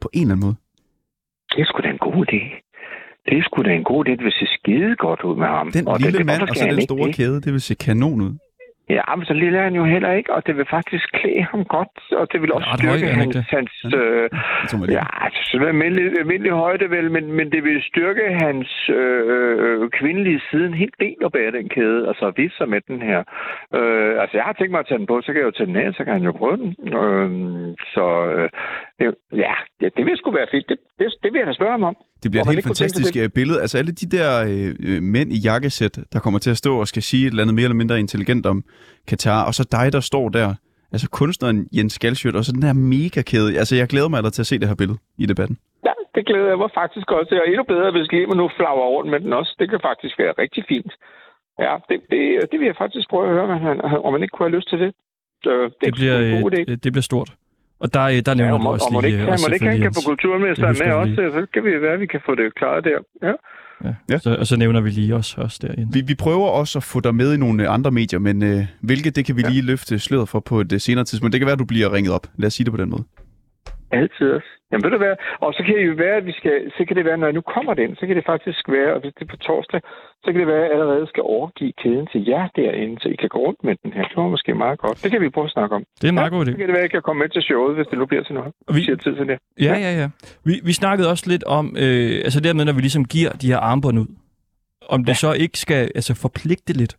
På 0.00 0.08
en 0.12 0.20
eller 0.22 0.34
anden 0.34 0.46
måde? 0.46 0.56
Det 1.52 1.60
er 1.62 1.64
sgu 1.64 1.78
da 1.86 1.88
en 1.96 1.98
god 2.08 2.18
idé. 2.26 2.42
Det 3.26 3.38
er 3.38 3.42
sgu 3.42 3.62
da 3.62 3.72
en 3.80 3.84
god 3.84 4.00
idé, 4.08 4.22
hvis 4.22 4.34
det 4.40 4.48
skide 4.58 4.96
godt 4.96 5.20
ud 5.28 5.36
med 5.36 5.46
ham. 5.46 5.72
Den 5.72 5.88
Og 5.88 5.94
det- 5.98 6.04
lille 6.04 6.18
det- 6.18 6.26
mand 6.26 6.38
hvorfor 6.38 6.52
og 6.52 6.56
så 6.56 6.64
den 6.76 6.80
store 6.90 7.06
det? 7.08 7.16
kæde, 7.16 7.40
det 7.44 7.52
vil 7.52 7.60
se 7.60 7.74
kanon 7.74 8.20
ud. 8.20 8.32
Ja, 8.90 9.14
men 9.16 9.24
så 9.26 9.34
lille 9.34 9.58
er 9.58 9.62
han 9.62 9.74
jo 9.74 9.84
heller 9.84 10.12
ikke, 10.12 10.34
og 10.34 10.46
det 10.46 10.56
vil 10.56 10.66
faktisk 10.70 11.12
klæde 11.12 11.42
ham 11.50 11.64
godt, 11.64 11.96
og 12.12 12.32
det 12.32 12.42
vil 12.42 12.52
også 12.52 12.68
ret 12.72 12.84
høj, 12.88 12.96
styrke 12.96 13.14
han 13.14 13.32
hans, 13.34 13.50
hans 13.56 13.72
øh, 13.84 14.30
ja, 14.98 15.04
altså 15.24 15.64
almindelig, 15.66 16.18
almindelig 16.20 16.52
højde 16.52 16.90
vel, 16.90 17.10
men, 17.10 17.32
men 17.32 17.52
det 17.52 17.64
vil 17.64 17.82
styrke 17.82 18.24
hans 18.44 18.90
øh, 18.90 19.22
øh, 19.34 19.90
kvindelige 19.90 20.40
side 20.50 20.66
en 20.66 20.74
helt 20.74 20.94
del 21.00 21.16
at 21.24 21.32
bære 21.32 21.50
den 21.50 21.68
kæde, 21.68 22.08
altså 22.08 22.32
vise 22.36 22.56
sig 22.56 22.68
med 22.68 22.80
den 22.80 23.02
her. 23.02 23.20
Øh, 23.74 24.20
altså 24.22 24.34
jeg 24.36 24.44
har 24.44 24.52
tænkt 24.52 24.70
mig 24.72 24.80
at 24.80 24.86
tage 24.86 24.98
den 24.98 25.06
på, 25.06 25.20
så 25.20 25.26
kan 25.32 25.40
jeg 25.40 25.46
jo 25.46 25.56
tage 25.58 25.66
den 25.66 25.76
af, 25.76 25.94
så 25.94 26.04
kan 26.04 26.12
han 26.12 26.22
jo 26.22 26.32
prøve 26.32 26.56
den. 26.56 26.70
Øh, 26.98 27.28
så 27.94 28.06
øh, 28.34 28.48
ja, 29.32 29.54
det, 29.80 29.96
det 29.96 30.04
vil 30.06 30.16
sgu 30.16 30.30
være 30.30 30.52
fint. 30.54 30.68
Det, 30.68 30.78
det, 30.98 31.06
det 31.22 31.32
vil 31.32 31.38
jeg 31.38 31.46
da 31.46 31.52
spørge 31.52 31.76
ham 31.78 31.84
om. 31.90 31.96
Det 32.22 32.30
bliver 32.30 32.44
et 32.44 32.50
helt 32.50 32.64
fantastisk 32.66 33.16
øh, 33.16 33.28
billede. 33.28 33.60
Altså 33.60 33.78
alle 33.78 33.92
de 33.92 34.06
der 34.16 34.28
øh, 34.48 34.74
øh, 34.88 35.02
mænd 35.02 35.32
i 35.32 35.38
jakkesæt, 35.48 35.98
der 36.12 36.18
kommer 36.24 36.38
til 36.40 36.50
at 36.50 36.56
stå 36.56 36.80
og 36.80 36.86
skal 36.88 37.02
sige 37.02 37.22
et 37.26 37.30
eller 37.30 37.42
andet 37.42 37.54
mere 37.54 37.64
eller 37.64 37.74
mindre 37.82 37.98
intelligent 37.98 38.46
om 38.46 38.64
Katar, 39.08 39.46
og 39.46 39.54
så 39.54 39.68
dig, 39.72 39.92
der 39.92 40.00
står 40.00 40.28
der, 40.28 40.54
altså 40.92 41.08
kunstneren 41.10 41.68
Jens 41.76 41.92
Skalsjøt, 41.92 42.36
og 42.36 42.44
så 42.44 42.52
den 42.52 42.62
der 42.62 42.72
megakæde. 42.72 43.58
Altså 43.58 43.74
jeg 43.76 43.86
glæder 43.88 44.08
mig 44.08 44.16
allerede 44.18 44.34
til 44.34 44.42
at 44.42 44.46
se 44.46 44.58
det 44.58 44.68
her 44.68 44.74
billede 44.82 44.98
i 45.18 45.26
debatten. 45.26 45.56
Ja, 45.84 45.92
det 46.14 46.26
glæder 46.26 46.48
jeg 46.52 46.58
mig 46.58 46.70
faktisk 46.80 47.06
også 47.12 47.28
til. 47.30 47.40
Og 47.42 47.46
endnu 47.48 47.64
bedre, 47.72 47.90
hvis 47.96 48.08
Glemer 48.08 48.34
nu 48.34 48.50
flager 48.56 48.88
rundt 48.96 49.10
med 49.10 49.20
den 49.20 49.32
også. 49.32 49.52
Det 49.58 49.66
kan 49.70 49.80
faktisk 49.90 50.14
være 50.18 50.32
rigtig 50.38 50.64
fint. 50.68 50.92
Ja, 51.66 51.72
det, 51.88 51.96
det, 52.12 52.20
det 52.50 52.56
vil 52.60 52.66
jeg 52.66 52.78
faktisk 52.84 53.06
prøve 53.10 53.24
at 53.28 53.32
høre, 53.34 53.44
om, 53.48 53.60
han, 53.66 53.76
om 54.06 54.12
man 54.12 54.22
ikke 54.22 54.34
kunne 54.34 54.48
have 54.48 54.56
lyst 54.58 54.68
til 54.72 54.78
det. 54.84 54.90
Så 55.44 55.50
det, 55.64 55.72
Det 55.80 55.88
er 55.88 55.92
bliver, 55.98 56.16
sgu 56.18 56.36
en 56.36 56.42
god 56.42 56.52
idé. 56.52 56.60
øh, 56.70 56.76
det 56.84 56.90
bliver 56.94 57.08
stort. 57.12 57.30
Og 57.80 57.94
der, 57.94 58.04
øh, 58.04 58.18
der 58.26 58.34
nævner 58.34 58.52
Ja, 58.54 58.58
du 58.58 58.66
og, 58.66 58.72
også 58.72 58.86
og 58.86 58.92
må 58.92 59.00
lige, 59.00 59.10
ikke, 59.12 59.22
øh, 59.22 59.28
må 59.28 59.32
det 59.32 59.38
ikke 59.38 59.48
selvfølgelig 59.48 59.82
kan 59.82 59.94
få 59.94 60.00
kulturministeren 60.10 60.76
med 60.82 60.92
også, 60.92 61.14
så 61.14 61.46
kan 61.54 61.64
vi 61.64 61.70
være, 61.82 61.92
at 61.92 62.00
vi 62.00 62.06
kan 62.06 62.20
få 62.26 62.34
det 62.34 62.54
klaret 62.54 62.84
der. 62.84 62.98
Ja. 63.22 63.34
Ja. 63.84 63.92
Ja. 64.10 64.18
Så, 64.18 64.36
og 64.40 64.46
så 64.46 64.56
nævner 64.56 64.80
vi 64.80 64.90
lige 64.90 65.14
også, 65.14 65.40
også 65.40 65.58
der, 65.62 65.74
Jens. 65.78 65.94
Vi, 65.94 66.00
vi 66.00 66.14
prøver 66.14 66.48
også 66.48 66.78
at 66.78 66.82
få 66.82 67.00
dig 67.00 67.14
med 67.14 67.34
i 67.34 67.36
nogle 67.36 67.62
øh, 67.62 67.74
andre 67.74 67.90
medier, 67.90 68.18
men 68.20 68.42
øh, 68.42 68.64
hvilke, 68.80 69.10
det 69.10 69.24
kan 69.26 69.36
vi 69.36 69.42
lige 69.42 69.62
løfte 69.62 69.98
sløret 69.98 70.28
for 70.28 70.40
på 70.40 70.60
et 70.60 70.72
øh, 70.72 70.80
senere 70.80 71.04
tidspunkt. 71.04 71.32
Det 71.32 71.40
kan 71.40 71.46
være, 71.46 71.52
at 71.52 71.58
du 71.58 71.64
bliver 71.64 71.92
ringet 71.92 72.12
op. 72.12 72.26
Lad 72.36 72.46
os 72.46 72.54
sige 72.54 72.64
det 72.64 72.72
på 72.72 72.76
den 72.76 72.90
måde. 72.90 73.04
Altid 73.92 74.26
også. 74.38 74.50
Jamen 74.72 74.84
ved 74.84 74.90
du 74.90 75.00
hvad, 75.04 75.14
og 75.44 75.50
så 75.56 75.60
kan 75.66 75.74
det 75.78 75.86
jo 75.90 75.94
være, 76.06 76.16
at 76.20 76.26
vi 76.30 76.32
skal, 76.40 76.56
så 76.76 76.84
kan 76.86 76.96
det 76.96 77.04
være, 77.04 77.18
når 77.18 77.26
jeg 77.26 77.38
nu 77.40 77.44
kommer 77.54 77.74
den, 77.74 77.90
så 77.98 78.02
kan 78.06 78.16
det 78.16 78.24
faktisk 78.32 78.62
være, 78.76 78.90
og 78.94 79.00
hvis 79.00 79.12
det 79.16 79.22
er 79.26 79.30
på 79.34 79.36
torsdag, 79.48 79.80
så 80.22 80.26
kan 80.32 80.38
det 80.40 80.46
være, 80.52 80.62
at 80.64 80.64
jeg 80.64 80.72
allerede 80.76 81.06
skal 81.12 81.22
overgive 81.34 81.72
kæden 81.82 82.06
til 82.12 82.20
jer 82.30 82.44
derinde, 82.56 82.96
så 83.02 83.08
I 83.14 83.16
kan 83.22 83.28
gå 83.34 83.38
rundt 83.46 83.60
med 83.66 83.74
den 83.82 83.92
her. 83.96 84.02
Det 84.10 84.16
var 84.16 84.28
måske 84.36 84.54
meget 84.54 84.78
godt. 84.84 84.96
Det 85.02 85.10
kan 85.12 85.20
vi 85.24 85.28
prøve 85.36 85.44
at 85.50 85.50
snakke 85.56 85.72
om. 85.76 85.82
Det 86.00 86.04
er 86.04 86.08
en 86.08 86.20
meget 86.22 86.32
god 86.32 86.44
Så 86.44 86.50
idé. 86.50 86.56
kan 86.56 86.66
det 86.68 86.74
være, 86.76 86.84
at 86.84 86.88
jeg 86.88 86.90
kan 86.96 87.02
komme 87.02 87.20
med 87.22 87.28
til 87.28 87.42
showet, 87.42 87.74
hvis 87.76 87.86
det 87.90 87.98
nu 87.98 88.06
bliver 88.06 88.22
til 88.24 88.34
noget. 88.34 88.52
Og 88.68 88.74
vi- 88.76 88.80
siger 88.84 88.96
tid 88.96 89.12
til 89.16 89.26
det. 89.30 89.38
Ja, 89.68 89.74
ja, 89.84 89.90
ja. 90.00 90.08
Vi, 90.48 90.54
vi 90.68 90.72
snakkede 90.82 91.10
også 91.10 91.24
lidt 91.32 91.44
om, 91.44 91.64
øh, 91.84 92.10
altså 92.26 92.40
dermed, 92.40 92.64
når 92.64 92.72
vi 92.78 92.80
ligesom 92.80 93.04
giver 93.04 93.30
de 93.42 93.46
her 93.52 93.58
armbånd 93.70 93.98
ud, 93.98 94.06
om 94.94 95.04
det 95.04 95.16
så 95.16 95.32
ikke 95.32 95.58
skal 95.58 95.82
altså, 95.98 96.12
forpligte 96.26 96.72
lidt. 96.72 96.96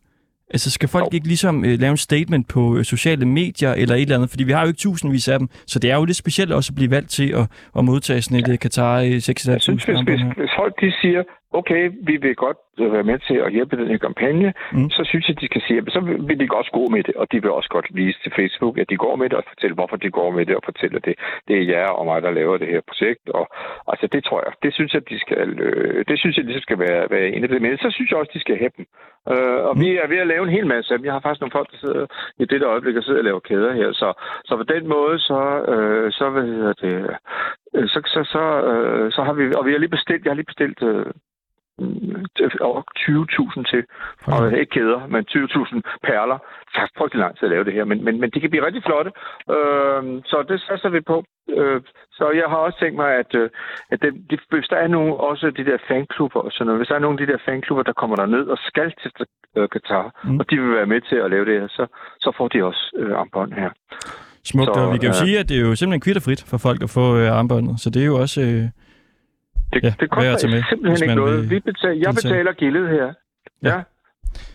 Altså 0.54 0.70
skal 0.70 0.88
folk 0.88 1.04
Jo. 1.04 1.10
ikke 1.16 1.26
ligesom 1.26 1.64
øh, 1.64 1.74
lave 1.84 1.90
en 1.90 1.96
statement 1.96 2.44
på 2.54 2.76
øh, 2.76 2.84
sociale 2.84 3.26
medier 3.26 3.72
eller 3.72 3.94
et 3.94 4.02
eller 4.02 4.16
andet, 4.16 4.30
fordi 4.30 4.44
vi 4.44 4.52
har 4.52 4.62
jo 4.62 4.66
ikke 4.66 4.78
tusindvis 4.86 5.28
af 5.28 5.38
dem, 5.38 5.48
så 5.66 5.78
det 5.78 5.90
er 5.90 5.96
jo 5.96 6.04
lidt 6.04 6.16
specielt 6.16 6.52
også 6.52 6.70
at 6.72 6.76
blive 6.80 6.90
valgt 6.90 7.10
til 7.10 7.28
at, 7.40 7.46
at 7.78 7.84
modtage 7.84 8.22
sådan 8.22 8.38
et 8.40 8.48
øh, 8.52 8.58
Qatar 8.58 8.94
øh, 9.00 9.04
6.500 9.04 9.50
Jeg 9.50 9.60
synes, 9.60 9.84
hvis, 9.84 10.20
hvis, 10.36 10.50
folk 10.60 10.74
de 10.80 10.92
siger, 11.00 11.22
okay, 11.52 11.82
vi 12.08 12.14
vil 12.24 12.34
godt 12.34 12.56
øh, 12.80 12.92
være 12.92 13.06
med 13.10 13.18
til 13.28 13.36
at 13.46 13.52
hjælpe 13.52 13.76
den 13.76 13.88
her 13.92 13.98
kampagne, 14.08 14.52
Mm. 14.72 14.90
så 14.90 15.02
synes 15.10 15.28
jeg, 15.28 15.40
de 15.40 15.46
skal 15.46 15.62
sige, 15.66 15.78
at 15.78 15.84
så 15.96 16.00
vil 16.28 16.38
de 16.40 16.46
også 16.60 16.70
gå 16.78 16.84
med 16.94 17.02
det, 17.08 17.14
og 17.20 17.26
de 17.32 17.42
vil 17.42 17.50
også 17.50 17.68
godt 17.76 17.88
vise 18.00 18.18
til 18.24 18.32
Facebook, 18.38 18.74
at 18.78 18.90
de 18.90 18.96
går 19.04 19.14
med 19.20 19.28
det, 19.30 19.36
og 19.38 19.44
fortælle, 19.54 19.74
hvorfor 19.78 19.96
de 19.96 20.10
går 20.10 20.30
med 20.36 20.46
det, 20.46 20.54
og 20.56 20.62
fortælle, 20.64 20.96
at 20.96 21.04
det, 21.04 21.14
det 21.48 21.54
er 21.60 21.64
jer 21.72 21.88
og 21.98 22.04
mig, 22.06 22.22
der 22.22 22.30
laver 22.30 22.56
det 22.62 22.68
her 22.74 22.80
projekt. 22.90 23.24
Og, 23.38 23.44
altså, 23.92 24.06
det 24.14 24.20
tror 24.24 24.40
jeg, 24.46 24.52
det 24.64 24.70
synes 24.74 24.92
jeg, 24.94 25.02
de 25.10 25.18
skal, 25.24 25.48
øh, 25.66 26.04
det 26.08 26.16
synes 26.18 26.36
jeg, 26.36 26.44
de 26.46 26.60
skal 26.66 26.78
være, 26.78 27.02
være 27.14 27.28
inde 27.34 27.46
i 27.48 27.50
det. 27.52 27.62
Men 27.62 27.78
så 27.84 27.88
synes 27.94 28.10
jeg 28.10 28.18
også, 28.18 28.32
de 28.34 28.44
skal 28.46 28.56
have 28.62 28.72
dem. 28.76 28.84
Øh, 29.32 29.60
og 29.68 29.72
mm. 29.74 29.80
vi 29.82 29.88
er 30.02 30.06
ved 30.12 30.18
at 30.24 30.30
lave 30.34 30.39
en 30.44 30.56
hel 30.58 30.66
masse 30.66 30.92
af 30.92 30.98
dem. 30.98 31.04
Jeg 31.04 31.12
har 31.12 31.20
faktisk 31.20 31.40
nogle 31.40 31.58
folk, 31.58 31.70
der 31.72 31.78
sidder 31.78 32.06
i 32.38 32.44
det 32.44 32.60
der 32.60 32.68
øjeblik 32.68 32.96
og 32.96 33.04
sidder 33.04 33.18
og 33.18 33.24
laver 33.24 33.40
kæder 33.40 33.72
her. 33.72 33.92
Så, 33.92 34.08
så 34.44 34.56
på 34.56 34.62
den 34.62 34.88
måde, 34.88 35.18
så, 35.18 35.40
øh, 35.74 36.12
så 36.12 36.30
hvad 36.30 36.42
hedder 36.42 36.72
det, 36.72 37.16
øh, 37.74 37.88
så, 37.88 38.00
så, 38.06 38.20
så, 38.34 38.44
øh, 38.70 39.12
så 39.12 39.22
har 39.22 39.32
vi, 39.32 39.42
og 39.58 39.66
vi 39.66 39.72
har 39.72 39.78
lige 39.78 39.96
bestilt, 39.96 40.24
jeg 40.24 40.30
har 40.30 40.40
lige 40.40 40.52
bestilt 40.52 40.82
øh, 40.82 41.06
mm, 41.80 42.24
til- 42.36 42.62
over 42.70 42.82
20.000 42.98 43.64
til, 43.72 43.82
og 44.34 44.52
ikke 44.60 44.72
kæder, 44.76 45.00
men 45.14 45.22
20.000 45.30 45.80
perler. 46.08 46.38
Det 46.66 46.72
tager 46.74 46.88
frygtelig 46.98 47.20
lang 47.24 47.34
tid 47.38 47.44
at 47.48 47.50
lave 47.54 47.64
det 47.64 47.72
her, 47.72 47.84
men, 47.90 47.98
men, 48.04 48.14
men 48.20 48.30
de 48.30 48.40
kan 48.40 48.50
blive 48.50 48.66
rigtig 48.66 48.82
flotte, 48.88 49.10
øh, 49.54 50.02
så 50.30 50.36
det 50.50 50.58
satser 50.68 50.90
vi 50.96 51.00
på. 51.00 51.16
Øh, 51.58 51.80
så 52.18 52.24
jeg 52.40 52.46
har 52.52 52.56
også 52.66 52.78
tænkt 52.80 52.96
mig, 53.02 53.10
at, 53.22 53.30
øh, 53.40 53.48
at 53.92 53.98
det, 54.02 54.10
de, 54.30 54.34
hvis 54.50 54.68
der 54.72 54.76
er 54.84 54.88
nogle, 54.96 55.12
også 55.30 55.46
de 55.58 55.64
der 55.70 55.78
fanklubber 55.88 56.40
og 56.46 56.52
sådan 56.52 56.66
noget, 56.66 56.78
hvis 56.80 56.88
der 56.88 56.94
er 56.94 57.04
nogle 57.06 57.16
af 57.20 57.26
de 57.26 57.32
der 57.32 57.38
fanklubber, 57.48 57.82
der 57.82 57.92
kommer 58.00 58.16
der 58.16 58.26
ned 58.26 58.44
og 58.54 58.58
skal 58.70 58.88
til 59.02 59.10
øh, 59.56 59.68
Qatar, 59.72 60.04
mm. 60.24 60.38
og 60.40 60.44
de 60.50 60.56
vil 60.62 60.74
være 60.78 60.86
med 60.94 61.00
til 61.00 61.16
at 61.24 61.30
lave 61.30 61.44
det 61.44 61.60
her, 61.60 61.68
så, 61.68 61.84
så 62.24 62.32
får 62.38 62.48
de 62.48 62.64
også 62.64 62.82
øh, 63.00 63.12
armbånd 63.20 63.52
her. 63.52 63.70
Smukt, 64.44 64.74
så, 64.74 64.80
og 64.80 64.92
vi 64.92 64.98
kan 64.98 65.08
jo 65.12 65.16
øh, 65.18 65.22
sige, 65.24 65.38
at 65.38 65.48
det 65.48 65.56
er 65.56 65.60
jo 65.68 65.74
simpelthen 65.74 66.00
kvitterfrit 66.06 66.44
for 66.50 66.58
folk 66.58 66.82
at 66.82 66.90
få 66.90 67.06
øh, 67.18 67.38
armbåndet, 67.38 67.80
så 67.80 67.90
det 67.90 68.02
er 68.02 68.06
jo 68.06 68.16
også... 68.24 68.40
Øh, 68.40 68.64
Det, 69.72 69.82
Ja, 69.82 69.94
det 70.00 70.10
koster 70.10 70.48
med, 70.48 70.62
simpelthen 70.68 71.02
ikke 71.02 71.14
noget. 71.14 71.40
vil 71.40 71.50
Vi 71.50 71.60
betaler, 71.60 71.94
jeg 71.94 72.14
betaler 72.14 72.52
gildet 72.52 72.88
her. 72.88 73.12
Ja. 73.62 73.68
Ja. 73.76 73.82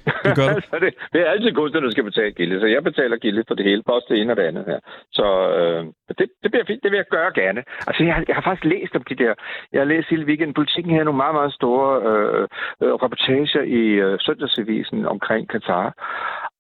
Det 0.06 0.36
gør 0.40 0.48
du. 0.54 0.60
det, 0.86 0.94
det 1.14 1.20
er 1.22 1.30
altid 1.32 1.52
kunstner, 1.54 1.82
der 1.82 1.90
skal 1.92 2.04
betale 2.04 2.32
gildet, 2.32 2.62
så 2.62 2.68
jeg 2.68 2.84
betaler 2.84 3.18
gildet 3.18 3.44
for 3.48 3.56
det 3.56 3.66
hele, 3.66 3.84
også 3.86 4.08
det 4.10 4.22
ene 4.22 4.34
og 4.34 4.38
det 4.38 4.44
andet 4.44 4.66
her. 4.68 4.80
Så 5.12 5.26
øh, 5.60 5.86
det, 6.20 6.28
det 6.44 6.52
bliver 6.52 6.66
fint, 6.68 6.84
det 6.84 6.92
vil 6.92 6.98
jeg 6.98 7.06
gøre 7.18 7.32
gerne. 7.42 7.64
Altså, 7.88 8.04
jeg, 8.04 8.14
har- 8.16 8.26
jeg 8.28 8.36
har 8.36 8.42
faktisk 8.48 8.66
læst 8.74 8.96
om 8.96 9.04
de 9.10 9.16
der, 9.16 9.34
jeg 9.74 9.80
har 9.82 9.86
læst 9.94 10.10
hele 10.10 10.26
weekenden, 10.26 10.54
politikken 10.54 10.92
her 10.96 11.04
nogle 11.04 11.18
meget, 11.24 11.36
meget 11.40 11.54
store 11.54 11.90
øh, 12.10 12.48
øh, 12.84 12.94
reportager 13.04 13.62
i 13.80 13.84
øh, 14.06 14.18
søndagsavisen 14.22 15.06
omkring 15.06 15.50
Katar. 15.50 15.88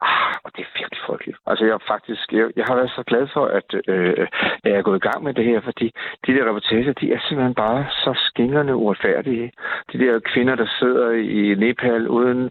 Ah, 0.01 0.36
og 0.45 0.49
det 0.55 0.62
er 0.65 0.71
virkelig 0.79 1.01
frygteligt. 1.08 1.38
Altså, 1.49 1.63
jeg, 1.65 1.77
faktisk, 1.88 2.25
jeg, 2.34 2.45
jeg 2.55 2.65
har 2.69 2.75
været 2.75 2.91
så 2.97 3.03
glad 3.12 3.25
for, 3.34 3.45
at, 3.60 3.69
øh, 3.88 4.27
jeg 4.63 4.71
er 4.73 4.81
gået 4.88 4.97
i 5.03 5.08
gang 5.10 5.23
med 5.23 5.34
det 5.34 5.45
her, 5.45 5.60
fordi 5.62 5.88
de 6.27 6.34
der 6.36 6.47
reportager, 6.49 6.93
de 6.93 7.13
er 7.13 7.19
simpelthen 7.27 7.55
bare 7.65 7.86
så 8.03 8.12
skingrende 8.27 8.75
uretfærdige. 8.75 9.51
De 9.93 9.97
der 10.03 10.19
kvinder, 10.19 10.55
der 10.55 10.67
sidder 10.79 11.12
i 11.12 11.55
Nepal 11.63 12.08
uden 12.08 12.41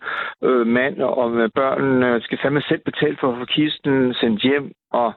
øh, 0.42 0.66
mand 0.66 0.83
og 1.20 1.30
med 1.30 1.48
børnene, 1.48 2.14
øh, 2.14 2.22
skal 2.22 2.38
fandme 2.42 2.62
selv 2.68 2.82
betale 2.90 3.16
for 3.20 3.28
at 3.32 3.38
få 3.38 3.44
kisten 3.44 4.14
sendt 4.20 4.42
hjem, 4.42 4.72
og 4.92 5.08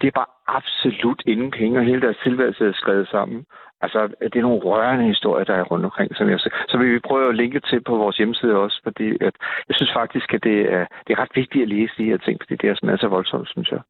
det 0.00 0.06
er 0.06 0.18
bare 0.20 0.32
absolut 0.58 1.22
ingen 1.26 1.50
penge, 1.50 1.78
og 1.78 1.84
hele 1.84 2.00
deres 2.00 2.16
tilværelse 2.24 2.64
er 2.64 2.72
skrevet 2.72 3.08
sammen. 3.08 3.44
Altså, 3.84 4.00
det 4.32 4.38
er 4.38 4.48
nogle 4.48 4.64
rørende 4.68 5.06
historier, 5.12 5.44
der 5.44 5.54
er 5.54 5.68
rundt 5.70 5.84
omkring, 5.84 6.10
som 6.16 6.30
jeg 6.30 6.38
Så 6.70 6.76
vil 6.78 6.94
vi 6.94 7.08
prøve 7.08 7.28
at 7.28 7.36
linke 7.42 7.60
til 7.60 7.80
på 7.88 7.96
vores 7.96 8.16
hjemmeside 8.16 8.56
også, 8.64 8.80
fordi 8.86 9.08
at 9.28 9.34
jeg 9.68 9.74
synes 9.76 9.92
faktisk, 10.00 10.34
at 10.34 10.44
det 10.44 10.58
er, 10.76 10.84
det 11.04 11.10
er 11.12 11.20
ret 11.22 11.34
vigtigt 11.34 11.62
at 11.62 11.68
læse 11.68 11.94
de 11.98 12.10
her 12.10 12.16
ting, 12.16 12.36
fordi 12.42 12.54
det 12.60 12.70
er 12.70 12.74
sådan 12.74 12.98
så 12.98 13.08
voldsomt, 13.08 13.48
synes 13.48 13.70
jeg. 13.70 13.80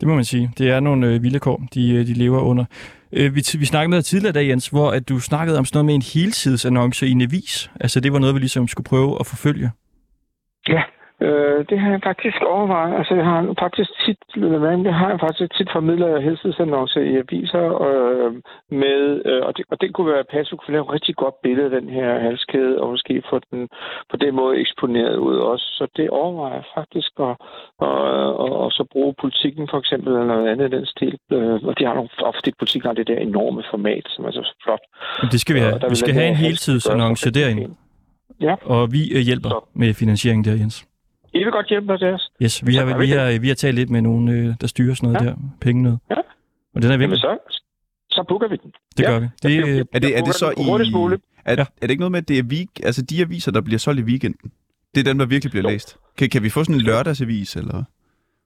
Det 0.00 0.08
må 0.08 0.14
man 0.14 0.24
sige. 0.24 0.50
Det 0.58 0.70
er 0.70 0.80
nogle 0.80 1.06
øh, 1.06 1.22
vilde 1.22 1.40
de, 1.74 1.94
øh, 1.96 2.06
de 2.06 2.14
lever 2.14 2.40
under. 2.40 2.64
Øh, 3.12 3.34
vi, 3.34 3.40
vi 3.58 3.66
snakkede 3.72 3.90
med 3.90 3.98
dig 3.98 4.04
tidligere 4.04 4.32
dag, 4.32 4.48
Jens, 4.48 4.68
hvor 4.68 4.90
at 4.90 5.08
du 5.08 5.18
snakkede 5.18 5.58
om 5.58 5.64
sådan 5.64 5.76
noget 5.76 5.86
med 5.86 5.94
en 5.94 6.06
heltidsannonce 6.14 7.06
i 7.06 7.10
en 7.10 7.20
avis. 7.20 7.70
Altså, 7.80 8.00
det 8.00 8.12
var 8.12 8.18
noget, 8.18 8.34
vi 8.34 8.40
ligesom 8.40 8.68
skulle 8.68 8.88
prøve 8.92 9.16
at 9.20 9.26
forfølge. 9.26 9.70
Ja, 10.68 10.82
Øh, 11.26 11.58
det 11.70 11.78
har 11.80 11.90
jeg 11.90 12.00
faktisk 12.10 12.40
overvejet. 12.54 12.98
Altså, 12.98 13.14
jeg 13.14 13.24
har 13.24 13.54
faktisk 13.64 13.90
tit, 14.04 14.20
det 14.86 14.94
har 15.00 15.08
jeg 15.10 15.20
faktisk 15.20 15.50
tit 15.58 15.70
formidlet 15.72 16.22
helsedsannoncer 16.22 17.00
i 17.00 17.14
aviser, 17.22 17.66
øh, 17.88 18.32
med, 18.82 19.00
øh, 19.30 19.42
og, 19.46 19.56
det, 19.56 19.64
og 19.70 19.80
det 19.80 19.94
kunne 19.94 20.12
være 20.12 20.32
passe, 20.34 20.56
kunne 20.56 20.74
lave 20.76 20.84
et 20.84 20.94
rigtig 20.96 21.16
godt 21.16 21.36
billede 21.42 21.68
af 21.70 21.80
den 21.80 21.88
her 21.90 22.18
halskæde, 22.26 22.80
og 22.80 22.90
måske 22.90 23.22
få 23.30 23.40
den 23.50 23.68
på 24.10 24.16
den 24.16 24.34
måde 24.34 24.60
eksponeret 24.60 25.16
ud 25.16 25.36
også. 25.36 25.66
Så 25.78 25.84
det 25.96 26.10
overvejer 26.10 26.54
jeg 26.54 26.64
faktisk 26.74 27.12
at, 27.28 27.34
og, 27.78 27.96
og, 28.44 28.52
og 28.62 28.72
så 28.72 28.84
bruge 28.92 29.14
politikken 29.20 29.68
for 29.70 29.78
eksempel, 29.78 30.12
eller 30.12 30.26
noget 30.26 30.48
andet 30.48 30.72
i 30.72 30.76
den 30.76 30.86
stil. 30.86 31.18
Øh, 31.32 31.58
og 31.68 31.78
de 31.78 31.84
har 31.84 31.94
nogle, 31.94 32.10
ofte 32.30 32.52
politik 32.58 32.82
har 32.82 32.92
det 32.92 33.06
der 33.06 33.18
enorme 33.18 33.62
format, 33.70 34.04
som 34.14 34.24
er 34.24 34.30
så 34.30 34.54
flot. 34.64 34.84
Det 35.32 35.40
skal 35.40 35.54
vi 35.54 35.60
have. 35.60 35.80
Vi 35.88 35.96
skal 36.02 36.14
have 36.14 36.28
en 36.28 36.40
heltidsannonce 36.46 37.30
derinde. 37.30 37.76
Ja. 38.40 38.54
Og 38.62 38.92
vi 38.92 39.12
øh, 39.12 39.20
hjælper 39.20 39.48
så. 39.48 39.68
med 39.74 39.94
finansieringen 39.94 40.44
der, 40.44 40.52
Jens. 40.52 40.86
I 41.34 41.38
vil 41.38 41.52
godt 41.52 41.68
hjælpe 41.68 41.92
os, 41.92 42.00
deres. 42.00 42.30
Yes, 42.42 42.66
vi 42.66 42.74
har, 42.74 42.84
vi, 42.84 42.92
vi, 43.06 43.10
har, 43.10 43.40
vi 43.40 43.48
har 43.48 43.54
talt 43.54 43.74
lidt 43.74 43.90
med 43.90 44.02
nogen, 44.02 44.28
øh, 44.28 44.54
der 44.60 44.66
styrer 44.66 44.94
sådan 44.94 45.12
noget 45.12 45.26
ja. 45.26 45.30
der, 45.30 45.36
penge 45.60 45.82
noget. 45.82 45.98
Ja. 46.10 46.16
Og 46.74 46.82
den 46.82 46.90
er 46.90 46.96
vigtig. 46.96 47.18
så, 47.18 47.38
så 48.10 48.24
booker 48.28 48.48
vi 48.48 48.56
den. 48.56 48.72
Det 48.96 49.02
ja. 49.02 49.10
gør 49.10 49.20
vi. 49.20 49.26
Det, 49.42 49.56
er, 49.58 49.84
er, 49.92 49.98
det, 49.98 50.18
er 50.18 50.22
det 50.22 50.34
så 50.34 50.50
i... 50.50 50.62
Er, 51.44 51.52
ja. 51.52 51.60
er 51.60 51.64
det 51.82 51.90
ikke 51.90 52.00
noget 52.00 52.12
med, 52.12 52.18
at 52.18 52.28
det 52.28 52.38
er 52.38 52.42
week, 52.42 52.68
altså 52.82 53.02
de 53.02 53.20
aviser, 53.20 53.52
der 53.52 53.60
bliver 53.60 53.78
solgt 53.78 54.00
i 54.00 54.02
weekenden? 54.02 54.50
Det 54.94 55.00
er 55.00 55.04
dem, 55.10 55.18
der 55.18 55.26
virkelig 55.26 55.50
bliver 55.50 55.62
jo. 55.64 55.70
læst. 55.70 55.98
Kan, 56.18 56.28
kan 56.28 56.42
vi 56.42 56.50
få 56.50 56.64
sådan 56.64 56.74
en 56.74 56.80
lørdagsavis, 56.80 57.56
eller? 57.56 57.84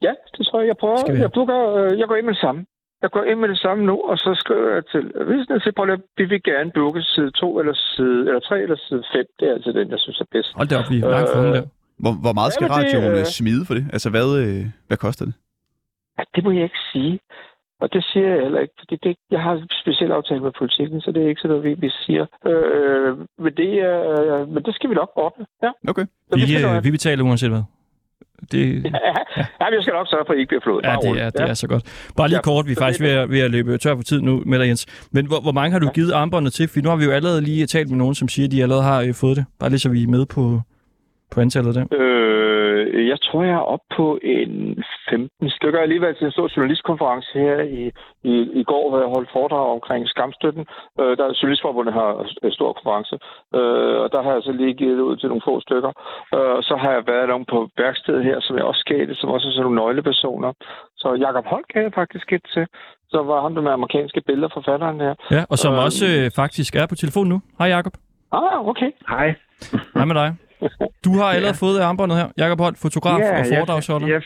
Ja, 0.03 0.13
det 0.37 0.47
tror 0.47 0.61
jeg. 0.61 0.69
Jeg 0.69 0.77
prøver. 0.77 1.19
Jeg, 1.23 1.33
booker, 1.33 1.59
øh, 1.77 1.99
jeg 1.99 2.09
går 2.09 2.17
ind 2.17 2.27
med 2.27 2.35
det 2.35 2.41
samme. 2.41 2.67
Jeg 3.03 3.11
går 3.11 3.25
ind 3.31 3.39
med 3.41 3.49
det 3.49 3.59
samme 3.59 3.85
nu, 3.85 3.97
og 4.11 4.19
så 4.19 4.31
skriver 4.43 4.75
jeg 4.75 4.85
til 4.93 5.13
avisen, 5.21 5.73
prøv 5.77 5.91
at 5.91 6.01
vi 6.17 6.25
vil 6.25 6.43
gerne 6.43 6.71
booke 6.75 7.03
side 7.03 7.31
2 7.31 7.59
eller 7.61 7.75
side 7.75 8.21
eller 8.29 8.41
3 8.41 8.63
eller 8.63 8.77
side 8.89 9.03
5. 9.13 9.25
Det 9.41 9.49
er 9.49 9.55
altså 9.55 9.73
den, 9.73 9.91
jeg 9.91 9.99
synes 9.99 10.21
er 10.21 10.25
bedst. 10.33 10.53
Hold 10.55 10.69
da 10.69 10.77
op, 10.79 10.91
vi 10.91 10.99
er 11.01 11.11
langt 11.11 11.31
fremme 11.33 11.53
der. 11.57 11.67
Hvor, 12.03 12.13
hvor 12.25 12.33
meget 12.33 12.53
skal 12.53 12.67
ja, 12.71 12.77
radioen 12.77 13.13
det, 13.13 13.21
øh... 13.21 13.25
smide 13.25 13.63
for 13.67 13.75
det? 13.75 13.85
Altså, 13.93 14.11
hvad, 14.11 14.29
øh, 14.43 14.65
hvad 14.89 14.97
koster 14.97 15.25
det? 15.25 15.35
Ja, 16.19 16.23
det 16.35 16.45
må 16.45 16.51
jeg 16.51 16.63
ikke 16.63 16.83
sige. 16.93 17.21
Og 17.81 17.93
det 17.93 18.05
siger 18.11 18.29
jeg 18.29 18.43
heller 18.43 18.61
ikke, 18.61 18.75
fordi 18.79 18.97
det, 19.03 19.17
jeg 19.31 19.41
har 19.41 19.53
en 19.53 19.69
speciel 19.83 20.13
aftale 20.13 20.41
med 20.41 20.53
politikken, 20.59 21.01
så 21.01 21.13
det 21.13 21.23
er 21.23 21.29
ikke 21.29 21.41
sådan 21.41 21.57
noget, 21.57 21.83
vi 21.83 21.91
siger. 22.07 22.27
Øh, 22.47 23.19
men, 23.45 23.53
det, 23.61 23.71
øh, 23.91 24.49
men 24.55 24.63
det 24.67 24.75
skal 24.75 24.91
vi 24.91 24.95
nok 24.95 25.11
ordne. 25.17 25.47
Ja. 25.63 25.71
Okay. 25.89 26.07
Så 26.31 26.37
vi, 26.37 26.43
vi, 26.51 26.77
øh, 26.77 26.85
vi 26.85 26.91
betaler 26.91 27.25
uanset 27.25 27.51
hvad. 27.51 27.63
Det, 28.53 28.85
ja, 29.61 29.67
jeg 29.75 29.83
skal 29.83 29.93
nok 29.93 30.09
sørge 30.09 30.25
for, 30.27 30.33
at 30.33 30.37
I 30.37 30.41
ikke 30.41 30.49
bliver 30.49 30.61
flået. 30.63 30.85
Ja, 30.85 30.97
det 31.03 31.23
er, 31.23 31.31
det 31.31 31.41
ja. 31.41 31.47
er 31.47 31.55
så 31.55 31.69
godt. 31.69 31.85
Bare 32.17 32.29
lige 32.29 32.41
kort, 32.45 32.67
vi 32.67 32.73
er 32.73 32.77
faktisk 32.77 33.01
ved 33.01 33.11
at, 33.11 33.31
ved 33.31 33.41
at 33.41 33.51
løbe 33.51 33.79
tør 33.79 33.97
for 33.97 34.03
tid 34.03 34.21
nu 34.21 34.43
med 34.47 34.59
dig, 34.59 34.67
Jens. 34.67 34.87
Men 35.13 35.27
hvor, 35.27 35.41
hvor 35.41 35.53
mange 35.53 35.73
har 35.73 35.79
du 35.79 35.89
givet 35.89 36.13
armbåndet 36.13 36.53
til? 36.53 36.69
For 36.69 36.81
nu 36.81 36.89
har 36.89 36.97
vi 36.97 37.05
jo 37.05 37.11
allerede 37.11 37.41
lige 37.41 37.67
talt 37.67 37.89
med 37.91 37.99
nogen, 37.99 38.15
som 38.15 38.29
siger, 38.29 38.47
at 38.47 38.53
de 38.53 38.63
allerede 38.63 38.83
har 38.83 39.01
øh, 39.03 39.15
fået 39.15 39.37
det. 39.37 39.45
Bare 39.61 39.71
lige 39.71 39.79
så 39.79 39.89
vi 39.89 40.03
er 40.03 40.09
med 40.09 40.27
på, 40.27 40.61
på 41.31 41.41
antallet 41.41 41.75
der? 41.75 41.85
Øh, 41.93 42.54
jeg 43.13 43.19
tror, 43.27 43.43
jeg 43.43 43.57
er 43.63 43.71
oppe 43.75 43.87
på 43.97 44.19
en 44.23 44.85
15 45.11 45.51
stykker. 45.51 45.79
Jeg 45.79 45.87
har 45.87 45.93
lige 45.93 46.05
været 46.07 46.17
til 46.17 46.27
en 46.27 46.37
stor 46.37 46.49
journalistkonference 46.57 47.29
her 47.45 47.57
i, 47.81 47.83
i, 48.33 48.35
i 48.61 48.63
går, 48.71 48.85
hvor 48.89 48.99
jeg 49.03 49.15
holdt 49.17 49.35
foredrag 49.37 49.67
omkring 49.77 50.09
skamstøtten. 50.09 50.65
Øh, 51.01 51.17
der 51.17 51.25
er 51.25 51.39
Journalistforbundet 51.41 51.95
har 51.95 52.11
en 52.47 52.53
stor 52.59 52.73
konference, 52.73 53.15
øh, 53.59 53.97
og 54.03 54.09
der 54.13 54.21
har 54.23 54.33
jeg 54.37 54.43
så 54.43 54.53
lige 54.53 54.75
givet 54.75 55.01
ud 55.09 55.17
til 55.17 55.29
nogle 55.29 55.47
få 55.49 55.55
stykker. 55.67 55.93
Øh, 56.37 56.59
så 56.69 56.75
har 56.83 56.91
jeg 56.97 57.03
været 57.07 57.31
om 57.37 57.45
på 57.53 57.59
værkstedet 57.83 58.25
her, 58.25 58.39
som 58.41 58.57
jeg 58.59 58.65
også 58.65 58.85
gav 58.93 59.03
det, 59.11 59.17
som 59.21 59.29
også 59.35 59.49
er 59.49 59.53
sådan 59.53 59.63
nogle 59.65 59.81
nøglepersoner. 59.81 60.51
Så 60.97 61.09
Jakob 61.25 61.45
Holt 61.47 61.69
gav 61.73 61.83
jeg 61.83 61.95
faktisk 61.95 62.33
et 62.33 62.45
til. 62.55 62.67
Så 63.13 63.19
var 63.23 63.41
ham 63.43 63.55
der 63.55 63.63
med 63.63 63.73
amerikanske 63.73 64.21
billeder, 64.27 64.49
forfatteren 64.59 65.01
her. 65.01 65.15
Ja, 65.31 65.43
og 65.51 65.59
som 65.59 65.73
øh, 65.75 65.85
også 65.87 66.05
øh, 66.13 66.31
faktisk 66.41 66.73
er 66.81 66.87
på 66.87 66.95
telefon 66.95 67.29
nu. 67.29 67.39
Hej 67.59 67.69
Jakob. 67.69 67.95
Ah, 68.33 68.69
okay. 68.69 68.91
Hej. 69.09 69.35
Hej 69.95 70.05
med 70.05 70.15
dig. 70.15 70.37
Du 71.05 71.13
har 71.19 71.29
allerede 71.37 71.59
ja. 71.61 71.65
fået 71.67 71.81
armbåndet 71.81 72.17
her. 72.19 72.29
Jakob 72.39 72.61
Holt, 72.61 72.79
fotograf 72.79 73.19
ja, 73.21 73.39
og 73.39 73.45
foredragsholder. 73.55 74.07
Jeg, 74.09 74.23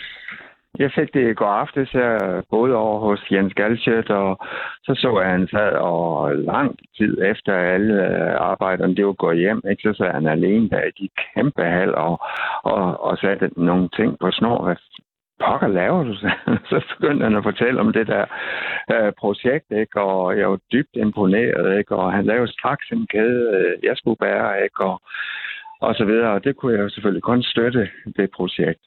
jeg 0.79 0.91
fik 0.95 1.15
det 1.15 1.31
i 1.31 1.35
går 1.35 1.47
aftes 1.47 1.91
her, 1.91 2.43
både 2.51 2.75
over 2.75 2.99
hos 3.01 3.21
Jens 3.31 3.55
Galchet, 3.55 4.11
og 4.11 4.39
så 4.85 4.95
så 4.95 5.21
jeg, 5.21 5.31
han 5.31 5.49
sad 5.49 5.73
og 5.73 6.35
lang 6.35 6.79
tid 6.99 7.23
efter 7.23 7.55
alle 7.55 7.97
arbejderne, 8.39 8.97
det 8.97 9.07
var 9.07 9.13
gået 9.13 9.39
hjem, 9.39 9.63
ikke? 9.71 9.83
så 9.83 9.95
sad 9.99 10.11
han 10.13 10.27
alene 10.27 10.69
der 10.69 10.83
i 10.85 11.03
de 11.03 11.09
kæmpe 11.23 11.63
hal 11.63 11.95
og, 11.95 12.21
og, 12.63 13.01
og 13.05 13.19
satte 13.19 13.51
nogle 13.57 13.89
ting 13.89 14.19
på 14.21 14.31
snor. 14.31 14.65
Hvad 14.65 14.77
pokker 15.45 15.69
laver 15.69 16.05
du? 16.05 16.15
så 16.71 16.77
begyndte 16.93 17.25
han 17.25 17.37
at 17.37 17.45
fortælle 17.45 17.81
om 17.81 17.93
det 17.93 18.07
der 18.07 18.25
uh, 18.95 19.13
projekt, 19.19 19.71
ikke? 19.71 20.01
og 20.01 20.39
jeg 20.39 20.51
var 20.51 20.59
dybt 20.73 20.95
imponeret, 20.95 21.79
ikke? 21.79 21.97
og 21.97 22.13
han 22.13 22.25
lavede 22.25 22.53
straks 22.53 22.87
en 22.91 23.07
kæde, 23.07 23.43
øh, 23.57 23.85
jeg 23.89 23.97
skulle 23.97 24.17
bære, 24.17 24.63
ikke? 24.65 24.85
og 24.85 25.03
og 25.81 25.95
så 25.95 26.05
videre. 26.05 26.33
Og 26.33 26.45
det 26.45 26.57
kunne 26.57 26.75
jeg 26.75 26.83
jo 26.83 26.89
selvfølgelig 26.89 27.23
kun 27.23 27.43
støtte, 27.43 27.89
det 28.17 28.31
projekt. 28.31 28.81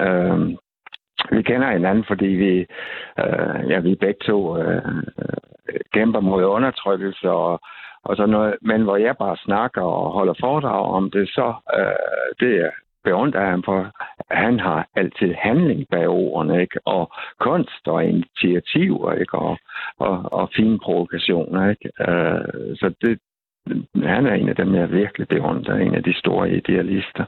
Øh, 0.00 0.38
vi 1.32 1.42
kender 1.42 1.72
hinanden, 1.72 2.04
fordi 2.04 2.26
vi, 2.26 2.66
øh, 3.24 3.70
ja, 3.70 3.78
vi 3.80 3.94
begge 3.94 4.20
to 4.26 4.58
øh, 4.58 5.02
kæmper 5.92 6.20
mod 6.20 6.44
undertrykkelse 6.44 7.30
og, 7.30 7.60
og 8.04 8.16
sådan 8.16 8.30
noget. 8.30 8.54
Men 8.62 8.82
hvor 8.82 8.96
jeg 8.96 9.16
bare 9.16 9.36
snakker 9.36 9.82
og 9.82 10.12
holder 10.12 10.34
foredrag 10.40 10.84
om 10.90 11.10
det, 11.10 11.28
så 11.28 11.54
øh, 11.78 12.46
det 12.46 12.60
er 12.60 12.70
beundrer 13.04 13.50
ham 13.50 13.62
for, 13.62 13.90
han 14.30 14.60
har 14.60 14.88
altid 14.96 15.34
handling 15.34 15.86
bag 15.90 16.08
ordene, 16.08 16.60
ikke? 16.60 16.78
og 16.84 17.12
kunst 17.38 17.88
og 17.88 18.04
initiativer, 18.04 19.12
ikke? 19.12 19.38
Og, 19.38 19.58
og, 19.98 20.32
og 20.32 20.50
fine 20.56 20.78
provokationer. 20.78 21.70
Ikke? 21.70 21.88
Øh, 22.00 22.76
så 22.76 22.94
det, 23.00 23.18
han 24.04 24.26
er 24.26 24.34
en 24.34 24.48
af 24.48 24.56
dem, 24.56 24.74
jeg 24.74 24.90
virkelig 24.90 25.28
beundrer, 25.28 25.76
en 25.76 25.94
af 25.94 26.02
de 26.02 26.14
store 26.18 26.50
idealister. 26.50 27.24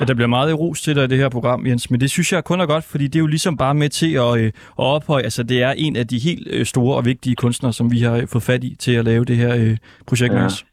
Ja, 0.00 0.04
der 0.04 0.14
bliver 0.14 0.28
meget 0.28 0.58
ros 0.58 0.82
til 0.82 0.96
dig 0.96 1.04
i 1.04 1.06
det 1.06 1.18
her 1.18 1.28
program, 1.28 1.66
Jens, 1.66 1.90
men 1.90 2.00
det 2.00 2.10
synes 2.10 2.32
jeg 2.32 2.44
kun 2.44 2.60
er 2.60 2.66
godt, 2.66 2.84
fordi 2.84 3.04
det 3.04 3.16
er 3.16 3.20
jo 3.20 3.26
ligesom 3.26 3.56
bare 3.56 3.74
med 3.74 3.88
til 3.88 4.14
at, 4.14 4.38
øh, 4.38 4.46
at 4.46 4.52
ophøje, 4.76 5.22
altså 5.22 5.42
det 5.42 5.62
er 5.62 5.72
en 5.76 5.96
af 5.96 6.06
de 6.06 6.18
helt 6.18 6.48
øh, 6.50 6.64
store 6.64 6.96
og 6.96 7.04
vigtige 7.04 7.36
kunstnere, 7.36 7.72
som 7.72 7.92
vi 7.92 7.98
har 7.98 8.26
fået 8.32 8.42
fat 8.42 8.64
i 8.64 8.76
til 8.78 8.92
at 8.92 9.04
lave 9.04 9.24
det 9.24 9.36
her 9.36 9.56
øh, 9.56 9.76
projekt 10.06 10.32
ja. 10.32 10.38
med 10.38 10.46
os. 10.46 10.64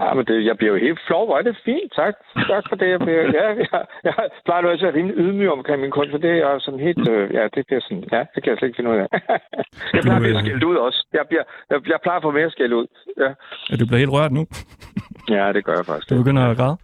Ja, 0.00 0.08
men 0.16 0.24
det, 0.28 0.36
jeg 0.48 0.56
bliver 0.58 0.72
jo 0.74 0.78
helt 0.86 1.00
flov. 1.06 1.22
Hvor 1.26 1.36
er 1.38 1.44
det 1.48 1.56
fint. 1.64 1.90
Tak. 2.00 2.14
Tak 2.52 2.64
for 2.68 2.76
det. 2.80 2.88
Jeg, 2.94 3.00
bliver, 3.04 3.22
ja, 3.38 3.46
jeg, 3.64 3.80
jeg 4.04 4.14
plejer 4.46 4.60
nu 4.62 4.68
også 4.68 4.86
at 4.86 4.88
være 4.88 4.98
rimelig 4.98 5.16
ydmyg 5.24 5.50
omkring 5.58 5.78
min 5.84 5.94
kunst, 5.96 6.10
for 6.14 6.20
det 6.26 6.32
er 6.46 6.58
sådan 6.58 6.80
helt... 6.88 7.04
Øh, 7.14 7.24
ja, 7.38 7.44
det 7.54 7.62
bliver 7.68 7.82
sådan... 7.86 8.04
Ja, 8.14 8.22
det 8.32 8.38
kan 8.40 8.48
jeg 8.50 8.56
slet 8.58 8.68
ikke 8.68 8.78
finde 8.80 8.90
ud 8.92 8.98
af. 9.02 9.06
jeg 9.94 10.02
plejer 10.02 10.20
at 10.20 10.26
blive 10.26 10.40
skældt 10.44 10.64
ud 10.70 10.76
også. 10.86 11.00
Jeg, 11.18 11.24
bliver, 11.30 11.44
jeg, 11.70 11.78
jeg 11.92 11.98
plejer 12.04 12.18
at 12.20 12.26
få 12.26 12.30
mere 12.38 12.50
skæld 12.50 12.72
ud. 12.80 12.86
Ja. 13.22 13.30
ja, 13.70 13.74
du 13.80 13.84
bliver 13.88 14.02
helt 14.04 14.14
rørt 14.16 14.32
nu. 14.38 14.42
ja, 15.36 15.44
det 15.56 15.62
gør 15.64 15.76
jeg 15.80 15.86
faktisk. 15.90 16.10
Du 16.10 16.16
begynder 16.22 16.42
at 16.52 16.56
græde? 16.60 16.76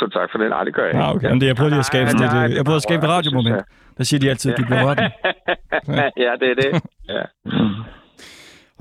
Så 0.00 0.04
tak 0.16 0.28
for 0.32 0.38
det. 0.38 0.48
Nej, 0.50 0.64
det 0.64 0.74
gør 0.74 0.84
jeg 0.84 0.92
ikke. 0.94 1.04
Ah, 1.04 1.14
okay. 1.14 1.28
Men 1.30 1.40
det, 1.40 1.46
jeg 1.46 1.56
prøver 1.56 1.70
lige 1.74 1.84
at 1.86 1.90
skabe 1.92 2.08
nej, 2.10 2.26
nej, 2.26 2.46
det, 2.46 2.56
jeg 2.58 2.64
prøver 2.64 2.80
at 2.82 2.86
skabe 2.88 3.02
et 3.06 3.10
radiomoment. 3.16 3.56
Der 3.98 4.04
siger 4.04 4.20
de 4.20 4.30
altid, 4.30 4.52
at 4.52 4.58
du 4.58 4.64
bliver 4.68 4.82
rørt. 4.86 4.98
Ja. 5.00 6.06
ja, 6.24 6.32
det 6.40 6.48
er 6.52 6.56
det. 6.62 6.70
Ja. 7.14 7.22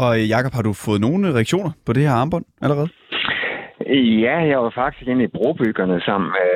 Og 0.04 0.12
Jakob, 0.34 0.54
har 0.54 0.62
du 0.62 0.74
fået 0.74 1.02
nogle 1.02 1.34
reaktioner 1.34 1.72
på 1.86 1.94
det 1.94 2.04
her 2.04 2.12
armbånd 2.12 2.46
allerede? 2.62 2.90
Ja, 4.26 4.36
jeg 4.52 4.60
var 4.66 4.70
faktisk 4.70 5.08
inde 5.08 5.24
i 5.24 5.28
brobyggerne 5.28 6.02
sammen 6.02 6.30
med 6.38 6.52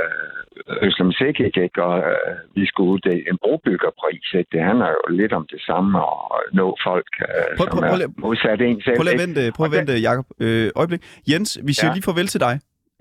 øh, 0.00 0.86
Øslem 0.86 1.12
Sikic, 1.12 1.78
og 1.88 1.98
øh, 1.98 2.36
vi 2.54 2.66
skulle 2.66 2.90
uddele 2.90 3.22
en 3.30 3.38
brobyggerpris. 3.44 4.28
Det 4.52 4.60
handler 4.68 4.88
jo 4.96 5.16
lidt 5.20 5.32
om 5.32 5.46
det 5.52 5.60
samme 5.68 5.98
at 5.98 6.40
nå 6.52 6.76
folk, 6.86 7.10
øh, 7.20 7.56
prøv, 7.56 7.66
som 7.66 7.78
prøv, 7.78 7.88
prøv, 7.90 8.00
er 8.06 8.12
modsat 8.18 8.60
en 8.60 8.82
selv. 8.82 8.96
Prøv 8.96 9.06
at 9.14 9.20
vente, 9.26 9.52
prøv 9.56 9.66
at 9.70 9.72
vente 9.78 9.92
Jacob. 9.92 10.26
Øh, 10.40 10.70
øjeblik. 10.76 11.00
Jens, 11.30 11.58
vi 11.66 11.72
siger 11.72 11.90
ja. 11.90 11.94
lige 11.94 12.06
farvel 12.08 12.26
til 12.26 12.40
dig. 12.40 12.54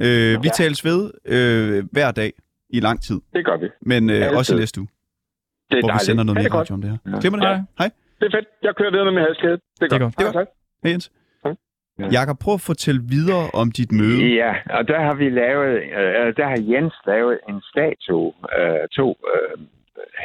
Øh, 0.05 0.07
vi 0.43 0.49
ja. 0.51 0.57
tales 0.59 0.85
ved 0.89 0.99
øh, 1.35 1.83
hver 1.91 2.11
dag 2.11 2.31
i 2.69 2.79
lang 2.79 3.01
tid. 3.01 3.19
Det 3.33 3.45
gør 3.45 3.57
vi. 3.57 3.67
Men 3.81 4.09
øh, 4.09 4.37
også 4.37 4.55
i 4.55 4.59
næste 4.59 4.81
uge. 4.81 4.89
Det 5.69 5.77
er 5.77 5.81
hvor 5.81 5.87
dejligt. 5.87 6.01
vi 6.01 6.05
sender 6.05 6.23
noget 6.23 6.37
mere 6.41 6.53
radio 6.59 6.73
om 6.75 6.81
det 6.81 6.89
her. 6.91 6.97
Ja. 7.05 7.19
Glemmer 7.21 7.39
det? 7.39 7.47
Ja. 7.47 7.61
Hej. 7.81 7.89
Det 8.19 8.25
er 8.29 8.37
fedt. 8.37 8.47
Jeg 8.63 8.73
kører 8.75 8.91
videre 8.91 9.05
med 9.05 9.13
min 9.17 9.23
halskæde. 9.27 9.51
Det 9.51 9.61
er, 9.81 9.87
det 9.87 9.95
er 9.95 9.99
godt. 9.99 10.13
Det 10.19 10.27
er 10.27 10.31
godt. 10.31 10.49
Hej 10.83 10.91
Jens. 10.91 11.11
Jakob, 12.11 12.37
prøv 12.39 12.53
at 12.53 12.61
fortælle 12.71 13.01
videre 13.15 13.45
om 13.53 13.71
dit 13.71 13.91
møde. 13.91 14.17
Ja, 14.41 14.53
og 14.77 14.87
der 14.87 14.99
har 15.07 15.15
vi 15.15 15.29
lavet, 15.29 15.73
øh, 15.99 16.27
der 16.37 16.47
har 16.51 16.59
Jens 16.71 16.93
lavet 17.07 17.39
en 17.49 17.61
statue, 17.71 18.33
øh, 18.57 18.87
to 18.97 19.07
øh, 19.33 19.57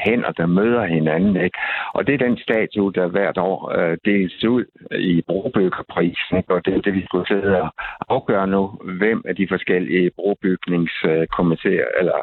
hænder, 0.05 0.33
der 0.33 0.47
møder 0.47 0.85
hinanden. 0.85 1.37
Ikke? 1.37 1.59
Og 1.95 2.07
det 2.07 2.15
er 2.15 2.27
den 2.27 2.39
statue, 2.39 2.93
der 2.93 3.07
hvert 3.07 3.39
år 3.39 3.79
øh, 3.79 3.97
deles 4.05 4.45
ud 4.45 4.65
i 4.99 5.23
brobyggerprisen. 5.29 6.45
Og 6.49 6.65
det 6.65 6.75
er 6.75 6.81
det, 6.81 6.95
vi 6.95 7.05
skulle 7.05 7.27
sidde 7.27 7.63
og 7.63 7.71
afgøre 8.09 8.47
nu, 8.47 8.63
hvem 8.99 9.23
af 9.29 9.37
de 9.37 9.47
forskellige 9.49 10.11
brobygningskomiteer 10.17 11.87
eller 12.01 12.21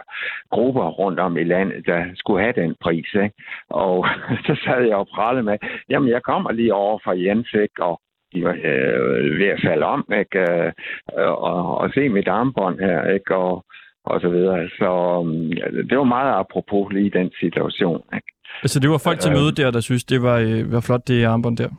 grupper 0.52 0.88
rundt 0.90 1.20
om 1.20 1.38
i 1.38 1.44
landet, 1.44 1.86
der 1.86 2.02
skulle 2.16 2.44
have 2.44 2.54
den 2.62 2.76
pris. 2.82 3.14
Ikke? 3.14 3.36
Og 3.70 4.08
så 4.48 4.54
sad 4.64 4.82
jeg 4.88 4.96
og 4.96 5.08
prallede 5.16 5.44
med, 5.44 5.58
jamen 5.90 6.10
jeg 6.10 6.24
kommer 6.24 6.52
lige 6.52 6.74
over 6.74 7.00
fra 7.04 7.14
Jens, 7.18 7.54
ikke? 7.54 7.84
og 7.84 8.00
øh, 8.36 9.40
ved 9.40 9.48
at 9.48 9.62
falde 9.68 9.86
om, 9.86 10.06
ikke? 10.20 10.40
Øh, 10.40 10.72
og, 11.18 11.78
og 11.78 11.92
se 11.94 12.10
mit 12.10 12.28
armbånd 12.28 12.80
her, 12.80 13.10
ikke? 13.10 13.36
Og, 13.36 13.66
og 14.06 14.22
så 14.22 14.30
videre. 14.30 14.70
Så 14.80 14.90
um, 15.20 15.52
det 15.90 15.98
var 15.98 16.04
meget 16.04 16.40
apropos 16.40 16.94
lige 16.94 17.10
den 17.10 17.32
situation. 17.40 18.02
Ikke? 18.14 18.28
Altså 18.64 18.80
det 18.80 18.90
var 18.90 19.02
folk 19.04 19.20
til 19.20 19.32
Øh. 19.32 19.38
møde 19.38 19.52
der, 19.62 19.72
der 19.72 19.80
synes, 19.80 20.04
det 20.04 20.22
var, 20.22 20.38
øh, 20.40 20.72
var 20.72 20.82
flot, 20.88 21.08
det 21.08 21.26
armbånd 21.26 21.58
der. 21.58 21.70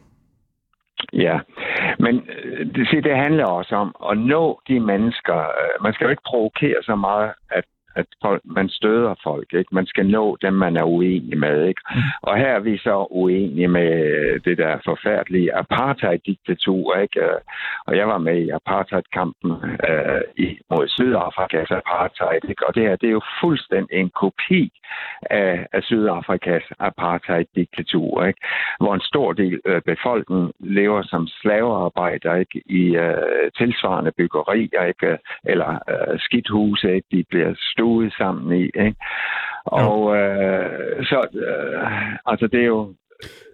Ja, 1.13 1.39
men 1.99 2.15
øh, 2.35 2.67
det, 2.75 2.89
se, 2.89 2.97
det 3.01 3.17
handler 3.17 3.47
også 3.47 3.75
om 3.75 3.95
at 4.11 4.19
nå 4.19 4.61
de 4.69 4.81
mennesker. 4.81 5.39
Øh, 5.39 5.83
Man 5.83 5.93
skal 5.93 6.05
jo 6.05 6.11
ikke 6.11 6.31
provokere 6.33 6.77
så 6.83 6.97
meget, 6.97 7.31
at 7.51 7.65
at 7.97 8.07
folk, 8.23 8.43
man 8.45 8.69
støder 8.69 9.15
folk. 9.23 9.53
Ikke? 9.53 9.75
Man 9.75 9.87
skal 9.87 10.07
nå 10.07 10.37
dem, 10.43 10.55
man 10.55 10.77
er 10.77 10.85
uenig 10.85 11.39
med. 11.39 11.65
Ikke? 11.67 11.81
Mm. 11.95 12.01
Og 12.23 12.37
her 12.37 12.47
er 12.47 12.61
vi 12.61 12.77
så 12.79 13.07
uenige 13.11 13.69
med 13.69 13.91
det 14.41 14.59
der 14.59 14.79
forfærdelige 14.85 15.55
apartheid-diktatur. 15.55 16.97
Ikke? 16.97 17.21
Øh, 17.21 17.41
Og 17.87 17.97
jeg 17.97 18.09
var 18.09 18.19
med 18.19 18.37
i 18.39 18.49
apartheid-kampen 18.49 19.51
øh, 19.89 20.21
i, 20.37 20.59
mod 20.71 20.89
Sydafrikas 20.89 21.71
apartheid. 21.71 22.41
Ikke? 22.49 22.67
Og 22.67 22.75
det 22.75 22.83
her 22.83 22.97
det 22.97 23.07
er 23.07 23.13
jo 23.13 23.23
fuldstændig 23.41 23.99
en 23.99 24.11
kopi 24.11 24.73
af, 25.31 25.67
af 25.73 25.83
Sydafrikas 25.83 26.63
apartheid-diktatur. 26.79 28.25
Ikke? 28.25 28.41
Hvor 28.81 28.95
en 28.95 29.01
stor 29.01 29.33
del 29.33 29.61
af 29.65 29.85
befolkningen 29.85 30.53
lever 30.61 31.03
som 31.03 31.27
slavearbejdere 31.27 32.41
ikke? 32.41 32.63
i 32.67 32.97
øh, 32.97 33.51
tilsvarende 33.59 34.13
byggerier 34.17 34.85
ikke? 34.85 35.19
eller 35.45 35.71
øh, 35.89 36.19
skidthuse. 36.21 36.95
Ikke? 36.95 37.07
De 37.13 37.25
bliver 37.31 37.55
stuet 37.85 38.13
sammen 38.13 38.59
i. 38.61 38.65
Ikke? 38.65 38.95
Og 39.65 40.17
øh, 40.17 41.05
så, 41.11 41.19
øh, 41.47 42.13
altså 42.27 42.47
det 42.53 42.61
er 42.61 42.67
jo... 42.67 42.95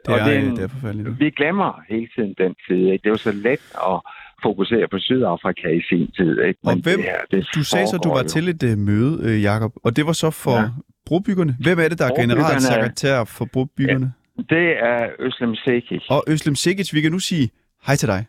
Det 0.07 0.09
er, 0.09 0.13
og 0.13 0.19
det 0.27 0.35
er 0.37 0.41
øh, 0.43 0.49
en- 0.49 0.57
det 0.57 0.65
er 0.65 0.69
forfærdeligt. 0.69 1.21
vi 1.21 1.31
glemmer 1.31 1.71
hele 1.89 2.09
tiden 2.15 2.35
den 2.39 2.55
side. 2.67 2.85
Ikke? 2.93 3.03
Det 3.03 3.07
er 3.11 3.15
jo 3.19 3.25
så 3.29 3.33
let 3.33 3.63
at 3.91 3.97
fokusere 4.43 4.89
på 4.91 4.99
Sydafrika 4.99 5.69
i 5.69 5.83
sin 5.91 6.11
tid. 6.19 6.33
Ikke? 6.49 6.59
Og 6.65 6.73
Men 6.75 6.83
hvem, 6.83 6.97
det 6.97 7.05
her, 7.05 7.21
det 7.31 7.47
du 7.55 7.65
sagde 7.65 7.87
så, 7.87 7.97
at 7.97 8.05
du 8.05 8.09
var 8.09 8.23
jo. 8.23 8.29
til 8.35 8.49
et 8.49 8.63
uh, 8.73 8.79
møde, 8.79 9.15
uh, 9.29 9.43
Jakob, 9.43 9.73
og 9.85 9.97
det 9.97 10.07
var 10.07 10.13
så 10.13 10.31
for 10.31 10.57
ja. 10.57 10.61
Ja. 10.63 10.69
brobyggerne. 11.07 11.57
Hvem 11.65 11.79
er 11.79 11.89
det, 11.89 11.99
der 11.99 12.05
er 12.11 12.15
generalsekretær 12.23 13.25
for 13.25 13.45
brobyggerne? 13.53 14.13
Det 14.55 14.67
er 14.93 15.01
Øslem 15.19 15.55
Sekic. 15.55 16.03
Og 16.11 16.25
Øslem 16.29 16.55
Sikic, 16.55 16.95
vi 16.95 17.01
kan 17.01 17.13
nu 17.13 17.19
sige 17.19 17.51
hej 17.87 17.97
til 17.97 18.09
dig. 18.09 18.23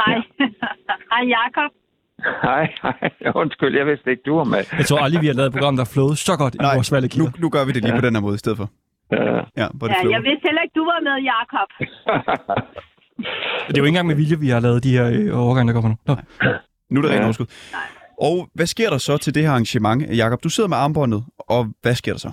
Hej. 0.00 0.16
Hej, 1.12 1.22
Jakob. 1.38 1.70
Hej, 2.46 2.64
hej. 2.82 3.10
Undskyld, 3.34 3.76
jeg 3.76 3.86
vidste 3.86 4.10
ikke, 4.10 4.22
du 4.26 4.36
var 4.36 4.44
med. 4.44 4.62
Jeg 4.80 4.86
tror 4.86 4.98
aldrig, 5.04 5.20
vi 5.22 5.26
har 5.26 5.34
lavet 5.34 5.46
et 5.48 5.52
program, 5.56 5.76
der 5.76 5.84
er 5.88 5.92
flået 5.96 6.18
så 6.18 6.34
godt 6.42 6.54
i 6.54 6.58
Nej, 6.58 6.74
vores 6.74 6.92
valgkilder. 6.92 7.24
Nu, 7.26 7.32
nu 7.42 7.48
gør 7.54 7.64
vi 7.66 7.72
det 7.72 7.82
lige 7.82 7.94
Ja. 7.94 8.00
på 8.00 8.06
den 8.06 8.14
her 8.16 8.22
måde 8.26 8.34
i 8.34 8.42
stedet 8.44 8.58
for. 8.60 8.68
Ja. 9.12 9.40
Ja, 9.62 9.66
hvor 9.76 9.86
det 9.86 9.94
Ja, 10.04 10.10
jeg 10.16 10.22
vidste 10.28 10.44
heller 10.48 10.62
ikke, 10.64 10.76
du 10.80 10.84
var 10.92 10.98
med, 11.08 11.16
Jakob. 11.34 11.68
Det 13.68 13.74
er 13.74 13.78
jo 13.80 13.84
ikke 13.84 13.88
engang 13.88 14.06
med 14.12 14.16
vilje, 14.22 14.38
vi 14.40 14.48
har 14.48 14.60
lavet 14.60 14.84
de 14.84 14.92
her 14.98 15.06
øh, 15.16 15.40
overgange, 15.44 15.68
der 15.72 15.80
kommer 15.80 15.90
nu. 15.94 15.96
Nå. 16.08 16.14
Nu 16.90 16.96
er 16.98 17.02
det 17.02 17.10
rent 17.10 17.20
Ja. 17.20 17.24
overskud. 17.24 17.46
Og 18.28 18.36
hvad 18.54 18.66
sker 18.66 18.88
der 18.90 18.98
så 18.98 19.16
til 19.18 19.34
det 19.34 19.42
her 19.42 19.50
arrangement? 19.50 20.16
Jakob, 20.16 20.38
du 20.44 20.48
sidder 20.48 20.68
med 20.68 20.76
armbåndet, 20.76 21.24
og 21.38 21.60
hvad 21.82 21.94
sker 21.94 22.12
der 22.12 22.18
så? 22.26 22.30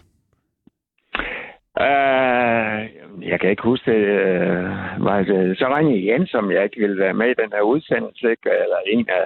Uh, 1.88 2.80
jeg 3.32 3.38
kan 3.40 3.50
ikke 3.50 3.64
huske 3.72 3.86
det. 3.92 4.02
Uh, 4.26 5.06
var 5.08 5.18
det 5.32 5.58
så 5.58 5.66
ringede 5.76 6.06
Jens, 6.08 6.30
som 6.30 6.52
jeg 6.52 6.64
ikke 6.64 6.80
ville 6.84 7.00
være 7.06 7.14
med 7.22 7.28
i 7.32 7.40
den 7.42 7.50
her 7.56 7.62
udsendelse, 7.74 8.26
ikke? 8.34 8.50
eller 8.66 8.80
en 8.96 9.06
af, 9.18 9.24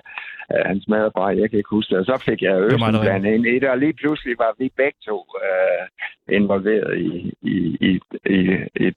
af 0.49 0.61
hans 0.71 0.87
medarbejdere, 0.87 1.41
jeg 1.41 1.49
kan 1.49 1.59
ikke 1.59 1.75
huske 1.77 1.89
det. 1.91 1.99
Og 1.99 2.05
så 2.05 2.23
fik 2.25 2.41
jeg 2.41 2.53
var 2.55 2.59
mig, 2.61 2.73
Østen 2.73 2.93
der 2.93 3.01
blandt 3.01 3.25
ind 3.25 3.45
i 3.55 3.59
det, 3.61 3.69
og 3.69 3.77
lige 3.77 3.93
pludselig 4.01 4.33
var 4.37 4.51
vi 4.59 4.71
begge 4.77 4.99
to 5.09 5.17
uh, 5.43 5.83
involveret 6.39 6.97
i, 7.07 7.11
i, 7.53 7.55
i, 7.89 7.91
i, 8.37 8.39
i, 8.85 8.87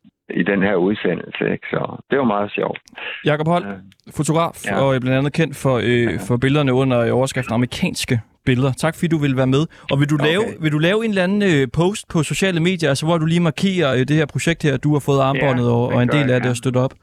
i 0.40 0.42
den 0.42 0.62
her 0.62 0.74
udsendelse. 0.74 1.44
Ikke? 1.54 1.66
Så 1.70 1.80
det 2.10 2.18
var 2.18 2.24
meget 2.24 2.50
sjovt. 2.58 2.78
Jakob 3.24 3.46
Holt, 3.48 3.66
Ja. 3.66 3.72
fotograf, 4.18 4.56
ja. 4.66 4.74
Ja. 4.76 4.80
og 4.82 4.94
er 4.94 5.00
blandt 5.00 5.18
andet 5.18 5.32
kendt 5.32 5.56
for, 5.56 5.74
øh, 5.84 6.20
for 6.28 6.36
billederne 6.36 6.72
under 6.72 6.98
øh, 7.00 7.16
overskriften 7.18 7.54
amerikanske 7.54 8.20
billeder. 8.44 8.72
Tak 8.72 8.94
fordi 8.94 9.08
du 9.08 9.18
vil 9.18 9.36
være 9.36 9.46
med. 9.46 9.62
Og 9.92 10.00
vil 10.00 10.10
du, 10.10 10.14
Okay. 10.14 10.26
lave, 10.30 10.42
vil 10.62 10.72
du 10.72 10.78
lave 10.78 11.04
en 11.04 11.10
eller 11.10 11.24
anden 11.24 11.42
øh, 11.42 11.68
post 11.72 12.08
på 12.08 12.22
sociale 12.22 12.60
medier, 12.60 12.88
altså 12.88 13.06
hvor 13.06 13.18
du 13.18 13.26
lige 13.26 13.40
markerer 13.40 13.92
øh, 13.94 13.98
det 13.98 14.10
her 14.16 14.26
projekt 14.26 14.62
her, 14.62 14.76
du 14.76 14.92
har 14.92 15.00
fået 15.00 15.20
armbåndet 15.20 15.64
Ja, 15.64 15.70
og, 15.70 15.88
det 15.88 15.96
og 15.96 16.02
en 16.02 16.08
del 16.08 16.16
jeg 16.18 16.28
af 16.28 16.40
det 16.40 16.42
gerne. 16.42 16.50
og 16.50 16.56
støtter 16.56 16.80
op? 16.80 16.94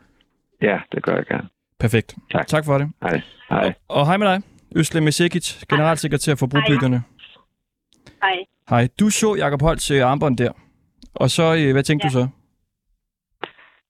Ja, 0.62 0.78
det 0.92 1.04
gør 1.04 1.16
jeg 1.16 1.26
gerne. 1.26 1.48
Perfekt. 1.80 2.16
Tak. 2.32 2.48
tak 2.48 2.66
for 2.66 2.78
det. 2.78 2.88
Hej. 3.04 3.22
Hej. 3.50 3.74
Og 3.88 4.06
hej 4.08 4.18
med 4.18 4.28
dig, 4.28 4.42
Øslem 4.76 5.04
Mesekic, 5.04 5.64
generalsekretær 5.70 6.36
for 6.36 6.48
Brobyggerne. 6.48 7.04
Hej. 8.24 8.38
Hej. 8.70 8.88
Du 9.00 9.10
så 9.10 9.36
Jakob 9.36 9.62
Holts 9.62 9.92
øh, 9.92 10.02
armbånd 10.12 10.38
der. 10.38 10.52
Og 11.16 11.30
så, 11.30 11.46
øh, 11.60 11.72
hvad 11.74 11.84
tænkte 11.84 12.06
Ja. 12.06 12.10
du 12.10 12.14
så? 12.20 12.28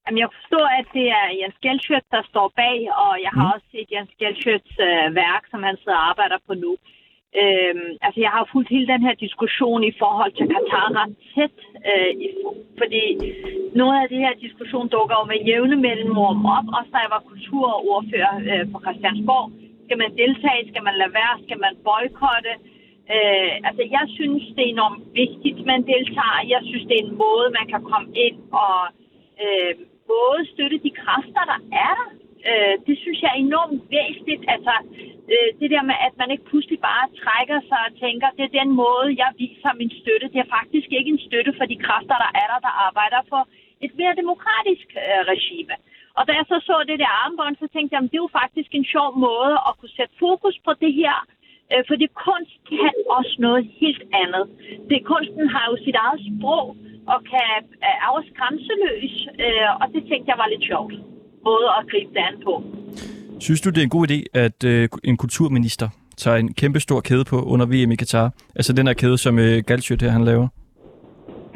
Jamen, 0.03 0.19
jeg 0.23 0.29
forstår, 0.37 0.65
at 0.79 0.87
det 0.97 1.05
er 1.19 1.25
Jens 1.41 1.57
Gelschiøt, 1.63 2.05
der 2.15 2.21
står 2.31 2.47
bag, 2.61 2.77
og 3.03 3.11
jeg 3.25 3.31
har 3.37 3.45
Mm. 3.47 3.53
også 3.55 3.67
set 3.73 3.87
Jens 3.95 4.11
Gelschiøts 4.21 4.73
øh, 4.87 5.05
værk, 5.21 5.43
som 5.51 5.59
han 5.67 5.75
sidder 5.81 5.97
og 6.01 6.09
arbejder 6.11 6.37
på 6.47 6.53
nu. 6.63 6.71
Øh, 7.41 7.75
altså, 8.05 8.19
jeg 8.25 8.31
har 8.35 8.49
fulgt 8.51 8.69
hele 8.75 8.87
den 8.93 9.01
her 9.07 9.15
diskussion 9.25 9.81
i 9.91 9.93
forhold 10.01 10.31
til 10.35 10.45
Katar 10.53 10.87
ret 10.99 11.15
tæt, 11.33 11.57
øh, 11.91 12.13
fordi 12.81 13.03
noget 13.81 13.97
af 14.01 14.07
det 14.13 14.19
her 14.25 14.33
diskussion 14.45 14.87
dukker 14.95 15.15
jo 15.19 15.25
med 15.31 15.39
jævne 15.49 15.77
mellemrum 15.87 16.39
op, 16.57 16.67
også 16.77 16.91
da 16.93 16.97
jeg 17.05 17.11
var 17.15 17.27
kulturordfører 17.31 18.35
øh, 18.51 18.63
på 18.71 18.77
Christiansborg. 18.83 19.47
Skal 19.85 19.97
man 20.03 20.11
deltage? 20.21 20.69
Skal 20.71 20.83
man 20.87 20.95
lade 21.01 21.13
være? 21.19 21.33
Skal 21.45 21.59
man 21.65 21.73
boykotte? 21.87 22.53
Øh, 23.15 23.53
altså, 23.67 23.83
jeg 23.95 24.05
synes, 24.17 24.43
det 24.55 24.63
er 24.63 24.73
enormt 24.75 25.03
vigtigt, 25.23 25.59
man 25.71 25.81
deltager. 25.93 26.39
Jeg 26.53 26.61
synes, 26.69 26.85
det 26.89 26.95
er 26.97 27.05
en 27.05 27.17
måde, 27.25 27.47
man 27.59 27.67
kan 27.73 27.81
komme 27.91 28.09
ind 28.25 28.37
og 28.65 28.77
øh, 29.43 29.73
både 30.13 30.39
støtte 30.53 30.77
de 30.85 30.91
kræfter, 31.01 31.43
der 31.51 31.59
er 31.87 31.93
der. 31.99 32.09
Øh, 32.49 32.75
det 32.87 32.95
synes 33.03 33.19
jeg 33.21 33.31
er 33.31 33.43
enormt 33.47 33.81
væsentligt. 33.97 34.43
Altså, 34.55 34.73
øh, 35.33 35.49
det 35.59 35.69
der 35.73 35.83
med, 35.89 35.97
at 36.07 36.13
man 36.21 36.31
ikke 36.33 36.49
pludselig 36.49 36.79
bare 36.89 37.05
trækker 37.21 37.59
sig 37.69 37.79
og 37.87 37.93
tænker, 38.03 38.27
det 38.37 38.43
er 38.45 38.59
den 38.61 38.69
måde, 38.83 39.07
jeg 39.23 39.29
viser 39.43 39.71
min 39.81 39.91
støtte. 40.01 40.31
Det 40.33 40.39
er 40.41 40.53
faktisk 40.59 40.89
ikke 40.97 41.11
en 41.15 41.25
støtte 41.27 41.51
for 41.57 41.65
de 41.71 41.77
kræfter, 41.85 42.15
der 42.25 42.31
er 42.41 42.47
der, 42.53 42.59
der 42.67 42.73
arbejder 42.87 43.21
for 43.31 43.41
et 43.85 43.93
mere 43.99 44.13
demokratisk 44.21 44.87
øh, 45.03 45.21
regime. 45.33 45.75
Og 46.17 46.23
da 46.27 46.31
jeg 46.39 46.45
så 46.51 46.57
så 46.69 46.75
det 46.89 46.99
der 47.03 47.11
armbånd, 47.23 47.55
så 47.63 47.67
tænkte 47.73 47.91
jeg, 47.93 48.01
at 48.03 48.11
det 48.11 48.17
er 48.17 48.25
jo 48.27 48.37
faktisk 48.41 48.69
en 48.73 48.87
sjov 48.93 49.09
måde 49.27 49.55
at 49.67 49.73
kunne 49.79 49.97
sætte 49.99 50.13
fokus 50.25 50.55
på 50.67 50.71
det 50.83 50.93
her. 51.01 51.17
Øh, 51.71 51.83
fordi 51.89 52.05
kunst 52.25 52.55
kan 52.69 52.95
også 53.17 53.35
noget 53.39 53.63
helt 53.81 54.03
andet. 54.23 54.45
Det, 54.89 55.05
kunsten 55.13 55.45
har 55.55 55.65
jo 55.71 55.75
sit 55.85 55.97
eget 56.05 56.21
sprog 56.29 56.65
og 57.13 57.19
kan 57.33 57.51
øh, 57.87 58.03
er 58.05 58.09
også 58.17 58.31
grænseløs. 58.39 59.13
Øh, 59.43 59.69
og 59.81 59.85
det 59.93 60.01
tænkte 60.09 60.29
jeg 60.31 60.39
var 60.43 60.49
lidt 60.53 60.65
sjovt 60.71 60.93
måde 61.49 61.67
at 61.77 61.81
gribe 61.91 62.11
det 62.15 62.23
an 62.29 62.37
på. 62.47 62.53
Synes 63.45 63.61
du, 63.61 63.69
det 63.69 63.79
er 63.81 63.87
en 63.89 63.95
god 63.97 64.05
idé, 64.09 64.19
at 64.45 64.59
øh, 64.71 64.89
en 65.09 65.17
kulturminister 65.23 65.87
tager 66.23 66.37
en 66.43 66.49
kæmpe 66.61 66.79
stor 66.79 66.99
kæde 67.07 67.25
på 67.31 67.37
under 67.53 67.65
VM 67.71 67.91
i 67.95 67.97
Katar? 68.01 68.27
Altså 68.59 68.71
den 68.77 68.87
her 68.87 68.95
kæde, 69.01 69.17
som 69.25 69.33
øh, 69.45 69.57
Galsjøt 69.67 70.01
her, 70.01 70.11
han 70.17 70.25
laver. 70.31 70.47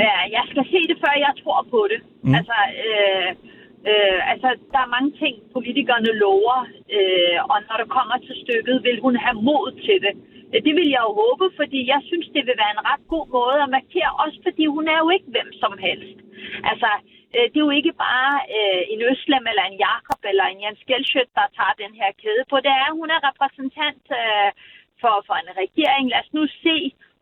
Ja, 0.05 0.17
jeg 0.37 0.45
skal 0.51 0.63
se 0.73 0.79
det, 0.89 0.97
før 1.03 1.13
jeg 1.25 1.33
tror 1.41 1.59
på 1.73 1.79
det. 1.91 1.99
Mm. 2.23 2.35
Altså, 2.37 2.57
øh, 2.87 3.29
øh, 3.89 4.19
altså, 4.31 4.49
der 4.73 4.81
er 4.85 4.93
mange 4.97 5.11
ting, 5.21 5.33
politikerne 5.55 6.11
lover, 6.23 6.57
øh, 6.97 7.37
og 7.51 7.57
når 7.67 7.75
det 7.81 7.87
kommer 7.97 8.17
til 8.25 8.35
stykket, 8.43 8.75
vil 8.87 8.97
hun 9.05 9.15
have 9.25 9.37
mod 9.49 9.65
til 9.85 9.97
det. 10.05 10.13
Det 10.65 10.73
vil 10.77 10.89
jeg 10.95 11.01
jo 11.07 11.11
håbe, 11.21 11.45
fordi 11.59 11.79
jeg 11.93 12.01
synes, 12.09 12.27
det 12.35 12.43
vil 12.47 12.61
være 12.61 12.75
en 12.77 12.85
ret 12.89 13.05
god 13.13 13.27
måde 13.37 13.59
at 13.63 13.73
markere, 13.77 14.11
også 14.23 14.39
fordi 14.45 14.65
hun 14.75 14.85
er 14.93 14.99
jo 15.03 15.09
ikke 15.15 15.29
hvem 15.35 15.49
som 15.63 15.73
helst. 15.87 16.17
Altså, 16.71 16.89
øh, 17.35 17.45
det 17.51 17.57
er 17.59 17.67
jo 17.69 17.77
ikke 17.79 17.93
bare 18.07 18.33
øh, 18.57 18.81
en 18.93 19.01
Øslem 19.11 19.45
eller 19.51 19.65
en 19.67 19.77
Jakob 19.87 20.21
eller 20.31 20.45
en 20.47 20.61
Jens 20.63 20.81
Gelschiøt, 20.89 21.29
der 21.39 21.53
tager 21.57 21.81
den 21.83 21.93
her 21.99 22.09
kæde 22.21 22.43
på. 22.49 22.55
Det 22.65 22.73
er, 22.83 22.89
hun 22.99 23.09
er 23.15 23.27
repræsentant 23.29 24.03
øh, 24.21 24.49
for, 25.01 25.15
for 25.27 25.35
en 25.43 25.51
regering. 25.63 26.05
Lad 26.09 26.21
os 26.23 26.33
nu 26.37 26.43
se, 26.65 26.77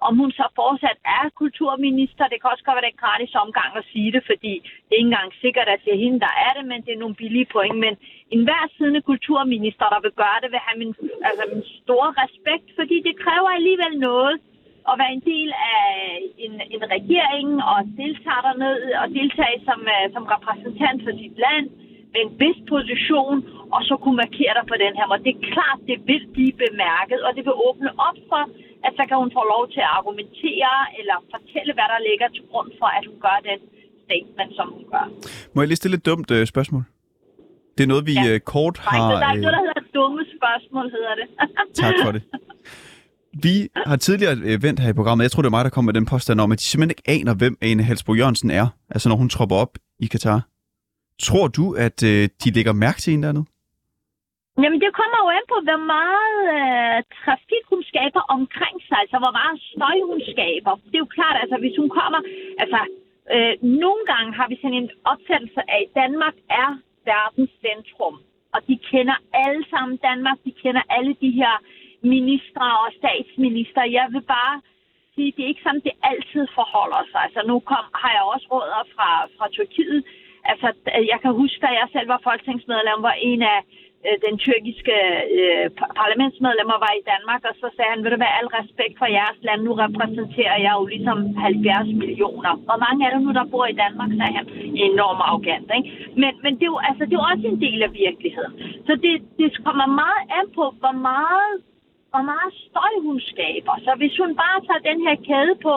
om 0.07 0.13
hun 0.21 0.31
så 0.39 0.45
fortsat 0.59 0.99
er 1.17 1.23
kulturminister. 1.41 2.23
Det 2.27 2.37
kan 2.39 2.51
også 2.53 2.65
godt 2.65 2.77
være, 2.77 2.89
den 2.89 3.03
gratis 3.03 3.33
omgang 3.45 3.69
at 3.79 3.89
sige 3.93 4.11
det, 4.15 4.23
fordi 4.31 4.53
det 4.85 4.93
er 4.93 5.01
ikke 5.01 5.11
engang 5.11 5.31
sikkert, 5.43 5.67
at 5.73 5.81
det 5.85 5.93
er 5.93 6.03
hende, 6.05 6.19
der 6.27 6.33
er 6.45 6.51
det, 6.57 6.65
men 6.71 6.79
det 6.85 6.91
er 6.93 7.03
nogle 7.03 7.19
billige 7.21 7.51
point. 7.55 7.77
Men 7.85 7.93
enhver 8.35 8.63
siddende 8.75 9.01
kulturminister, 9.09 9.85
der 9.93 10.01
vil 10.05 10.13
gøre 10.23 10.39
det, 10.41 10.49
vil 10.53 10.65
have 10.67 10.77
min, 10.83 10.93
altså 11.27 11.43
min 11.53 11.63
store 11.81 12.09
respekt, 12.23 12.67
fordi 12.79 12.97
det 13.07 13.15
kræver 13.23 13.49
alligevel 13.59 13.93
noget 14.09 14.35
at 14.89 14.95
være 15.01 15.13
en 15.17 15.25
del 15.33 15.49
af 15.73 15.85
en, 16.45 16.53
en 16.75 16.83
regering 16.95 17.49
og 17.71 17.79
deltage 18.01 18.41
derned 18.47 18.77
og 19.01 19.07
deltage 19.19 19.57
som, 19.67 19.79
øh, 19.95 20.05
som 20.13 20.23
repræsentant 20.35 20.99
for 21.05 21.13
sit 21.21 21.37
land. 21.45 21.67
med 22.13 22.21
en 22.25 22.31
vis 22.43 22.59
position, 22.75 23.37
og 23.75 23.81
så 23.89 23.93
kunne 24.03 24.17
markere 24.23 24.53
dig 24.57 24.65
på 24.71 24.77
den 24.83 24.93
her 24.97 25.05
måde. 25.09 25.23
Det 25.27 25.33
er 25.35 25.43
klart, 25.53 25.79
det 25.89 25.97
vil 26.09 26.23
blive 26.35 26.55
bemærket, 26.65 27.19
og 27.25 27.31
det 27.35 27.43
vil 27.47 27.55
åbne 27.67 27.91
op 28.07 28.17
for, 28.31 28.43
at 28.85 28.91
så 28.97 29.03
kan 29.09 29.17
hun 29.23 29.31
få 29.37 29.43
lov 29.53 29.63
til 29.73 29.81
at 29.87 29.91
argumentere 29.99 30.75
eller 30.99 31.17
fortælle, 31.33 31.71
hvad 31.77 31.87
der 31.93 31.99
ligger 32.09 32.27
til 32.35 32.43
grund 32.51 32.69
for, 32.79 32.89
at 32.97 33.03
hun 33.09 33.17
gør 33.25 33.37
den 33.49 33.59
statement, 34.05 34.51
som 34.57 34.67
hun 34.75 34.85
gør. 34.93 35.05
Må 35.53 35.57
jeg 35.61 35.67
lige 35.69 35.81
stille 35.81 35.97
et 36.01 36.05
dumt 36.09 36.29
øh, 36.37 36.43
spørgsmål? 36.53 36.83
Det 37.79 37.85
er 37.87 37.91
noget, 37.93 38.05
vi 38.11 38.15
Ja. 38.25 38.33
øh, 38.33 38.39
kort 38.53 38.75
Nej, 38.77 38.85
har... 38.91 39.11
der 39.11 39.27
er 39.27 39.33
ikke 39.35 39.47
øh, 39.47 39.51
noget, 39.51 39.57
der 39.57 39.63
hedder 39.67 39.85
dumme 39.99 40.21
spørgsmål, 40.37 40.85
hedder 40.97 41.13
det. 41.19 41.27
Tak 41.81 41.93
for 42.03 42.11
det. 42.15 42.21
Vi 43.47 43.55
har 43.89 43.97
tidligere 44.07 44.35
øh, 44.49 44.57
vendt 44.65 44.79
her 44.83 44.89
i 44.93 44.97
programmet, 44.99 45.21
jeg 45.25 45.31
tror 45.31 45.41
det 45.43 45.51
var 45.51 45.57
mig, 45.57 45.65
der 45.67 45.75
kom 45.77 45.85
med 45.89 45.95
den 45.99 46.05
påstand 46.13 46.37
om, 46.43 46.51
at 46.53 46.57
de 46.61 46.63
simpelthen 46.69 46.93
ikke 46.95 47.07
aner, 47.15 47.33
hvem 47.41 47.55
Ane 47.67 47.83
Halsbro 47.89 48.11
Jørgensen 48.19 48.49
er, 48.61 48.67
altså 48.93 49.05
når 49.09 49.17
hun 49.21 49.29
tropper 49.35 49.57
op 49.63 49.73
i 50.05 50.07
Katar. 50.13 50.39
Tror 51.27 51.47
du, 51.57 51.65
at 51.85 51.99
øh, 52.11 52.23
de 52.41 52.47
lægger 52.57 52.73
mærke 52.85 52.99
til 53.01 53.11
hende 53.13 53.25
dernede? 53.27 53.45
Jamen, 54.63 54.79
det 54.83 54.91
kommer 54.99 55.17
jo 55.23 55.27
an 55.37 55.45
på, 55.53 55.57
hvor 55.67 55.81
meget 55.95 56.33
øh, 56.57 56.97
trafik 57.21 57.63
hun 57.71 57.81
skaber 57.91 58.23
omkring 58.37 58.77
sig, 58.87 58.97
altså 59.03 59.17
hvor 59.23 59.33
meget 59.39 59.57
støj 59.71 59.95
hun 60.11 60.19
skaber. 60.33 60.73
Det 60.91 60.95
er 60.99 61.03
jo 61.05 61.11
klart, 61.17 61.35
altså 61.43 61.55
hvis 61.63 61.75
hun 61.81 61.89
kommer... 61.99 62.19
Altså, 62.63 62.79
øh, 63.33 63.53
nogle 63.85 64.01
gange 64.11 64.29
har 64.37 64.47
vi 64.51 64.55
sådan 64.61 64.79
en 64.81 64.89
opfattelse 65.11 65.61
af, 65.75 65.81
at 65.87 65.91
Danmark 66.01 66.35
er 66.63 66.69
verdens 67.13 67.51
centrum. 67.65 68.15
Og 68.53 68.59
de 68.67 68.75
kender 68.91 69.17
alle 69.43 69.63
sammen 69.71 69.97
Danmark, 70.09 70.37
de 70.45 70.53
kender 70.63 70.83
alle 70.97 71.13
de 71.23 71.31
her 71.39 71.53
ministre 72.13 72.65
og 72.83 72.89
statsminister. 72.99 73.81
Jeg 73.99 74.07
vil 74.13 74.25
bare 74.37 74.55
sige, 75.15 75.33
det 75.35 75.41
er 75.43 75.51
ikke 75.51 75.65
sådan, 75.67 75.85
det 75.87 75.95
altid 76.11 76.43
forholder 76.59 77.03
sig. 77.11 77.21
Altså 77.27 77.41
nu 77.49 77.55
kom, 77.71 77.85
har 78.01 78.11
jeg 78.17 78.23
også 78.33 78.47
råder 78.53 78.81
fra, 78.95 79.09
fra 79.37 79.47
Tyrkiet. 79.55 80.01
Altså, 80.51 80.67
jeg 81.11 81.19
kan 81.23 81.33
huske, 81.41 81.59
da 81.65 81.69
jeg 81.79 81.87
selv 81.95 82.07
var 82.13 82.21
folketingsmedlem, 82.27 82.99
hvor 83.03 83.15
en 83.31 83.41
af 83.53 83.59
øh, 84.07 84.17
den 84.25 84.35
tyrkiske 84.43 84.95
øh, 85.39 85.65
parlamentsmedlemmer 86.01 86.77
var 86.85 86.93
i 86.99 87.03
Danmark, 87.13 87.41
og 87.49 87.53
så 87.61 87.67
sagde 87.75 87.91
han, 87.93 88.01
vil 88.03 88.13
det 88.13 88.23
være 88.25 88.37
al 88.39 88.49
respekt 88.59 88.95
for 89.01 89.07
jeres 89.17 89.39
land, 89.47 89.59
nu 89.63 89.71
repræsenterer 89.85 90.57
jeg 90.65 90.73
jo 90.79 90.83
ligesom 90.93 91.17
70 91.35 92.01
millioner. 92.03 92.51
Hvor 92.67 92.79
mange 92.85 92.99
er 93.05 93.11
der 93.13 93.21
nu, 93.25 93.31
der 93.39 93.51
bor 93.53 93.65
i 93.73 93.79
Danmark, 93.83 94.09
sagde 94.19 94.35
han. 94.39 94.45
Enormt 94.89 95.21
arrogant, 95.27 95.67
ikke? 95.77 95.89
Men, 96.21 96.31
men 96.43 96.51
det, 96.59 96.65
er 96.67 96.73
jo, 96.75 96.79
altså, 96.89 97.01
det 97.07 97.13
er 97.13 97.21
jo 97.21 97.29
også 97.33 97.45
en 97.53 97.61
del 97.65 97.79
af 97.87 97.91
virkeligheden. 98.05 98.53
Så 98.87 98.93
det, 99.03 99.13
det 99.39 99.47
kommer 99.65 99.87
meget 100.03 100.23
an 100.39 100.47
på, 100.57 100.63
hvor 100.81 100.95
meget 101.11 101.53
og 102.15 102.21
meget 102.31 102.53
støj 102.67 102.93
hun 103.07 103.17
skaber. 103.31 103.75
Så 103.85 103.91
hvis 103.99 104.15
hun 104.21 104.31
bare 104.43 104.59
tager 104.67 104.87
den 104.89 104.99
her 105.05 105.15
kæde 105.27 105.55
på 105.65 105.73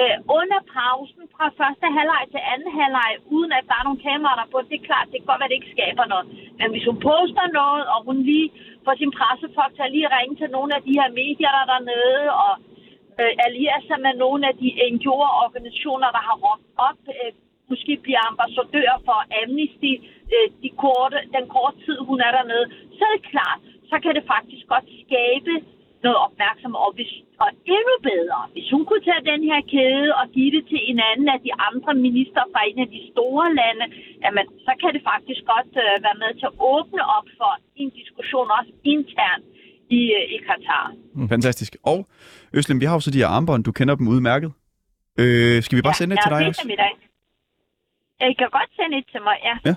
øh, 0.00 0.16
under 0.38 0.60
pausen 0.74 1.24
fra 1.34 1.46
første 1.60 1.86
halvleg 1.96 2.24
til 2.32 2.42
anden 2.52 2.70
halvleg, 2.78 3.12
uden 3.36 3.52
at 3.58 3.64
der 3.68 3.76
er 3.78 3.86
nogle 3.86 4.04
kameraer 4.08 4.38
der 4.40 4.48
på, 4.52 4.58
det 4.70 4.76
er 4.78 4.88
klart, 4.90 5.06
det 5.10 5.18
kan 5.18 5.30
godt 5.30 5.40
være, 5.40 5.50
det 5.50 5.58
ikke 5.60 5.74
skaber 5.76 6.04
noget. 6.12 6.26
Men 6.58 6.68
hvis 6.72 6.88
hun 6.88 6.98
poster 7.08 7.46
noget, 7.60 7.84
og 7.92 7.98
hun 8.08 8.18
lige 8.30 8.48
får 8.84 8.94
sin 8.98 9.12
pressefolk 9.18 9.72
til 9.74 9.86
at 9.86 9.94
lige 9.94 10.14
ringe 10.16 10.36
til 10.40 10.48
nogle 10.56 10.70
af 10.76 10.82
de 10.86 10.96
her 11.00 11.08
medier, 11.20 11.50
der 11.54 11.62
er 11.64 11.72
dernede, 11.74 12.22
og 12.44 12.52
øh, 13.20 13.32
allierer 13.46 13.82
sig 13.88 13.98
med 14.06 14.14
nogle 14.24 14.42
af 14.50 14.54
de 14.62 14.68
NGO-organisationer, 14.92 16.08
der 16.16 16.22
har 16.28 16.36
råbt 16.44 16.66
op, 16.88 17.00
øh, 17.20 17.32
måske 17.70 17.92
bliver 18.04 18.22
ambassadør 18.30 18.92
for 19.06 19.18
Amnesty 19.40 19.92
øh, 20.34 20.48
de 20.62 20.70
korte, 20.84 21.18
den 21.36 21.44
korte 21.54 21.76
tid, 21.84 21.98
hun 22.10 22.18
er 22.26 22.32
dernede, 22.38 22.66
så 22.96 23.00
er 23.06 23.12
det 23.16 23.24
klart, 23.32 23.60
så 23.90 23.96
kan 24.02 24.12
det 24.16 24.24
faktisk 24.34 24.64
godt 24.74 24.86
skabe 25.04 25.52
noget 26.04 26.18
opmærksomhed. 26.26 26.78
Og, 26.86 26.90
hvis, 26.98 27.10
og 27.44 27.48
endnu 27.76 27.94
bedre, 28.10 28.40
hvis 28.54 28.68
hun 28.74 28.82
kunne 28.88 29.04
tage 29.08 29.28
den 29.32 29.40
her 29.50 29.60
kæde 29.72 30.08
og 30.20 30.24
give 30.36 30.50
det 30.56 30.64
til 30.70 30.80
en 30.90 30.98
anden 31.10 31.28
af 31.34 31.40
de 31.46 31.52
andre 31.68 31.92
minister 32.06 32.42
fra 32.52 32.60
en 32.70 32.78
af 32.84 32.88
de 32.94 33.00
store 33.12 33.46
lande, 33.60 33.84
jamen, 34.24 34.44
så 34.66 34.72
kan 34.80 34.90
det 34.96 35.02
faktisk 35.12 35.42
godt 35.54 35.72
øh, 35.84 35.92
være 36.06 36.18
med 36.22 36.30
til 36.40 36.46
at 36.50 36.56
åbne 36.74 37.02
op 37.16 37.28
for 37.40 37.52
en 37.82 37.90
diskussion 38.00 38.46
også 38.58 38.72
internt 38.94 39.44
i, 39.98 40.02
øh, 40.18 40.34
i 40.34 40.36
Katar. 40.46 40.86
Mm. 41.14 41.28
Fantastisk. 41.34 41.72
Og 41.92 41.98
Øslem, 42.56 42.80
vi 42.80 42.86
har 42.88 42.94
jo 42.98 43.02
så 43.06 43.10
de 43.10 43.22
her 43.22 43.30
armbånd, 43.36 43.64
du 43.68 43.72
kender 43.78 43.94
dem 44.00 44.08
udmærket. 44.14 44.50
Øh, 45.22 45.56
skal 45.64 45.76
vi 45.78 45.82
bare 45.82 45.98
sende 46.00 46.14
et 46.14 46.20
til 46.24 46.30
dig 46.34 46.46
også? 46.48 46.60
dem 46.64 46.70
i 46.76 46.80
dag. 46.84 46.92
Jeg 48.20 48.34
kan 48.38 48.48
godt 48.58 48.70
sende 48.78 48.94
et 48.98 49.06
til 49.12 49.22
mig, 49.22 49.36
ja. 49.48 49.54
Ja. 49.70 49.74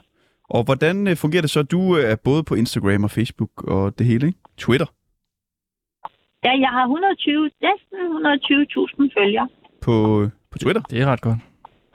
Og 0.55 0.63
hvordan 0.63 1.07
øh, 1.07 1.15
fungerer 1.17 1.41
det 1.41 1.49
så? 1.49 1.63
Du 1.63 1.97
øh, 1.97 2.03
er 2.11 2.15
både 2.15 2.43
på 2.43 2.55
Instagram 2.55 3.03
og 3.03 3.11
Facebook 3.11 3.53
og 3.63 3.99
det 3.99 4.05
hele, 4.05 4.28
ikke? 4.28 4.39
Twitter 4.57 4.86
Ja, 6.45 6.51
jeg 6.65 6.71
har 6.77 6.83
120, 6.83 7.49
næsten 7.67 7.97
120.000 7.99 9.19
følgere. 9.19 9.47
på, 9.85 9.93
på 10.51 10.57
Twitter? 10.57 10.81
Det 10.81 11.01
er 11.01 11.05
ret 11.05 11.21
godt. 11.21 11.37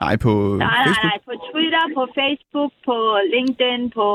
Nej, 0.01 0.15
på 0.25 0.31
Nej, 0.59 0.67
nej, 0.67 0.83
Facebook? 0.85 1.03
nej, 1.03 1.17
på 1.27 1.33
Twitter, 1.49 1.83
på 1.97 2.03
Facebook, 2.19 2.71
på 2.87 2.95
LinkedIn, 3.35 3.81
på 3.97 4.07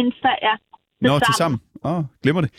Insta, 0.00 0.32
ja. 0.42 0.54
Nå, 1.00 1.18
til 1.18 1.34
sammen. 1.34 1.60
Åh, 1.84 1.98
oh, 1.98 2.04
glemmer 2.22 2.40
det. 2.42 2.50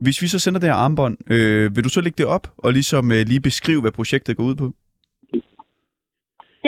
Hvis 0.00 0.22
vi 0.22 0.26
så 0.26 0.38
sender 0.38 0.60
det 0.60 0.68
her 0.68 0.76
armbånd, 0.76 1.16
øh, 1.30 1.76
vil 1.76 1.84
du 1.84 1.88
så 1.88 2.00
lægge 2.00 2.16
det 2.18 2.26
op 2.26 2.46
og 2.58 2.72
ligesom 2.72 3.12
øh, 3.12 3.22
lige 3.26 3.40
beskrive, 3.40 3.80
hvad 3.80 3.92
projektet 3.92 4.36
går 4.36 4.44
ud 4.44 4.54
på? 4.54 4.72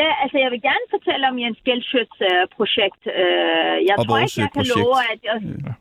Ja, 0.00 0.08
altså 0.22 0.36
jeg 0.44 0.50
vil 0.54 0.62
gerne 0.70 0.86
fortælle 0.94 1.24
om 1.30 1.36
Jens 1.42 1.60
Gelsøts 1.66 2.18
øh, 2.30 2.44
projekt. 2.56 3.02
Øh, 3.20 3.76
jeg 3.88 3.94
Og 3.98 4.04
tror 4.06 4.16
ikke, 4.24 4.38
jeg 4.42 4.50
øh, 4.50 4.54
kan 4.56 4.64
projekt. 4.64 4.84
love, 4.84 4.98
at... 5.12 5.18
Jeg, 5.28 5.36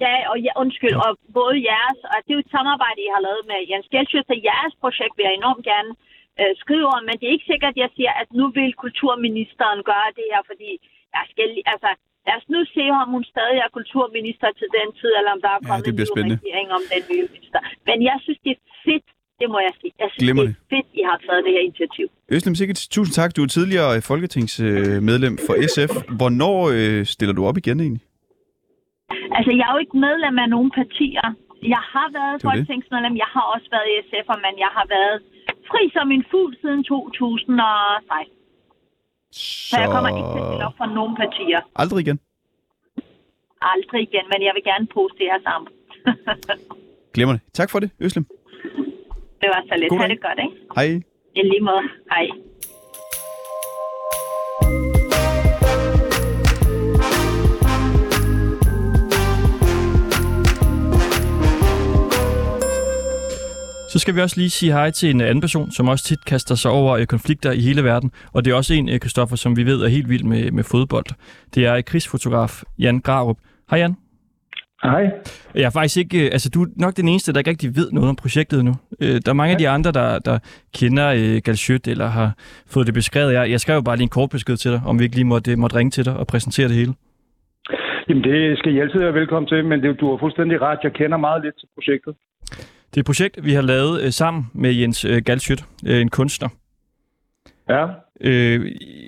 ja, 0.05 0.13
og 0.31 0.37
ja, 0.45 0.51
undskyld, 0.63 0.95
og 1.05 1.11
både 1.39 1.55
jeres, 1.71 1.99
og 2.11 2.17
det 2.23 2.31
er 2.31 2.37
jo 2.39 2.45
et 2.47 2.55
samarbejde, 2.57 2.99
I 3.07 3.09
har 3.15 3.21
lavet 3.27 3.43
med 3.51 3.59
Jens 3.71 3.87
Gelsøt, 3.93 4.25
så 4.31 4.35
jeres 4.49 4.73
projekt 4.83 5.13
vil 5.17 5.27
jeg 5.27 5.35
enormt 5.41 5.63
gerne 5.71 5.91
øh, 6.39 6.53
skrive 6.63 6.87
om, 6.95 7.01
men 7.07 7.15
det 7.19 7.25
er 7.27 7.35
ikke 7.35 7.51
sikkert, 7.53 7.73
at 7.75 7.81
jeg 7.83 7.91
siger, 7.97 8.11
at 8.21 8.29
nu 8.39 8.45
vil 8.57 8.71
kulturministeren 8.83 9.79
gøre 9.91 10.09
det 10.17 10.25
her, 10.33 10.41
fordi 10.51 10.69
jeg 11.15 11.23
skal, 11.31 11.47
altså, 11.73 11.89
lad 12.27 12.35
os 12.39 12.47
nu 12.53 12.59
se, 12.75 12.83
om 13.03 13.09
hun 13.15 13.23
stadig 13.33 13.59
er 13.65 13.69
kulturminister 13.77 14.49
til 14.59 14.69
den 14.77 14.87
tid, 14.99 15.11
eller 15.19 15.31
om 15.35 15.41
der 15.45 15.51
er 15.55 15.61
Ja, 15.61 15.67
kommet 15.67 15.85
det 15.87 15.93
bliver 15.97 16.11
en 16.23 16.27
ny 16.31 16.37
regering 16.37 16.67
om 16.77 16.83
den 16.93 17.03
nye 17.11 17.25
minister. 17.35 17.59
Men 17.87 17.97
jeg 18.09 18.17
synes, 18.25 18.39
det 18.45 18.51
er 18.57 18.61
fedt, 18.87 19.07
det 19.39 19.47
må 19.53 19.59
jeg 19.67 19.73
sige. 19.81 19.91
Jeg 20.01 20.07
synes, 20.11 20.23
Glemmer 20.23 20.43
det 20.43 20.51
er 20.51 20.75
fedt, 20.75 20.87
I 20.99 21.03
har 21.09 21.17
taget 21.27 21.41
det 21.45 21.51
her 21.55 21.63
initiativ. 21.69 22.07
Øslem 22.35 22.55
Sikkert, 22.59 22.79
tusind 22.95 23.13
tak. 23.19 23.29
Du 23.35 23.41
er 23.45 23.49
tidligere 23.57 24.01
folketingsmedlem 24.11 25.33
for 25.45 25.53
SF. 25.73 25.91
Hvornår 26.19 26.57
øh, 26.77 27.05
stiller 27.13 27.35
du 27.39 27.41
op 27.49 27.57
igen 27.61 27.77
egentlig? 27.85 28.03
Altså, 29.37 29.51
jeg 29.59 29.65
er 29.69 29.73
jo 29.75 29.81
ikke 29.85 29.97
medlem 30.07 30.35
af 30.43 30.47
nogen 30.55 30.71
partier. 30.79 31.25
Jeg 31.75 31.83
har 31.93 32.07
været 32.19 32.35
folketingsmedlem, 32.47 33.15
jeg 33.23 33.29
har 33.35 33.45
også 33.53 33.67
været 33.75 33.87
i 33.91 33.95
SF'er, 34.07 34.37
men 34.45 34.53
jeg 34.65 34.71
har 34.77 34.85
været 34.95 35.17
fri 35.69 35.81
som 35.95 36.07
en 36.15 36.23
fugl 36.31 36.51
siden 36.61 36.81
2016. 36.83 38.35
Så, 39.31 39.69
så 39.69 39.75
jeg 39.83 39.89
kommer 39.93 40.09
ikke 40.09 40.29
til 40.33 40.41
at 40.41 40.47
stille 40.49 40.67
op 40.69 40.77
for 40.81 40.87
nogen 40.99 41.15
partier. 41.23 41.61
Aldrig 41.81 42.01
igen. 42.05 42.19
Aldrig 43.73 44.01
igen, 44.09 44.25
men 44.31 44.39
jeg 44.47 44.53
vil 44.55 44.63
gerne 44.71 44.85
poste 44.95 45.17
det 45.19 45.27
her 45.31 45.41
sammen. 45.49 45.67
Glemmer 47.15 47.33
det. 47.35 47.41
Tak 47.59 47.69
for 47.71 47.79
det, 47.83 47.89
Øslem. 47.99 48.25
Det 49.45 49.53
var 49.55 49.63
så 49.69 49.75
lidt. 49.81 50.01
Ha' 50.01 50.07
det 50.07 50.21
godt, 50.21 50.39
ikke? 50.45 50.55
Hej. 50.75 51.01
I 51.35 51.41
lige 51.51 51.63
måde. 51.69 51.83
Hej. 52.13 52.25
Så 63.91 63.99
skal 63.99 64.15
vi 64.15 64.21
også 64.21 64.37
lige 64.37 64.49
sige 64.49 64.71
hej 64.71 64.91
til 64.91 65.09
en 65.09 65.21
anden 65.21 65.41
person, 65.41 65.71
som 65.71 65.87
også 65.87 66.05
tit 66.05 66.25
kaster 66.25 66.55
sig 66.55 66.71
over 66.71 66.97
øh, 66.97 67.05
konflikter 67.05 67.51
i 67.51 67.59
hele 67.59 67.83
verden. 67.83 68.11
Og 68.33 68.45
det 68.45 68.51
er 68.51 68.55
også 68.55 68.73
en, 68.73 68.89
øh, 68.89 68.99
Christoffer, 68.99 69.35
som 69.35 69.57
vi 69.57 69.65
ved 69.65 69.81
er 69.81 69.87
helt 69.87 70.09
vild 70.09 70.23
med, 70.23 70.51
med 70.51 70.63
fodbold. 70.63 71.05
Det 71.55 71.65
er 71.65 71.81
krigsfotograf 71.81 72.63
Jan 72.79 72.99
Grarup. 72.99 73.37
Hej 73.69 73.79
Jan. 73.79 73.95
Hej. 74.89 75.11
Jeg 75.55 75.63
er 75.63 75.69
faktisk 75.69 75.97
ikke, 75.97 76.25
øh, 76.25 76.29
altså 76.31 76.49
du 76.49 76.63
er 76.63 76.67
nok 76.75 76.97
den 76.97 77.07
eneste, 77.07 77.33
der 77.33 77.39
ikke 77.39 77.49
rigtig 77.49 77.75
ved 77.75 77.91
noget 77.91 78.09
om 78.09 78.15
projektet 78.15 78.65
nu. 78.65 78.73
Øh, 79.01 79.21
Der 79.25 79.29
er 79.29 79.33
mange 79.33 79.53
af 79.53 79.57
de 79.57 79.69
andre, 79.69 79.91
der, 79.91 80.19
der 80.19 80.39
kender 80.75 81.07
øh, 81.07 81.41
Galsjøt 81.45 81.87
eller 81.87 82.07
har 82.07 82.33
fået 82.67 82.85
det 82.87 82.93
beskrevet. 82.93 83.33
Jeg, 83.33 83.51
jeg 83.51 83.59
skrev 83.59 83.83
bare 83.83 83.95
lige 83.95 84.03
en 84.03 84.09
kort 84.09 84.29
besked 84.29 84.57
til 84.57 84.71
dig, 84.71 84.81
om 84.85 84.99
vi 84.99 85.03
ikke 85.03 85.15
lige 85.15 85.25
måtte, 85.25 85.55
måtte 85.55 85.75
ringe 85.75 85.91
til 85.91 86.05
dig 86.05 86.17
og 86.17 86.27
præsentere 86.27 86.67
det 86.67 86.75
hele. 86.75 86.93
Jamen, 88.09 88.23
det 88.23 88.57
skal 88.57 88.75
I 88.75 88.79
altid 88.79 88.99
være 88.99 89.13
velkommen 89.13 89.47
til, 89.47 89.65
men 89.65 89.83
det, 89.83 89.99
du 89.99 90.09
har 90.11 90.17
fuldstændig 90.17 90.61
ret. 90.61 90.79
Jeg 90.83 90.93
kender 90.93 91.17
meget 91.17 91.43
lidt 91.43 91.59
til 91.59 91.67
projektet. 91.75 92.15
Det 92.89 92.97
er 92.97 93.01
et 93.01 93.05
projekt, 93.05 93.45
vi 93.45 93.53
har 93.53 93.61
lavet 93.61 94.01
øh, 94.01 94.11
sammen 94.11 94.45
med 94.53 94.73
Jens 94.73 95.05
øh, 95.05 95.21
øh, 95.87 96.01
en 96.01 96.09
kunstner. 96.09 96.49
Ja. 97.69 97.85
Øh, 98.21 98.63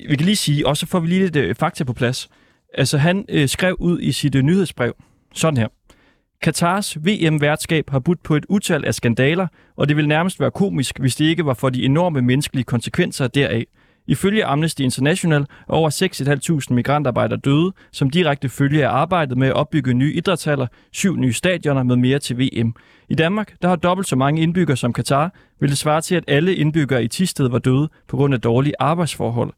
vi 0.10 0.16
kan 0.16 0.26
lige 0.26 0.36
sige, 0.36 0.68
og 0.68 0.78
så 0.78 0.88
får 0.88 1.00
vi 1.00 1.08
lige 1.08 1.22
lidt 1.22 1.36
øh, 1.36 1.56
fakta 1.56 1.84
på 1.84 1.94
plads. 1.94 2.30
Altså 2.74 2.98
han 2.98 3.26
øh, 3.30 3.48
skrev 3.48 3.76
ud 3.80 4.00
i 4.00 4.12
sit 4.12 4.36
øh, 4.36 4.42
nyhedsbrev, 4.42 4.94
sådan 5.38 5.58
her. 5.58 5.68
Katars 6.42 6.98
VM-værtskab 7.06 7.90
har 7.90 8.00
budt 8.00 8.24
på 8.24 8.36
et 8.36 8.46
utal 8.50 8.86
af 8.86 8.94
skandaler, 8.94 9.48
og 9.76 9.88
det 9.88 9.98
vil 9.98 10.08
nærmest 10.08 10.40
være 10.40 10.52
komisk, 10.52 11.00
hvis 11.00 11.16
det 11.16 11.26
ikke 11.26 11.46
var 11.46 11.54
for 11.54 11.70
de 11.70 11.86
enorme 11.86 12.22
menneskelige 12.22 12.64
konsekvenser 12.64 13.28
deraf. 13.28 13.66
Ifølge 14.08 14.46
Amnesty 14.46 14.82
International 14.82 15.42
er 15.42 15.46
over 15.68 15.90
6.500 16.70 16.74
migrantarbejdere 16.74 17.40
døde, 17.40 17.72
som 17.92 18.10
direkte 18.10 18.50
følge 18.50 18.86
af 18.86 18.90
arbejdet 18.90 19.38
med 19.38 19.48
at 19.48 19.54
opbygge 19.54 19.94
nye 19.94 20.14
idrætshaller, 20.14 20.68
syv 20.92 21.16
nye 21.16 21.34
stadioner 21.34 21.84
med 21.84 21.96
mere 21.96 22.20
til 22.20 22.38
VM. 22.38 22.76
I 23.10 23.16
Danmark, 23.16 23.54
der 23.62 23.68
har 23.68 23.76
dobbelt 23.76 24.08
så 24.08 24.16
mange 24.16 24.42
indbyggere 24.42 24.78
som 24.78 24.94
Katar, 24.94 25.34
vil 25.60 25.70
det 25.70 25.78
svare 25.78 26.02
til, 26.02 26.16
at 26.16 26.24
alle 26.28 26.56
indbyggere 26.56 27.04
i 27.04 27.08
Tisted 27.08 27.50
var 27.50 27.60
døde 27.60 27.90
på 28.08 28.18
grund 28.18 28.34
af 28.34 28.42
dårlige 28.42 28.74
arbejdsforhold. 28.80 29.54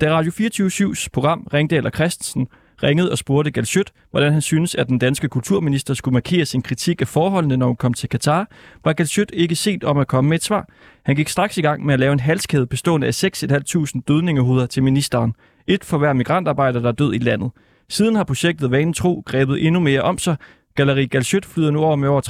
Da 0.00 0.12
Radio 0.12 0.32
24-7's 0.32 1.06
program 1.12 1.48
Ringdal 1.52 1.86
og 1.86 1.92
Christensen 1.94 2.48
ringede 2.82 3.10
og 3.10 3.18
spurgte 3.18 3.50
Galschøt, 3.50 3.92
hvordan 4.10 4.32
han 4.32 4.42
synes, 4.42 4.74
at 4.74 4.88
den 4.88 4.98
danske 4.98 5.28
kulturminister 5.28 5.94
skulle 5.94 6.12
markere 6.12 6.44
sin 6.44 6.62
kritik 6.62 7.00
af 7.00 7.08
forholdene, 7.08 7.56
når 7.56 7.66
hun 7.66 7.76
kom 7.76 7.94
til 7.94 8.08
Katar, 8.08 8.50
var 8.84 8.92
Galschøt 8.92 9.30
ikke 9.34 9.56
set 9.56 9.84
om 9.84 9.98
at 9.98 10.06
komme 10.06 10.28
med 10.28 10.36
et 10.36 10.42
svar. 10.42 10.68
Han 11.04 11.16
gik 11.16 11.28
straks 11.28 11.58
i 11.58 11.60
gang 11.60 11.86
med 11.86 11.94
at 11.94 12.00
lave 12.00 12.12
en 12.12 12.20
halskæde 12.20 12.66
bestående 12.66 13.06
af 13.06 13.24
6.500 13.24 14.00
dødningehoveder 14.08 14.66
til 14.66 14.82
ministeren. 14.82 15.34
Et 15.66 15.84
for 15.84 15.98
hver 15.98 16.12
migrantarbejder, 16.12 16.80
der 16.80 16.88
er 16.88 16.92
død 16.92 17.14
i 17.14 17.18
landet. 17.18 17.50
Siden 17.88 18.16
har 18.16 18.24
projektet 18.24 18.70
Vanen 18.70 18.94
Tro 18.94 19.22
grebet 19.26 19.66
endnu 19.66 19.80
mere 19.80 20.02
om 20.02 20.18
sig. 20.18 20.36
Galeri 20.74 21.06
Galschøt 21.06 21.46
flyder 21.46 21.70
nu 21.70 21.82
over 21.82 21.96
med 21.96 22.08
over 22.08 22.20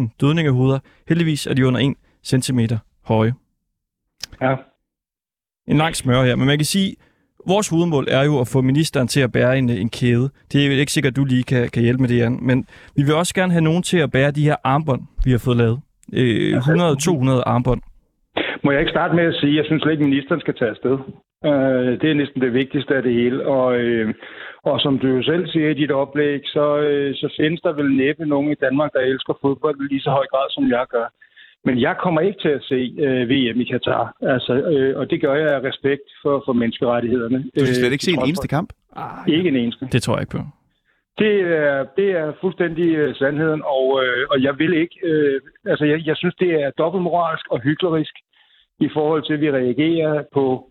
30.000 0.00 0.16
dødningehoveder. 0.20 0.78
Heldigvis 1.08 1.46
er 1.46 1.54
de 1.54 1.66
under 1.66 1.80
1 1.80 2.44
cm 2.44 2.60
høje. 3.04 3.34
Ja. 4.40 4.56
En 5.68 5.76
lang 5.76 5.96
smør 5.96 6.24
her, 6.24 6.36
men 6.36 6.46
man 6.46 6.58
kan 6.58 6.64
sige, 6.64 6.96
vores 7.48 7.68
hovedmål 7.68 8.06
er 8.08 8.24
jo 8.24 8.40
at 8.40 8.48
få 8.52 8.60
ministeren 8.60 9.08
til 9.08 9.20
at 9.20 9.32
bære 9.32 9.58
en, 9.58 9.70
en 9.70 9.90
kæde. 9.90 10.30
Det 10.52 10.66
er 10.66 10.80
ikke 10.80 10.92
sikkert, 10.92 11.12
at 11.12 11.16
du 11.16 11.24
lige 11.24 11.42
kan, 11.42 11.68
kan 11.68 11.82
hjælpe 11.82 12.00
med 12.00 12.08
det, 12.08 12.18
Jan. 12.18 12.38
Men 12.42 12.66
vi 12.96 13.02
vil 13.02 13.14
også 13.14 13.34
gerne 13.34 13.52
have 13.52 13.64
nogen 13.64 13.82
til 13.82 13.98
at 13.98 14.10
bære 14.10 14.30
de 14.30 14.44
her 14.44 14.56
armbånd, 14.64 15.02
vi 15.24 15.30
har 15.30 15.42
fået 15.44 15.56
lavet. 15.56 15.80
Øh, 16.12 16.56
100-200 16.56 17.42
armbånd. 17.46 17.82
Må 18.64 18.70
jeg 18.70 18.80
ikke 18.80 18.96
starte 18.96 19.14
med 19.14 19.24
at 19.24 19.34
sige, 19.40 19.52
at 19.52 19.56
jeg 19.56 19.64
synes 19.64 19.82
slet 19.82 19.92
ikke, 19.92 20.04
at 20.04 20.08
ministeren 20.08 20.40
skal 20.40 20.54
tage 20.54 20.70
afsted. 20.70 20.96
Øh, 21.44 21.90
det 22.00 22.10
er 22.10 22.20
næsten 22.22 22.40
det 22.40 22.52
vigtigste 22.54 22.96
af 22.96 23.02
det 23.02 23.14
hele. 23.14 23.46
Og, 23.46 23.76
øh, 23.80 24.14
og 24.62 24.80
som 24.80 24.98
du 24.98 25.06
jo 25.06 25.22
selv 25.22 25.48
siger 25.48 25.68
i 25.70 25.74
dit 25.74 25.90
oplæg, 25.90 26.40
så, 26.44 26.78
øh, 26.78 27.14
så 27.14 27.34
findes 27.40 27.60
der 27.60 27.72
vel 27.72 27.90
næppe 27.96 28.26
nogen 28.26 28.50
i 28.52 28.60
Danmark, 28.64 28.92
der 28.92 29.00
elsker 29.00 29.34
fodbold 29.40 29.88
lige 29.88 30.00
så 30.00 30.10
høj 30.10 30.26
grad, 30.32 30.46
som 30.50 30.64
jeg 30.70 30.86
gør. 30.90 31.08
Men 31.64 31.80
jeg 31.80 31.96
kommer 32.02 32.20
ikke 32.20 32.40
til 32.40 32.48
at 32.48 32.62
se 32.62 32.94
øh, 32.98 33.28
VM 33.30 33.60
i 33.60 33.64
Katar. 33.64 34.16
Altså, 34.22 34.52
øh, 34.54 34.98
og 34.98 35.10
det 35.10 35.20
gør 35.20 35.34
jeg 35.34 35.50
af 35.56 35.62
respekt 35.68 36.06
for, 36.22 36.42
for 36.46 36.52
menneskerettighederne. 36.52 37.38
Du 37.58 37.64
skal 37.64 37.74
slet 37.74 37.86
Øh, 37.86 37.92
ikke 37.92 38.04
se 38.04 38.12
en 38.12 38.26
eneste 38.26 38.48
kamp? 38.48 38.72
Ikke 39.28 39.48
en 39.48 39.56
eneste. 39.56 39.88
Det 39.92 40.02
tror 40.02 40.14
jeg 40.14 40.22
ikke 40.22 40.36
på. 40.38 40.42
Det 41.18 41.34
er, 41.40 41.86
det 41.96 42.10
er 42.10 42.32
fuldstændig 42.40 42.88
øh, 42.94 43.14
sandheden, 43.14 43.62
og, 43.62 44.00
øh, 44.04 44.26
og 44.30 44.42
jeg 44.42 44.58
vil 44.58 44.72
ikke... 44.74 44.96
Øh, 45.04 45.40
altså, 45.66 45.84
jeg, 45.84 46.06
jeg 46.06 46.16
synes, 46.16 46.34
det 46.34 46.50
er 46.62 46.70
dobbeltmoralsk 46.70 47.46
og 47.50 47.60
hyklerisk 47.60 48.14
i 48.80 48.88
forhold 48.92 49.22
til, 49.26 49.34
at 49.34 49.40
vi 49.40 49.50
reagerer 49.50 50.22
på, 50.34 50.69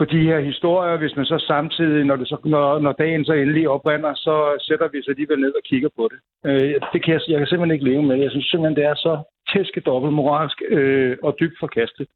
på 0.00 0.04
de 0.04 0.20
her 0.30 0.40
historier, 0.50 0.96
hvis 0.96 1.16
man 1.16 1.26
så 1.32 1.38
samtidig, 1.52 2.04
når, 2.04 2.16
det 2.16 2.28
så, 2.28 2.36
når, 2.44 2.78
når 2.84 2.92
dagen 2.92 3.24
så 3.24 3.32
endelig 3.32 3.68
oprinder, 3.68 4.12
så 4.14 4.34
sætter 4.66 4.88
vi 4.92 4.98
os 4.98 5.12
alligevel 5.12 5.40
ned 5.40 5.52
og 5.60 5.64
kigger 5.70 5.90
på 5.98 6.04
det. 6.12 6.18
Øh, 6.48 6.74
det 6.92 6.98
kan 7.04 7.12
jeg, 7.14 7.20
jeg 7.28 7.38
kan 7.38 7.46
simpelthen 7.46 7.76
ikke 7.76 7.88
leve 7.90 8.02
med. 8.02 8.16
Jeg 8.16 8.30
synes 8.30 8.46
simpelthen, 8.46 8.76
det 8.76 8.84
er 8.84 8.94
så 8.94 9.14
tæske 9.52 9.80
dobbeltmoralsk 9.80 10.58
øh, 10.68 11.16
og 11.22 11.36
dybt 11.40 11.56
forkasteligt. 11.60 12.10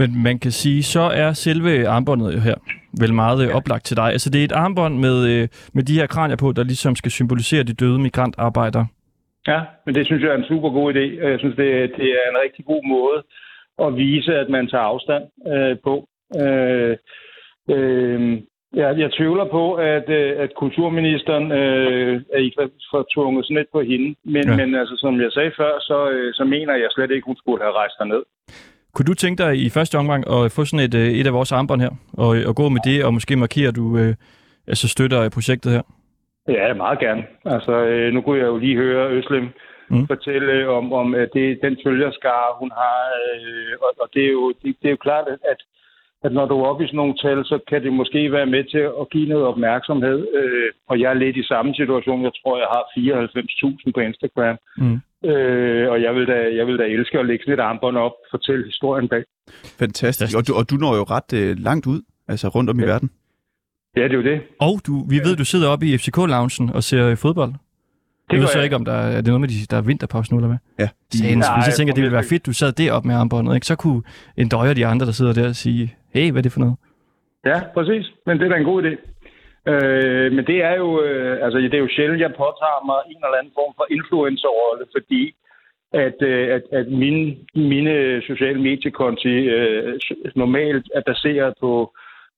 Men 0.00 0.22
man 0.22 0.38
kan 0.38 0.52
sige, 0.62 0.82
så 0.82 1.04
er 1.22 1.32
selve 1.32 1.88
armbåndet 1.88 2.34
jo 2.34 2.40
her 2.48 2.56
vel 3.02 3.14
meget 3.14 3.38
ja. 3.46 3.56
oplagt 3.56 3.84
til 3.84 3.96
dig. 3.96 4.08
Altså 4.16 4.30
det 4.30 4.40
er 4.40 4.44
et 4.44 4.58
armbånd 4.62 4.94
med, 5.06 5.16
øh, 5.32 5.48
med 5.74 5.82
de 5.88 5.98
her 6.00 6.06
kranier 6.06 6.36
på, 6.36 6.52
der 6.52 6.64
ligesom 6.64 6.96
skal 6.96 7.10
symbolisere 7.10 7.62
de 7.62 7.74
døde 7.82 7.98
migrantarbejdere. 7.98 8.86
Ja, 9.48 9.60
men 9.86 9.94
det 9.94 10.06
synes 10.06 10.22
jeg 10.22 10.30
er 10.30 10.38
en 10.38 10.50
super 10.52 10.70
god 10.70 10.94
idé. 10.94 11.04
Jeg 11.30 11.38
synes, 11.38 11.56
det, 11.56 11.68
det 12.00 12.08
er 12.20 12.26
en 12.32 12.38
rigtig 12.44 12.64
god 12.64 12.82
måde 12.96 13.18
at 13.84 13.96
vise, 13.96 14.34
at 14.34 14.48
man 14.48 14.68
tager 14.68 14.84
afstand 14.84 15.24
øh, 15.54 15.76
på. 15.84 16.08
Øh, 16.42 16.96
øh, 17.70 18.40
jeg, 18.74 18.98
jeg 18.98 19.12
tvivler 19.12 19.44
på, 19.44 19.74
at, 19.74 20.08
øh, 20.08 20.32
at 20.44 20.54
kulturministeren 20.54 21.52
øh, 21.52 22.20
er 22.34 22.38
ikke 22.38 22.56
for 22.90 23.06
tvunget 23.14 23.44
sådan 23.44 23.56
lidt 23.56 23.72
på 23.72 23.80
hende. 23.80 24.14
Men, 24.24 24.44
Ja. 24.48 24.56
men 24.56 24.74
altså, 24.74 24.96
som 24.96 25.20
jeg 25.20 25.32
sagde 25.32 25.52
før, 25.56 25.72
så, 25.80 26.10
øh, 26.10 26.34
så 26.34 26.44
mener 26.44 26.74
jeg 26.74 26.88
slet 26.90 27.10
ikke, 27.10 27.26
hun 27.26 27.36
skulle 27.36 27.62
have 27.62 27.72
rejst 27.74 27.94
derned. 27.98 28.22
Kunne 28.94 29.06
du 29.06 29.14
tænke 29.14 29.42
dig 29.42 29.56
i 29.56 29.68
første 29.70 29.96
omgang 29.98 30.24
at 30.30 30.52
få 30.52 30.64
sådan 30.64 30.84
et, 30.86 30.94
øh, 30.94 31.08
et 31.20 31.26
af 31.26 31.32
vores 31.32 31.52
armbånd 31.52 31.80
her, 31.80 31.90
og, 32.18 32.28
og 32.48 32.54
gå 32.56 32.68
med 32.68 32.80
det, 32.84 33.04
og 33.04 33.14
måske 33.14 33.36
markere, 33.36 33.68
at 33.68 33.76
du 33.76 33.98
øh, 33.98 34.14
altså 34.68 34.88
støtter 34.88 35.28
projektet 35.28 35.72
her? 35.72 35.82
Ja, 36.48 36.74
meget 36.74 36.98
gerne. 36.98 37.22
Altså, 37.44 37.72
øh, 37.72 38.12
nu 38.14 38.20
kunne 38.20 38.38
jeg 38.38 38.46
jo 38.46 38.56
lige 38.58 38.76
høre 38.76 39.10
Øslem 39.10 39.48
Mm. 39.90 40.06
fortælle 40.06 40.68
om, 40.68 40.92
om 40.92 41.14
at 41.14 41.28
det, 41.34 41.58
den 41.62 41.76
følgerskare, 41.84 42.48
hun 42.60 42.70
har. 42.80 42.98
Øh, 43.32 43.74
og, 43.84 43.90
og 44.02 44.08
det, 44.14 44.24
er 44.24 44.32
jo, 44.32 44.44
det, 44.62 44.76
det 44.80 44.88
er 44.88 44.96
jo 44.96 45.04
klart, 45.06 45.26
at, 45.28 45.60
at, 46.24 46.32
når 46.32 46.46
du 46.46 46.54
er 46.60 46.66
oppe 46.66 46.84
i 46.84 46.86
sådan 46.86 46.96
nogle 46.96 47.16
tal, 47.24 47.44
så 47.44 47.58
kan 47.68 47.82
det 47.82 47.92
måske 47.92 48.32
være 48.32 48.46
med 48.46 48.64
til 48.64 48.84
at 49.00 49.10
give 49.10 49.28
noget 49.28 49.44
opmærksomhed. 49.44 50.18
Øh, 50.40 50.70
og 50.88 51.00
jeg 51.00 51.10
er 51.10 51.22
lidt 51.24 51.36
i 51.36 51.50
samme 51.52 51.74
situation. 51.74 52.24
Jeg 52.24 52.32
tror, 52.40 52.54
jeg 52.62 52.68
har 52.74 52.82
94.000 53.86 53.90
på 53.94 54.00
Instagram. 54.00 54.56
Mm. 54.76 55.00
Øh, 55.30 55.90
og 55.92 56.02
jeg 56.02 56.14
vil, 56.14 56.26
da, 56.26 56.38
jeg 56.58 56.66
vil 56.66 56.78
da 56.78 56.84
elske 56.84 57.18
at 57.18 57.26
lægge 57.26 57.52
et 57.52 57.60
armbånd 57.60 57.96
op 57.96 58.12
og 58.22 58.26
fortælle 58.30 58.64
historien 58.64 59.08
bag. 59.08 59.24
Fantastisk. 59.78 60.36
Og 60.36 60.48
du, 60.48 60.54
og 60.54 60.70
du 60.70 60.76
når 60.76 60.96
jo 60.96 61.02
ret 61.02 61.32
øh, 61.40 61.56
langt 61.58 61.86
ud, 61.86 62.00
altså 62.28 62.48
rundt 62.48 62.70
om 62.70 62.78
ja. 62.78 62.84
i 62.84 62.88
verden. 62.88 63.10
Ja, 63.96 64.02
det 64.02 64.12
er 64.12 64.16
jo 64.16 64.22
det. 64.22 64.40
Og 64.60 64.74
du, 64.86 64.94
vi 65.08 65.16
ved, 65.26 65.36
du 65.36 65.44
sidder 65.44 65.68
oppe 65.68 65.86
i 65.86 65.96
FCK-loungen 65.96 66.74
og 66.74 66.82
ser 66.82 67.10
øh, 67.10 67.16
fodbold. 67.16 67.52
Det 68.30 68.38
ved 68.40 68.46
så 68.46 68.58
jeg. 68.58 68.64
ikke, 68.64 68.76
om 68.76 68.84
der 68.84 68.92
er, 68.92 69.08
er 69.16 69.20
det 69.24 69.26
noget 69.26 69.40
med, 69.40 69.48
de, 69.48 69.54
der 69.70 69.76
er 69.76 69.86
vinterpause 69.90 70.32
nu, 70.32 70.36
eller 70.38 70.48
hvad? 70.48 70.60
Ja. 70.82 70.88
Sagen, 71.10 71.38
Nej, 71.38 71.56
hvis 71.56 71.66
jeg 71.68 71.74
tænker, 71.74 71.90
jeg 71.90 71.96
det 71.96 72.02
ville 72.02 72.18
være 72.20 72.30
fedt, 72.32 72.46
du 72.46 72.52
sad 72.52 72.72
deroppe 72.72 73.08
med 73.08 73.16
armbåndet, 73.16 73.54
ikke? 73.54 73.66
så 73.66 73.76
kunne 73.76 74.02
en 74.36 74.48
døje 74.48 74.70
og 74.70 74.76
de 74.76 74.86
andre, 74.86 75.06
der 75.06 75.12
sidder 75.12 75.32
der, 75.32 75.52
sige, 75.52 75.94
hey, 76.14 76.30
hvad 76.30 76.40
er 76.40 76.46
det 76.46 76.52
for 76.52 76.60
noget? 76.60 76.76
Ja, 77.50 77.58
præcis. 77.76 78.06
Men 78.26 78.38
det 78.38 78.44
er 78.44 78.48
da 78.48 78.56
en 78.56 78.70
god 78.72 78.82
idé. 78.84 78.92
Øh, 79.72 80.32
men 80.36 80.44
det 80.50 80.58
er 80.70 80.74
jo, 80.82 80.88
øh, 81.02 81.44
altså 81.44 81.58
det 81.58 81.74
er 81.74 81.84
jo 81.86 81.94
sjældent, 81.96 82.20
jeg 82.20 82.32
påtager 82.42 82.80
mig 82.90 82.98
en 83.10 83.20
eller 83.26 83.38
anden 83.40 83.56
form 83.58 83.72
for 83.78 83.86
influencerrolle, 83.96 84.84
fordi 84.96 85.22
at, 86.04 86.18
øh, 86.30 86.46
at, 86.56 86.62
at 86.78 86.86
mine, 87.02 87.36
mine 87.72 88.22
sociale 88.30 88.60
mediekonti 88.66 89.36
øh, 89.56 90.00
normalt 90.34 90.86
er 90.94 91.02
baseret 91.06 91.54
på, 91.60 91.72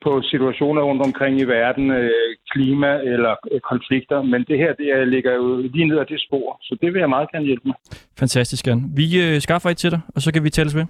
på 0.04 0.22
situationer 0.22 0.82
rundt 0.82 1.02
omkring 1.02 1.40
i 1.40 1.44
verden, 1.44 1.90
øh, 1.90 2.10
klima 2.50 2.90
eller 3.12 3.34
øh, 3.52 3.60
konflikter, 3.60 4.22
men 4.22 4.44
det 4.48 4.58
her, 4.58 4.72
det 4.72 4.86
er, 4.96 5.04
ligger 5.04 5.32
jo 5.34 5.56
lige 5.56 5.88
ned 5.88 5.98
ad 5.98 6.06
det 6.06 6.20
spor, 6.26 6.58
så 6.62 6.76
det 6.82 6.92
vil 6.92 7.00
jeg 7.00 7.08
meget 7.08 7.30
gerne 7.32 7.46
hjælpe 7.46 7.68
med. 7.68 7.74
Fantastisk, 8.18 8.66
Jan. 8.66 8.80
Vi 8.96 9.06
øh, 9.24 9.40
skaffer 9.40 9.70
et 9.70 9.76
til 9.76 9.90
dig, 9.90 10.00
og 10.14 10.22
så 10.22 10.32
kan 10.32 10.44
vi 10.44 10.50
tales 10.50 10.74
ved. 10.74 10.86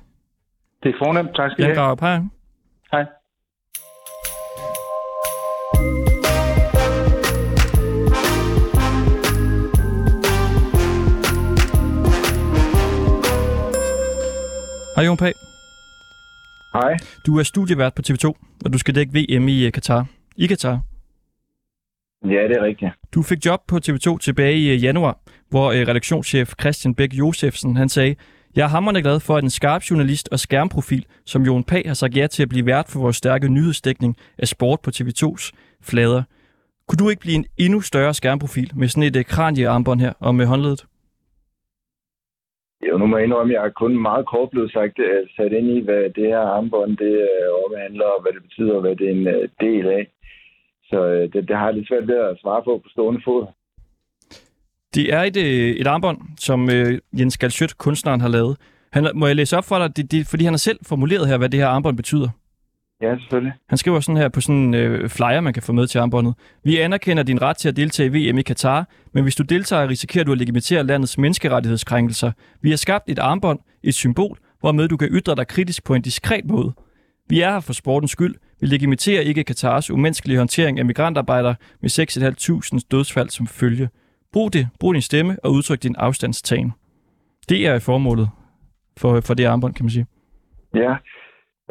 Det 0.82 0.88
er 0.94 0.98
fornemt. 1.04 1.30
Tak 1.36 1.50
skal 1.50 1.64
I 1.64 1.68
Jan 1.68 1.76
have. 1.76 1.86
Grav, 1.86 1.98
hej. 2.00 2.18
Hej. 2.92 3.04
Hej, 14.96 15.04
Jon 15.04 15.16
Pag. 15.16 15.32
Hej. 16.72 16.96
Du 17.26 17.38
er 17.38 17.42
studievært 17.42 17.94
på 17.94 18.02
TV2, 18.08 18.26
og 18.64 18.72
du 18.72 18.78
skal 18.78 18.94
dække 18.94 19.12
VM 19.12 19.48
i 19.48 19.66
øh, 19.66 19.72
Katar. 19.72 20.06
I 20.36 20.46
Katar. 20.46 20.80
Ja, 22.24 22.28
det 22.48 22.56
er 22.56 22.64
rigtigt. 22.64 22.90
Du 23.14 23.22
fik 23.22 23.46
job 23.46 23.60
på 23.68 23.76
TV2 23.76 24.18
tilbage 24.18 24.56
i 24.56 24.70
øh, 24.70 24.84
januar, 24.84 25.18
hvor 25.48 25.72
øh, 25.72 25.88
redaktionschef 25.88 26.52
Christian 26.60 26.94
Bæk 26.94 27.14
Josefsen 27.14 27.76
han 27.76 27.88
sagde, 27.88 28.14
jeg 28.56 28.64
er 28.64 28.68
hammerende 28.68 29.02
glad 29.02 29.20
for, 29.20 29.36
at 29.36 29.44
en 29.44 29.50
skarp 29.50 29.82
journalist 29.82 30.28
og 30.32 30.40
skærmprofil 30.40 31.06
som 31.26 31.42
Jon 31.42 31.64
Pag 31.64 31.82
har 31.86 31.94
sagt 31.94 32.16
ja 32.16 32.26
til 32.26 32.42
at 32.42 32.48
blive 32.48 32.66
vært 32.66 32.88
for 32.88 33.00
vores 33.00 33.16
stærke 33.16 33.48
nyhedsdækning 33.48 34.16
af 34.38 34.48
sport 34.48 34.80
på 34.80 34.90
TV2's 34.94 35.50
flader. 35.82 36.22
Kunne 36.88 36.96
du 36.96 37.08
ikke 37.08 37.20
blive 37.20 37.34
en 37.34 37.46
endnu 37.56 37.80
større 37.80 38.14
skærmprofil 38.14 38.72
med 38.74 38.88
sådan 38.88 39.02
et 39.02 39.16
øh, 39.16 39.24
kraniearmbånd 39.24 40.00
her 40.00 40.12
og 40.18 40.34
med 40.34 40.46
håndledet? 40.46 40.84
Jo, 42.86 42.98
nu 42.98 43.06
må 43.06 43.16
jeg 43.16 43.24
indrømme, 43.26 43.52
at 43.52 43.56
jeg 43.56 43.66
er 43.66 43.80
kun 43.82 44.02
meget 44.08 44.26
kort 44.26 44.50
blevet 44.50 44.72
sagt, 44.72 44.98
øh, 44.98 45.28
sat 45.36 45.52
ind 45.52 45.68
i, 45.76 45.80
hvad 45.80 46.02
det 46.16 46.26
her 46.32 46.38
armbånd 46.38 46.96
det 46.96 47.14
øh, 47.28 47.48
omhandler, 47.64 48.04
og 48.04 48.22
hvad 48.22 48.32
det 48.32 48.42
betyder, 48.42 48.74
og 48.74 48.80
hvad 48.80 48.96
det 48.96 49.06
er 49.06 49.12
en 49.12 49.26
øh, 49.26 49.48
del 49.60 49.86
af. 49.98 50.04
Så 50.90 51.28
det, 51.32 51.48
det 51.48 51.56
har 51.56 51.66
jeg 51.66 51.74
lidt 51.74 51.88
svært 51.88 52.08
ved 52.08 52.16
at 52.16 52.38
svare 52.42 52.62
på 52.62 52.80
på 52.84 52.88
stående 52.88 53.20
fod. 53.24 53.46
Det 54.94 55.12
er 55.14 55.22
et, 55.22 55.36
et 55.80 55.86
armbånd, 55.86 56.18
som 56.36 56.68
Jens 57.18 57.38
Galschødt, 57.38 57.78
kunstneren, 57.78 58.20
har 58.20 58.28
lavet. 58.28 58.56
Han, 58.92 59.10
må 59.14 59.26
jeg 59.26 59.36
læse 59.36 59.56
op 59.56 59.64
for 59.64 59.78
dig, 59.78 59.96
det, 59.96 60.12
det, 60.12 60.26
fordi 60.30 60.44
han 60.44 60.52
har 60.52 60.58
selv 60.58 60.78
formuleret 60.88 61.28
her, 61.28 61.38
hvad 61.38 61.48
det 61.48 61.60
her 61.60 61.66
armbånd 61.66 61.96
betyder. 61.96 62.28
Ja, 63.02 63.16
selvfølgelig. 63.18 63.52
Han 63.68 63.78
skriver 63.78 64.00
sådan 64.00 64.16
her 64.16 64.28
på 64.28 64.40
sådan 64.40 64.56
en 64.56 64.74
øh, 64.74 65.08
flyer, 65.08 65.40
man 65.40 65.52
kan 65.52 65.62
få 65.62 65.72
med 65.72 65.86
til 65.86 65.98
armbåndet. 65.98 66.34
Vi 66.64 66.78
anerkender 66.78 67.22
din 67.22 67.42
ret 67.42 67.56
til 67.56 67.68
at 67.68 67.76
deltage 67.76 68.06
i 68.06 68.30
VM 68.30 68.38
i 68.38 68.42
Katar, 68.42 68.88
men 69.14 69.22
hvis 69.22 69.36
du 69.36 69.42
deltager, 69.42 69.88
risikerer 69.88 70.24
du 70.24 70.32
at 70.32 70.38
legitimere 70.38 70.84
landets 70.84 71.18
menneskerettighedskrænkelser. 71.18 72.32
Vi 72.62 72.70
har 72.70 72.76
skabt 72.76 73.04
et 73.08 73.18
armbånd, 73.18 73.58
et 73.82 73.94
symbol, 73.94 74.38
hvormed 74.60 74.88
du 74.88 74.96
kan 74.96 75.08
ytre 75.08 75.34
dig 75.34 75.46
kritisk 75.46 75.84
på 75.84 75.94
en 75.94 76.02
diskret 76.02 76.44
måde. 76.44 76.72
Vi 77.28 77.40
er 77.40 77.50
her 77.50 77.60
for 77.60 77.72
sportens 77.72 78.10
skyld. 78.10 78.34
Vi 78.60 78.66
legitimerer 78.66 79.20
ikke 79.20 79.44
Katars 79.44 79.90
umenneskelige 79.90 80.38
håndtering 80.38 80.78
af 80.78 80.84
migrantarbejdere 80.84 81.54
med 81.82 81.90
6.500 81.90 82.88
dødsfald 82.90 83.30
som 83.30 83.46
følge. 83.46 83.88
Brug 84.32 84.52
det, 84.52 84.68
brug 84.80 84.94
din 84.94 85.02
stemme 85.02 85.36
og 85.44 85.52
udtryk 85.52 85.82
din 85.82 85.96
afstandstagen. 85.98 86.72
Det 87.48 87.66
er 87.66 87.78
formålet 87.78 88.28
for, 88.96 89.20
for 89.20 89.34
det 89.34 89.44
armbånd, 89.44 89.74
kan 89.74 89.84
man 89.84 89.90
sige. 89.90 90.06
Ja, 90.74 90.94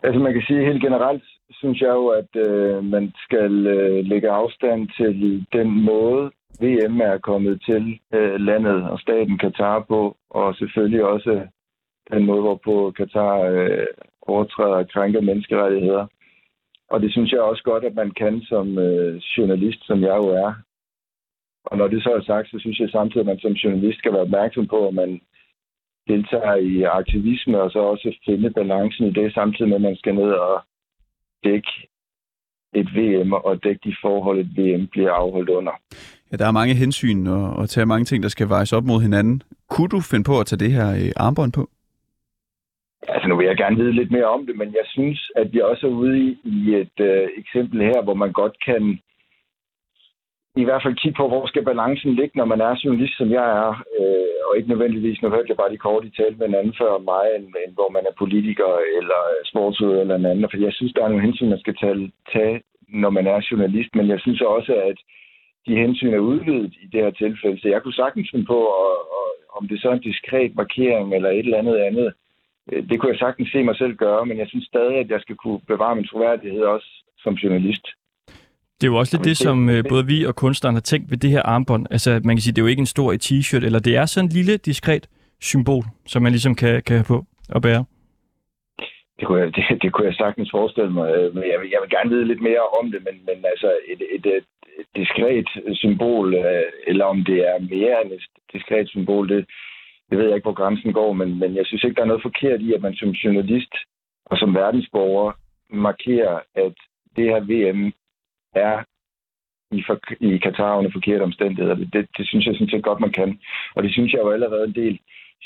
altså 0.04 0.20
man 0.20 0.34
kan 0.34 0.44
sige 0.48 0.66
helt 0.66 0.82
generelt, 0.82 1.24
synes 1.52 1.82
jeg 1.82 1.90
jo, 1.90 2.08
at 2.08 2.32
øh, 2.48 2.84
man 2.84 3.14
skal 3.26 3.68
øh, 3.68 4.06
lægge 4.06 4.30
afstand 4.30 4.90
til 4.98 5.46
den 5.54 5.70
måde, 5.84 6.32
VM 6.62 7.02
er 7.02 7.18
kommet 7.18 7.62
til 7.66 8.00
øh, 8.14 8.40
landet 8.40 8.84
og 8.84 9.00
staten 9.00 9.38
Katar 9.38 9.80
på, 9.80 10.18
og 10.30 10.56
selvfølgelig 10.56 11.04
også 11.06 11.48
den 12.12 12.26
måde, 12.26 12.42
hvorpå 12.42 12.94
Katar 12.98 13.40
øh, 13.40 13.88
overtræder 14.22 14.76
og 14.76 14.90
krænker 14.90 15.22
menneskerettigheder. 15.22 16.08
Og 16.90 17.02
det 17.02 17.12
synes 17.12 17.32
jeg 17.32 17.42
også 17.42 17.64
godt, 17.64 17.84
at 17.84 17.96
man 17.96 18.12
kan 18.12 18.42
som 18.42 18.78
øh, 18.78 19.16
journalist, 19.38 19.88
som 19.88 20.02
jeg 20.02 20.18
jo 20.18 20.28
er. 20.28 20.54
Og 21.66 21.78
når 21.78 21.88
det 21.88 22.04
så 22.04 22.10
er 22.10 22.22
sagt, 22.22 22.50
så 22.50 22.58
synes 22.60 22.80
jeg 22.80 22.90
samtidig, 22.90 23.20
at 23.20 23.26
man 23.26 23.40
som 23.40 23.52
journalist 23.52 23.98
skal 23.98 24.14
være 24.14 24.22
opmærksom 24.22 24.68
på, 24.68 24.88
at 24.88 24.94
man 24.94 25.22
deltager 26.08 26.56
i 26.56 26.84
aktivisme, 26.84 27.62
og 27.62 27.72
så 27.72 27.80
også 27.80 28.18
finde 28.26 28.50
balancen 28.50 29.08
i 29.08 29.12
det, 29.12 29.34
samtidig 29.34 29.70
med, 29.70 29.76
at 29.76 29.82
man 29.82 29.96
skal 29.96 30.16
ned 30.16 30.32
og 30.32 30.64
dække 31.44 31.72
et 32.74 32.90
VM, 32.96 33.34
og 33.34 33.64
dække 33.64 33.82
de 33.84 33.96
forhold, 34.02 34.40
et 34.40 34.52
VM 34.58 34.88
bliver 34.88 35.12
afholdt 35.12 35.50
under. 35.50 35.72
Ja, 36.32 36.38
der 36.38 36.48
er 36.48 36.52
mange 36.52 36.76
hensyn 36.76 37.28
og, 37.28 37.54
og 37.60 37.70
tage 37.70 37.86
mange 37.86 38.06
ting, 38.06 38.24
der 38.24 38.30
skal 38.30 38.50
vejes 38.50 38.74
op 38.74 38.84
mod 38.84 39.02
hinanden. 39.02 39.42
Kunne 39.70 39.90
du 39.90 40.00
finde 40.12 40.24
på 40.24 40.40
at 40.40 40.46
tage 40.46 40.60
det 40.60 40.72
her 40.72 40.90
øh, 41.02 41.12
armbånd 41.16 41.54
på? 41.54 41.70
Altså, 43.08 43.28
nu 43.28 43.38
vil 43.38 43.48
jeg 43.48 43.58
gerne 43.58 43.78
vide 43.78 43.94
lidt 43.94 44.12
mere 44.12 44.30
om 44.36 44.46
det, 44.46 44.58
men 44.58 44.68
jeg 44.68 44.86
synes, 44.86 45.32
at 45.36 45.54
vi 45.54 45.60
også 45.60 45.88
er 45.88 45.92
ude 45.92 46.20
i, 46.20 46.38
i 46.44 46.76
et 46.76 46.98
øh, 47.00 47.28
eksempel 47.38 47.80
her, 47.82 48.04
hvor 48.04 48.14
man 48.14 48.32
godt 48.32 48.56
kan 48.66 49.00
i 50.62 50.64
hvert 50.68 50.84
fald 50.84 51.02
kigge 51.02 51.18
på, 51.18 51.28
hvor 51.28 51.46
skal 51.46 51.64
balancen 51.66 52.12
ligge, 52.16 52.38
når 52.38 52.46
man 52.54 52.62
er 52.62 52.82
journalist, 52.84 53.18
som 53.18 53.30
jeg 53.38 53.46
er, 53.64 53.72
øh, 54.00 54.38
og 54.48 54.52
ikke 54.58 54.70
nødvendigvis, 54.70 55.22
nu 55.22 55.30
hørte 55.30 55.50
jeg 55.52 55.62
bare 55.62 55.74
de 55.74 55.86
korte 55.86 56.10
tale 56.10 56.36
med 56.38 56.48
en 56.48 56.60
anden 56.60 56.76
før 56.82 56.94
mig, 57.12 57.24
end, 57.36 57.46
end 57.64 57.74
hvor 57.78 57.90
man 57.96 58.04
er 58.10 58.20
politiker 58.22 58.72
eller 58.98 59.22
sportsudøver 59.52 60.02
eller 60.02 60.16
en 60.16 60.26
anden, 60.26 60.48
for 60.52 60.58
jeg 60.68 60.74
synes, 60.74 60.94
der 60.94 61.04
er 61.04 61.10
nogle 61.10 61.28
hensyn, 61.28 61.50
man 61.50 61.64
skal 61.66 61.76
tage, 61.82 62.12
tage, 62.34 62.62
når 63.04 63.10
man 63.18 63.28
er 63.28 63.48
journalist, 63.52 63.92
men 63.96 64.08
jeg 64.14 64.20
synes 64.20 64.42
også, 64.42 64.74
at 64.90 64.98
de 65.68 65.82
hensyn 65.84 66.14
er 66.14 66.28
udvidet 66.32 66.74
i 66.84 66.86
det 66.92 67.02
her 67.04 67.12
tilfælde, 67.12 67.62
så 67.62 67.68
jeg 67.68 67.82
kunne 67.82 68.02
sagtens 68.04 68.30
finde 68.32 68.46
på, 68.46 68.60
og, 68.84 68.94
og, 69.18 69.26
om 69.58 69.68
det 69.68 69.82
så 69.82 69.90
er 69.90 69.94
en 69.94 70.08
diskret 70.10 70.56
markering 70.56 71.16
eller 71.16 71.30
et 71.30 71.46
eller 71.48 71.58
andet 71.58 71.78
andet, 71.78 72.14
øh, 72.72 72.90
det 72.90 73.00
kunne 73.00 73.12
jeg 73.12 73.20
sagtens 73.20 73.50
se 73.52 73.64
mig 73.64 73.76
selv 73.76 73.96
gøre, 73.96 74.26
men 74.26 74.38
jeg 74.38 74.48
synes 74.48 74.66
stadig, 74.66 74.98
at 74.98 75.10
jeg 75.10 75.22
skal 75.22 75.36
kunne 75.36 75.60
bevare 75.68 75.96
min 75.96 76.08
troværdighed 76.08 76.62
også 76.62 76.90
som 77.24 77.34
journalist. 77.34 77.88
Det 78.78 78.88
er 78.88 78.92
jo 78.92 78.98
også 78.98 79.18
lidt 79.18 79.26
det, 79.26 79.38
som 79.38 79.70
øh, 79.70 79.84
både 79.90 80.06
vi 80.06 80.26
og 80.26 80.36
kunstneren 80.36 80.76
har 80.76 80.82
tænkt 80.82 81.12
ved 81.12 81.18
det 81.18 81.30
her 81.30 81.42
armbånd. 81.42 81.86
Altså, 81.92 82.22
man 82.24 82.36
kan 82.36 82.42
sige, 82.42 82.54
det 82.54 82.62
er 82.62 82.66
jo 82.66 82.74
ikke 82.74 82.86
en 82.88 82.96
stor 82.96 83.14
t-shirt, 83.14 83.66
eller 83.66 83.80
det 83.80 83.96
er 83.96 84.06
sådan 84.06 84.26
en 84.30 84.34
lille, 84.34 84.58
diskret 84.58 85.10
symbol, 85.42 85.84
som 86.06 86.22
man 86.22 86.32
ligesom 86.32 86.56
kan, 86.56 86.84
kan 86.84 86.96
have 86.96 87.10
på 87.14 87.26
og 87.56 87.62
bære. 87.62 87.86
Det 89.18 89.28
kunne, 89.28 89.42
jeg, 89.42 89.50
det, 89.56 89.64
det 89.82 89.94
kunne 89.94 90.08
jeg 90.08 90.16
sagtens 90.16 90.50
forestille 90.52 90.94
mig, 91.00 91.08
øh, 91.16 91.24
jeg 91.52 91.58
vil, 91.62 91.70
jeg 91.74 91.80
vil 91.82 91.90
gerne 91.96 92.10
vide 92.10 92.26
lidt 92.28 92.42
mere 92.42 92.66
om 92.80 92.92
det, 92.92 93.02
men, 93.08 93.16
men 93.28 93.38
altså 93.52 93.70
et, 93.94 94.02
et, 94.16 94.26
et, 94.26 94.46
et 94.80 94.88
diskret 94.96 95.48
symbol, 95.74 96.36
øh, 96.36 96.64
eller 96.88 97.06
om 97.06 97.24
det 97.30 97.40
er 97.50 97.68
mere 97.76 97.96
end 98.04 98.12
et 98.12 98.26
diskret 98.54 98.90
symbol, 98.90 99.30
det, 99.30 99.46
det 100.10 100.18
ved 100.18 100.26
jeg 100.26 100.36
ikke, 100.36 100.50
hvor 100.50 100.62
grænsen 100.62 100.94
går, 100.94 101.14
men, 101.14 101.40
men 101.40 101.56
jeg 101.56 101.66
synes 101.66 101.84
ikke, 101.84 101.96
der 101.96 102.02
er 102.02 102.12
noget 102.12 102.28
forkert 102.30 102.62
i, 102.62 102.74
at 102.74 102.82
man 102.82 102.96
som 102.96 103.10
journalist 103.10 103.74
og 104.26 104.38
som 104.38 104.56
verdensborger 104.56 105.32
markerer, 105.70 106.40
at 106.56 106.74
det 107.16 107.26
her 107.32 107.40
VM 107.40 107.94
er 108.58 108.84
i, 109.72 109.84
for, 109.88 110.00
i 110.20 110.38
Katar 110.38 110.78
under 110.78 110.92
forkerte 110.92 111.24
omstændigheder. 111.24 111.76
Det, 111.76 111.94
det, 111.94 112.08
det 112.18 112.28
synes 112.28 112.46
jeg 112.46 112.56
sådan 112.56 112.70
set 112.70 112.84
godt, 112.84 113.00
man 113.00 113.12
kan. 113.12 113.40
Og 113.76 113.84
det 113.84 113.92
synes 113.92 114.14
jeg 114.14 114.22
jo 114.22 114.32
allerede 114.32 114.64
en 114.68 114.76
del 114.76 115.00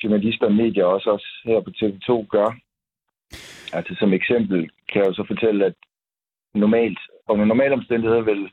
journalister 0.04 0.46
og 0.46 0.54
medier 0.54 0.86
også, 0.86 1.10
også 1.10 1.28
her 1.46 1.60
på 1.62 1.72
TV2 1.80 2.28
gør. 2.28 2.50
Altså 3.74 3.96
som 4.00 4.14
eksempel 4.14 4.70
kan 4.90 5.02
jeg 5.02 5.08
jo 5.08 5.14
så 5.14 5.24
fortælle, 5.28 5.66
at 5.66 5.74
normalt, 6.54 7.00
under 7.30 7.46
normale 7.46 7.74
omstændigheder 7.74 8.22
vil 8.22 8.52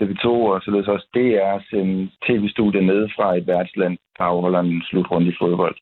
TV2 0.00 0.26
og 0.26 0.62
således 0.62 0.88
også 0.88 1.06
DR 1.14 1.58
sende 1.70 2.10
tv-studie 2.26 2.86
ned 2.86 3.08
fra 3.16 3.36
et 3.36 3.46
værtsland, 3.46 3.98
der 4.18 4.24
afholder 4.24 4.60
en 4.60 4.82
slutrunde 4.82 5.28
i 5.28 5.36
fodbold. 5.40 5.76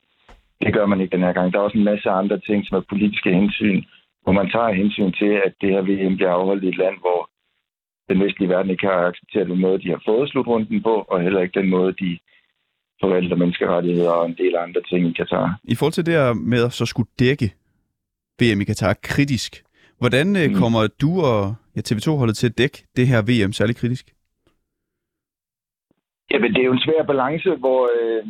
Det 0.61 0.73
gør 0.73 0.85
man 0.85 1.01
ikke 1.01 1.15
den 1.15 1.25
her 1.25 1.33
gang. 1.33 1.53
Der 1.53 1.59
er 1.59 1.63
også 1.63 1.77
en 1.77 1.83
masse 1.83 2.09
andre 2.09 2.39
ting, 2.39 2.65
som 2.65 2.77
er 2.77 2.89
politiske 2.89 3.33
hensyn, 3.33 3.83
hvor 4.23 4.31
man 4.31 4.49
tager 4.49 4.71
hensyn 4.71 5.11
til, 5.11 5.41
at 5.45 5.53
det 5.61 5.69
her 5.69 5.81
VM 5.81 6.15
bliver 6.15 6.31
afholdt 6.31 6.63
i 6.63 6.67
et 6.67 6.77
land, 6.77 6.97
hvor 6.99 7.29
den 8.09 8.23
vestlige 8.23 8.49
verden 8.49 8.71
ikke 8.71 8.87
har 8.87 9.07
accepteret 9.07 9.47
den 9.47 9.61
måde, 9.61 9.81
de 9.83 9.89
har 9.89 10.01
fået 10.05 10.29
slutrunden 10.29 10.83
på, 10.83 10.95
og 11.11 11.21
heller 11.21 11.41
ikke 11.41 11.59
den 11.59 11.69
måde, 11.69 11.93
de 11.93 12.19
forvalter 13.01 13.35
menneskerettigheder 13.35 14.11
og 14.11 14.25
en 14.25 14.37
del 14.37 14.55
andre 14.55 14.81
ting 14.81 15.07
i 15.07 15.13
Katar. 15.13 15.59
I 15.63 15.75
forhold 15.75 15.93
til 15.93 16.05
det 16.05 16.13
her 16.13 16.33
med 16.33 16.65
at 16.65 16.73
så 16.73 16.85
skulle 16.85 17.09
dække 17.19 17.47
VM 18.41 18.61
i 18.61 18.63
Katar 18.63 18.93
kritisk, 19.03 19.63
hvordan 19.99 20.35
øh, 20.35 20.49
mm. 20.49 20.55
kommer 20.61 20.81
du 21.01 21.11
og 21.31 21.55
ja, 21.75 21.81
TV2-holdet 21.87 22.37
til 22.37 22.49
at 22.49 22.57
dække 22.57 22.77
det 22.95 23.07
her 23.07 23.19
VM 23.29 23.53
særlig 23.53 23.75
kritisk? 23.75 24.05
Jamen, 26.31 26.53
det 26.53 26.59
er 26.61 26.69
jo 26.69 26.77
en 26.77 26.85
svær 26.87 27.03
balance, 27.03 27.49
hvor 27.55 27.81
øh, 27.99 28.23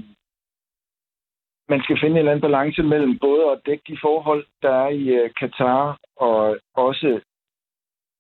man 1.69 1.82
skal 1.84 1.97
finde 2.01 2.13
en 2.13 2.17
eller 2.17 2.32
anden 2.32 2.47
balance 2.49 2.84
mellem 2.84 3.19
både 3.19 3.43
at 3.51 3.61
dække 3.65 3.84
de 3.88 3.97
forhold, 4.01 4.45
der 4.61 4.74
er 4.86 4.89
i 4.89 5.03
øh, 5.19 5.30
Katar, 5.39 5.99
og 6.15 6.57
også 6.74 7.21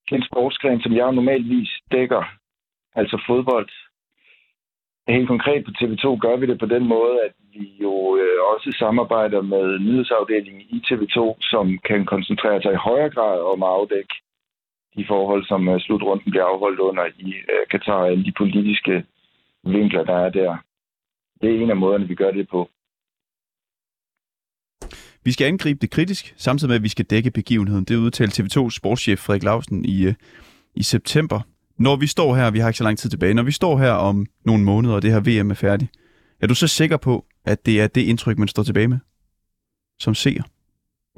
den 0.09 0.23
sportsgren, 0.23 0.81
som 0.81 0.93
jeg 0.93 1.11
normalvis 1.11 1.69
dækker, 1.91 2.23
altså 2.95 3.23
fodbold. 3.27 3.69
Helt 5.07 5.27
konkret 5.27 5.65
på 5.65 5.71
TV2 5.79 6.05
gør 6.25 6.35
vi 6.35 6.45
det 6.45 6.59
på 6.59 6.65
den 6.65 6.87
måde, 6.87 7.15
at 7.25 7.33
vi 7.53 7.63
jo 7.81 8.17
øh, 8.17 8.37
også 8.53 8.75
samarbejder 8.79 9.41
med 9.41 9.79
nyhedsafdelingen 9.79 10.61
i 10.61 10.83
TV2, 10.87 11.17
som 11.41 11.79
kan 11.87 12.05
koncentrere 12.05 12.61
sig 12.61 12.73
i 12.73 12.85
højere 12.87 13.09
grad 13.09 13.39
om 13.41 13.63
at 13.63 13.69
afdække 13.69 14.13
de 14.95 15.05
forhold, 15.07 15.45
som 15.45 15.69
øh, 15.69 15.79
slutrunden 15.79 16.31
bliver 16.31 16.45
afholdt 16.45 16.79
under 16.79 17.05
i 17.17 17.33
øh, 17.53 17.63
Katar, 17.71 18.05
end 18.05 18.25
de 18.25 18.33
politiske 18.37 19.05
vinkler, 19.63 20.03
der 20.03 20.17
er 20.25 20.29
der. 20.29 20.57
Det 21.41 21.49
er 21.49 21.61
en 21.61 21.69
af 21.69 21.77
måderne, 21.77 22.07
vi 22.07 22.15
gør 22.15 22.31
det 22.31 22.49
på. 22.49 22.69
Vi 25.25 25.31
skal 25.31 25.47
angribe 25.47 25.79
det 25.81 25.91
kritisk, 25.91 26.33
samtidig 26.37 26.69
med, 26.69 26.75
at 26.75 26.83
vi 26.83 26.89
skal 26.89 27.05
dække 27.05 27.31
begivenheden. 27.31 27.85
Det 27.85 27.95
udtalte 27.95 28.43
TV2 28.43 28.69
sportschef 28.69 29.19
Frederik 29.19 29.43
Lausen 29.43 29.85
i, 29.85 30.05
øh, 30.07 30.13
i 30.75 30.83
september. 30.83 31.39
Når 31.79 31.95
vi 31.95 32.07
står 32.07 32.35
her, 32.35 32.51
vi 32.51 32.59
har 32.59 32.67
ikke 32.67 32.77
så 32.77 32.83
lang 32.83 32.97
tid 32.97 33.09
tilbage, 33.09 33.33
når 33.33 33.43
vi 33.43 33.51
står 33.51 33.77
her 33.77 33.91
om 33.91 34.25
nogle 34.45 34.63
måneder, 34.63 34.95
og 34.95 35.01
det 35.01 35.11
her 35.11 35.21
VM 35.27 35.51
er 35.51 35.55
færdigt, 35.55 35.91
er 36.41 36.47
du 36.47 36.55
så 36.55 36.67
sikker 36.67 36.97
på, 36.97 37.25
at 37.45 37.65
det 37.65 37.81
er 37.81 37.87
det 37.87 38.01
indtryk, 38.01 38.37
man 38.37 38.47
står 38.47 38.63
tilbage 38.63 38.87
med 38.87 38.99
som 39.99 40.13
seer? 40.13 40.43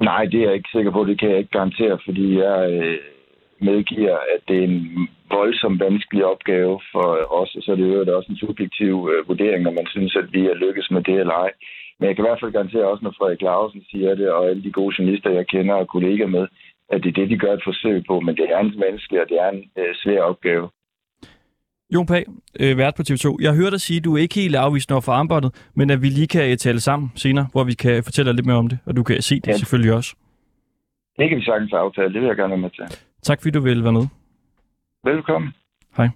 Nej, 0.00 0.24
det 0.24 0.38
er 0.40 0.46
jeg 0.46 0.54
ikke 0.54 0.74
sikker 0.76 0.90
på. 0.90 1.04
Det 1.04 1.20
kan 1.20 1.30
jeg 1.30 1.38
ikke 1.38 1.56
garantere, 1.58 1.98
fordi 2.04 2.26
jeg 2.44 2.58
øh, 2.70 2.98
medgiver, 3.60 4.16
at 4.34 4.40
det 4.48 4.56
er 4.58 4.68
en 4.68 5.08
voldsom 5.30 5.80
vanskelig 5.80 6.24
opgave 6.24 6.80
for 6.92 7.06
os, 7.40 7.54
og 7.56 7.62
så 7.62 7.72
er 7.72 7.76
det 7.76 7.86
jo 7.88 8.16
også 8.16 8.32
en 8.32 8.42
subjektiv 8.44 8.94
øh, 9.12 9.28
vurdering, 9.28 9.62
når 9.62 9.74
man 9.80 9.86
synes, 9.94 10.16
at 10.16 10.32
vi 10.32 10.42
er 10.46 10.54
lykkes 10.54 10.90
med 10.90 11.02
det 11.02 11.16
eller 11.22 11.34
ej. 11.34 11.52
Men 11.98 12.06
jeg 12.08 12.16
kan 12.16 12.24
i 12.24 12.28
hvert 12.28 12.40
fald 12.40 12.52
garantere 12.52 12.90
også, 12.90 13.04
når 13.04 13.14
Frederik 13.18 13.42
Lausen 13.42 13.82
siger 13.90 14.14
det, 14.14 14.28
og 14.32 14.48
alle 14.48 14.62
de 14.62 14.72
gode 14.72 14.94
journalister, 14.98 15.30
jeg 15.30 15.46
kender 15.46 15.74
og 15.74 15.88
kolleger 15.88 16.26
med, 16.26 16.46
at 16.88 17.02
det 17.02 17.08
er 17.08 17.18
det, 17.20 17.30
de 17.30 17.38
gør 17.38 17.52
et 17.52 17.64
forsøg 17.64 18.04
på. 18.08 18.20
Men 18.20 18.36
det 18.36 18.46
er 18.54 18.58
en 18.58 18.80
menneskelig, 18.80 19.22
og 19.22 19.28
det 19.28 19.38
er 19.44 19.48
en 19.48 19.62
øh, 19.78 19.94
svær 19.94 20.22
opgave. 20.22 20.68
Jon 21.94 22.06
Pag, 22.06 22.24
øh, 22.60 22.78
vært 22.78 22.94
på 22.96 23.02
TV2. 23.08 23.36
Jeg 23.40 23.54
hørte 23.54 23.70
dig 23.70 23.80
sige, 23.80 23.98
at 23.98 24.04
du 24.04 24.16
er 24.16 24.20
ikke 24.20 24.34
helt 24.34 24.56
afvist 24.56 24.92
over 24.92 25.00
for 25.00 25.12
armbåndet, 25.12 25.70
men 25.74 25.90
at 25.90 26.02
vi 26.02 26.08
lige 26.08 26.26
kan 26.26 26.50
øh, 26.50 26.56
tale 26.56 26.80
sammen 26.80 27.12
senere, 27.14 27.46
hvor 27.52 27.64
vi 27.64 27.74
kan 27.74 28.04
fortælle 28.04 28.32
lidt 28.32 28.46
mere 28.46 28.56
om 28.56 28.68
det, 28.68 28.78
og 28.86 28.96
du 28.96 29.02
kan 29.02 29.22
se 29.22 29.34
det 29.34 29.48
ja. 29.48 29.56
selvfølgelig 29.56 29.92
også. 29.92 30.16
Det 31.18 31.28
kan 31.28 31.38
vi 31.38 31.44
sagtens 31.44 31.72
aftale. 31.72 32.12
Det 32.12 32.20
vil 32.20 32.26
jeg 32.26 32.36
gerne 32.36 32.50
være 32.50 32.64
med 32.66 32.70
til. 32.70 32.84
Tak 33.22 33.38
fordi 33.42 33.50
du 33.50 33.60
vil 33.60 33.84
være 33.84 33.92
med. 33.92 34.06
Velkommen. 35.04 35.50
Hej. 35.96 36.08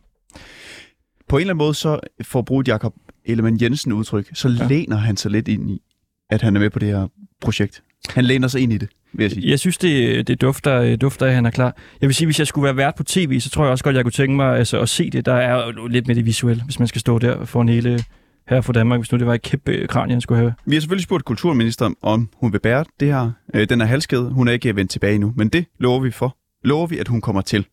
På 1.30 1.36
en 1.36 1.40
eller 1.40 1.54
anden 1.54 1.64
måde, 1.64 1.74
så 1.74 2.00
får 2.22 2.42
brugt 2.42 2.68
Jakob 2.68 2.94
Ellemann 3.24 3.62
Jensen 3.62 3.92
udtryk, 3.92 4.30
så 4.32 4.48
ja. 4.48 4.66
læner 4.66 4.96
han 4.96 5.16
sig 5.16 5.30
lidt 5.30 5.48
ind 5.48 5.70
i, 5.70 5.82
at 6.30 6.42
han 6.42 6.56
er 6.56 6.60
med 6.60 6.70
på 6.70 6.78
det 6.78 6.88
her 6.88 7.08
projekt. 7.40 7.82
Han 8.08 8.24
læner 8.24 8.48
sig 8.48 8.60
ind 8.60 8.72
i 8.72 8.78
det, 8.78 8.88
vil 9.12 9.24
jeg 9.24 9.30
sige. 9.30 9.50
Jeg 9.50 9.58
synes, 9.58 9.78
det, 9.78 10.28
det 10.28 10.40
dufter, 10.40 10.96
dufter 10.96 11.26
af, 11.26 11.30
at 11.30 11.34
han 11.34 11.46
er 11.46 11.50
klar. 11.50 11.76
Jeg 12.00 12.06
vil 12.06 12.14
sige, 12.14 12.26
hvis 12.26 12.38
jeg 12.38 12.46
skulle 12.46 12.64
være 12.64 12.76
vært 12.76 12.94
på 12.94 13.04
tv, 13.04 13.40
så 13.40 13.50
tror 13.50 13.64
jeg 13.64 13.72
også 13.72 13.84
godt, 13.84 13.96
jeg 13.96 14.04
kunne 14.04 14.12
tænke 14.12 14.36
mig 14.36 14.58
altså, 14.58 14.80
at 14.80 14.88
se 14.88 15.10
det. 15.10 15.26
Der 15.26 15.34
er 15.34 15.88
lidt 15.88 16.06
med 16.06 16.14
det 16.14 16.26
visuelle, 16.26 16.64
hvis 16.64 16.78
man 16.78 16.88
skal 16.88 17.00
stå 17.00 17.18
der 17.18 17.44
for 17.44 17.62
en 17.62 17.68
hele 17.68 18.04
her 18.48 18.60
for 18.60 18.72
Danmark, 18.72 19.00
hvis 19.00 19.12
nu 19.12 19.18
det 19.18 19.26
var 19.26 19.34
et 19.34 19.42
kæmpe 19.42 19.86
kranje, 19.86 20.12
han 20.14 20.20
skulle 20.20 20.38
have. 20.38 20.54
Vi 20.66 20.74
har 20.74 20.80
selvfølgelig 20.80 21.04
spurgt 21.04 21.24
kulturministeren, 21.24 21.96
om 22.02 22.28
hun 22.34 22.52
vil 22.52 22.60
bære 22.60 22.84
det 23.00 23.08
her. 23.08 23.30
Øh, 23.54 23.68
den 23.68 23.80
er 23.80 23.84
halskede. 23.84 24.30
Hun 24.30 24.48
er 24.48 24.52
ikke 24.52 24.76
vendt 24.76 24.90
tilbage 24.90 25.18
nu, 25.18 25.32
men 25.36 25.48
det 25.48 25.64
lover 25.78 26.00
vi 26.00 26.10
for. 26.10 26.36
Lover 26.64 26.86
vi, 26.86 26.98
at 26.98 27.08
hun 27.08 27.20
kommer 27.20 27.42
til. 27.42 27.66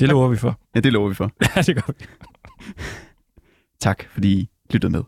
Det 0.00 0.08
lover 0.08 0.28
vi 0.28 0.36
for. 0.36 0.60
Ja, 0.74 0.80
det 0.80 0.92
lover 0.92 1.08
vi 1.08 1.14
for. 1.14 1.32
ja, 1.56 1.62
det 1.62 1.74
gør 1.74 1.92
vi 1.98 2.04
tak, 3.80 4.04
fordi 4.10 4.40
I 4.40 4.50
lyttede 4.70 4.90
med. 4.92 5.02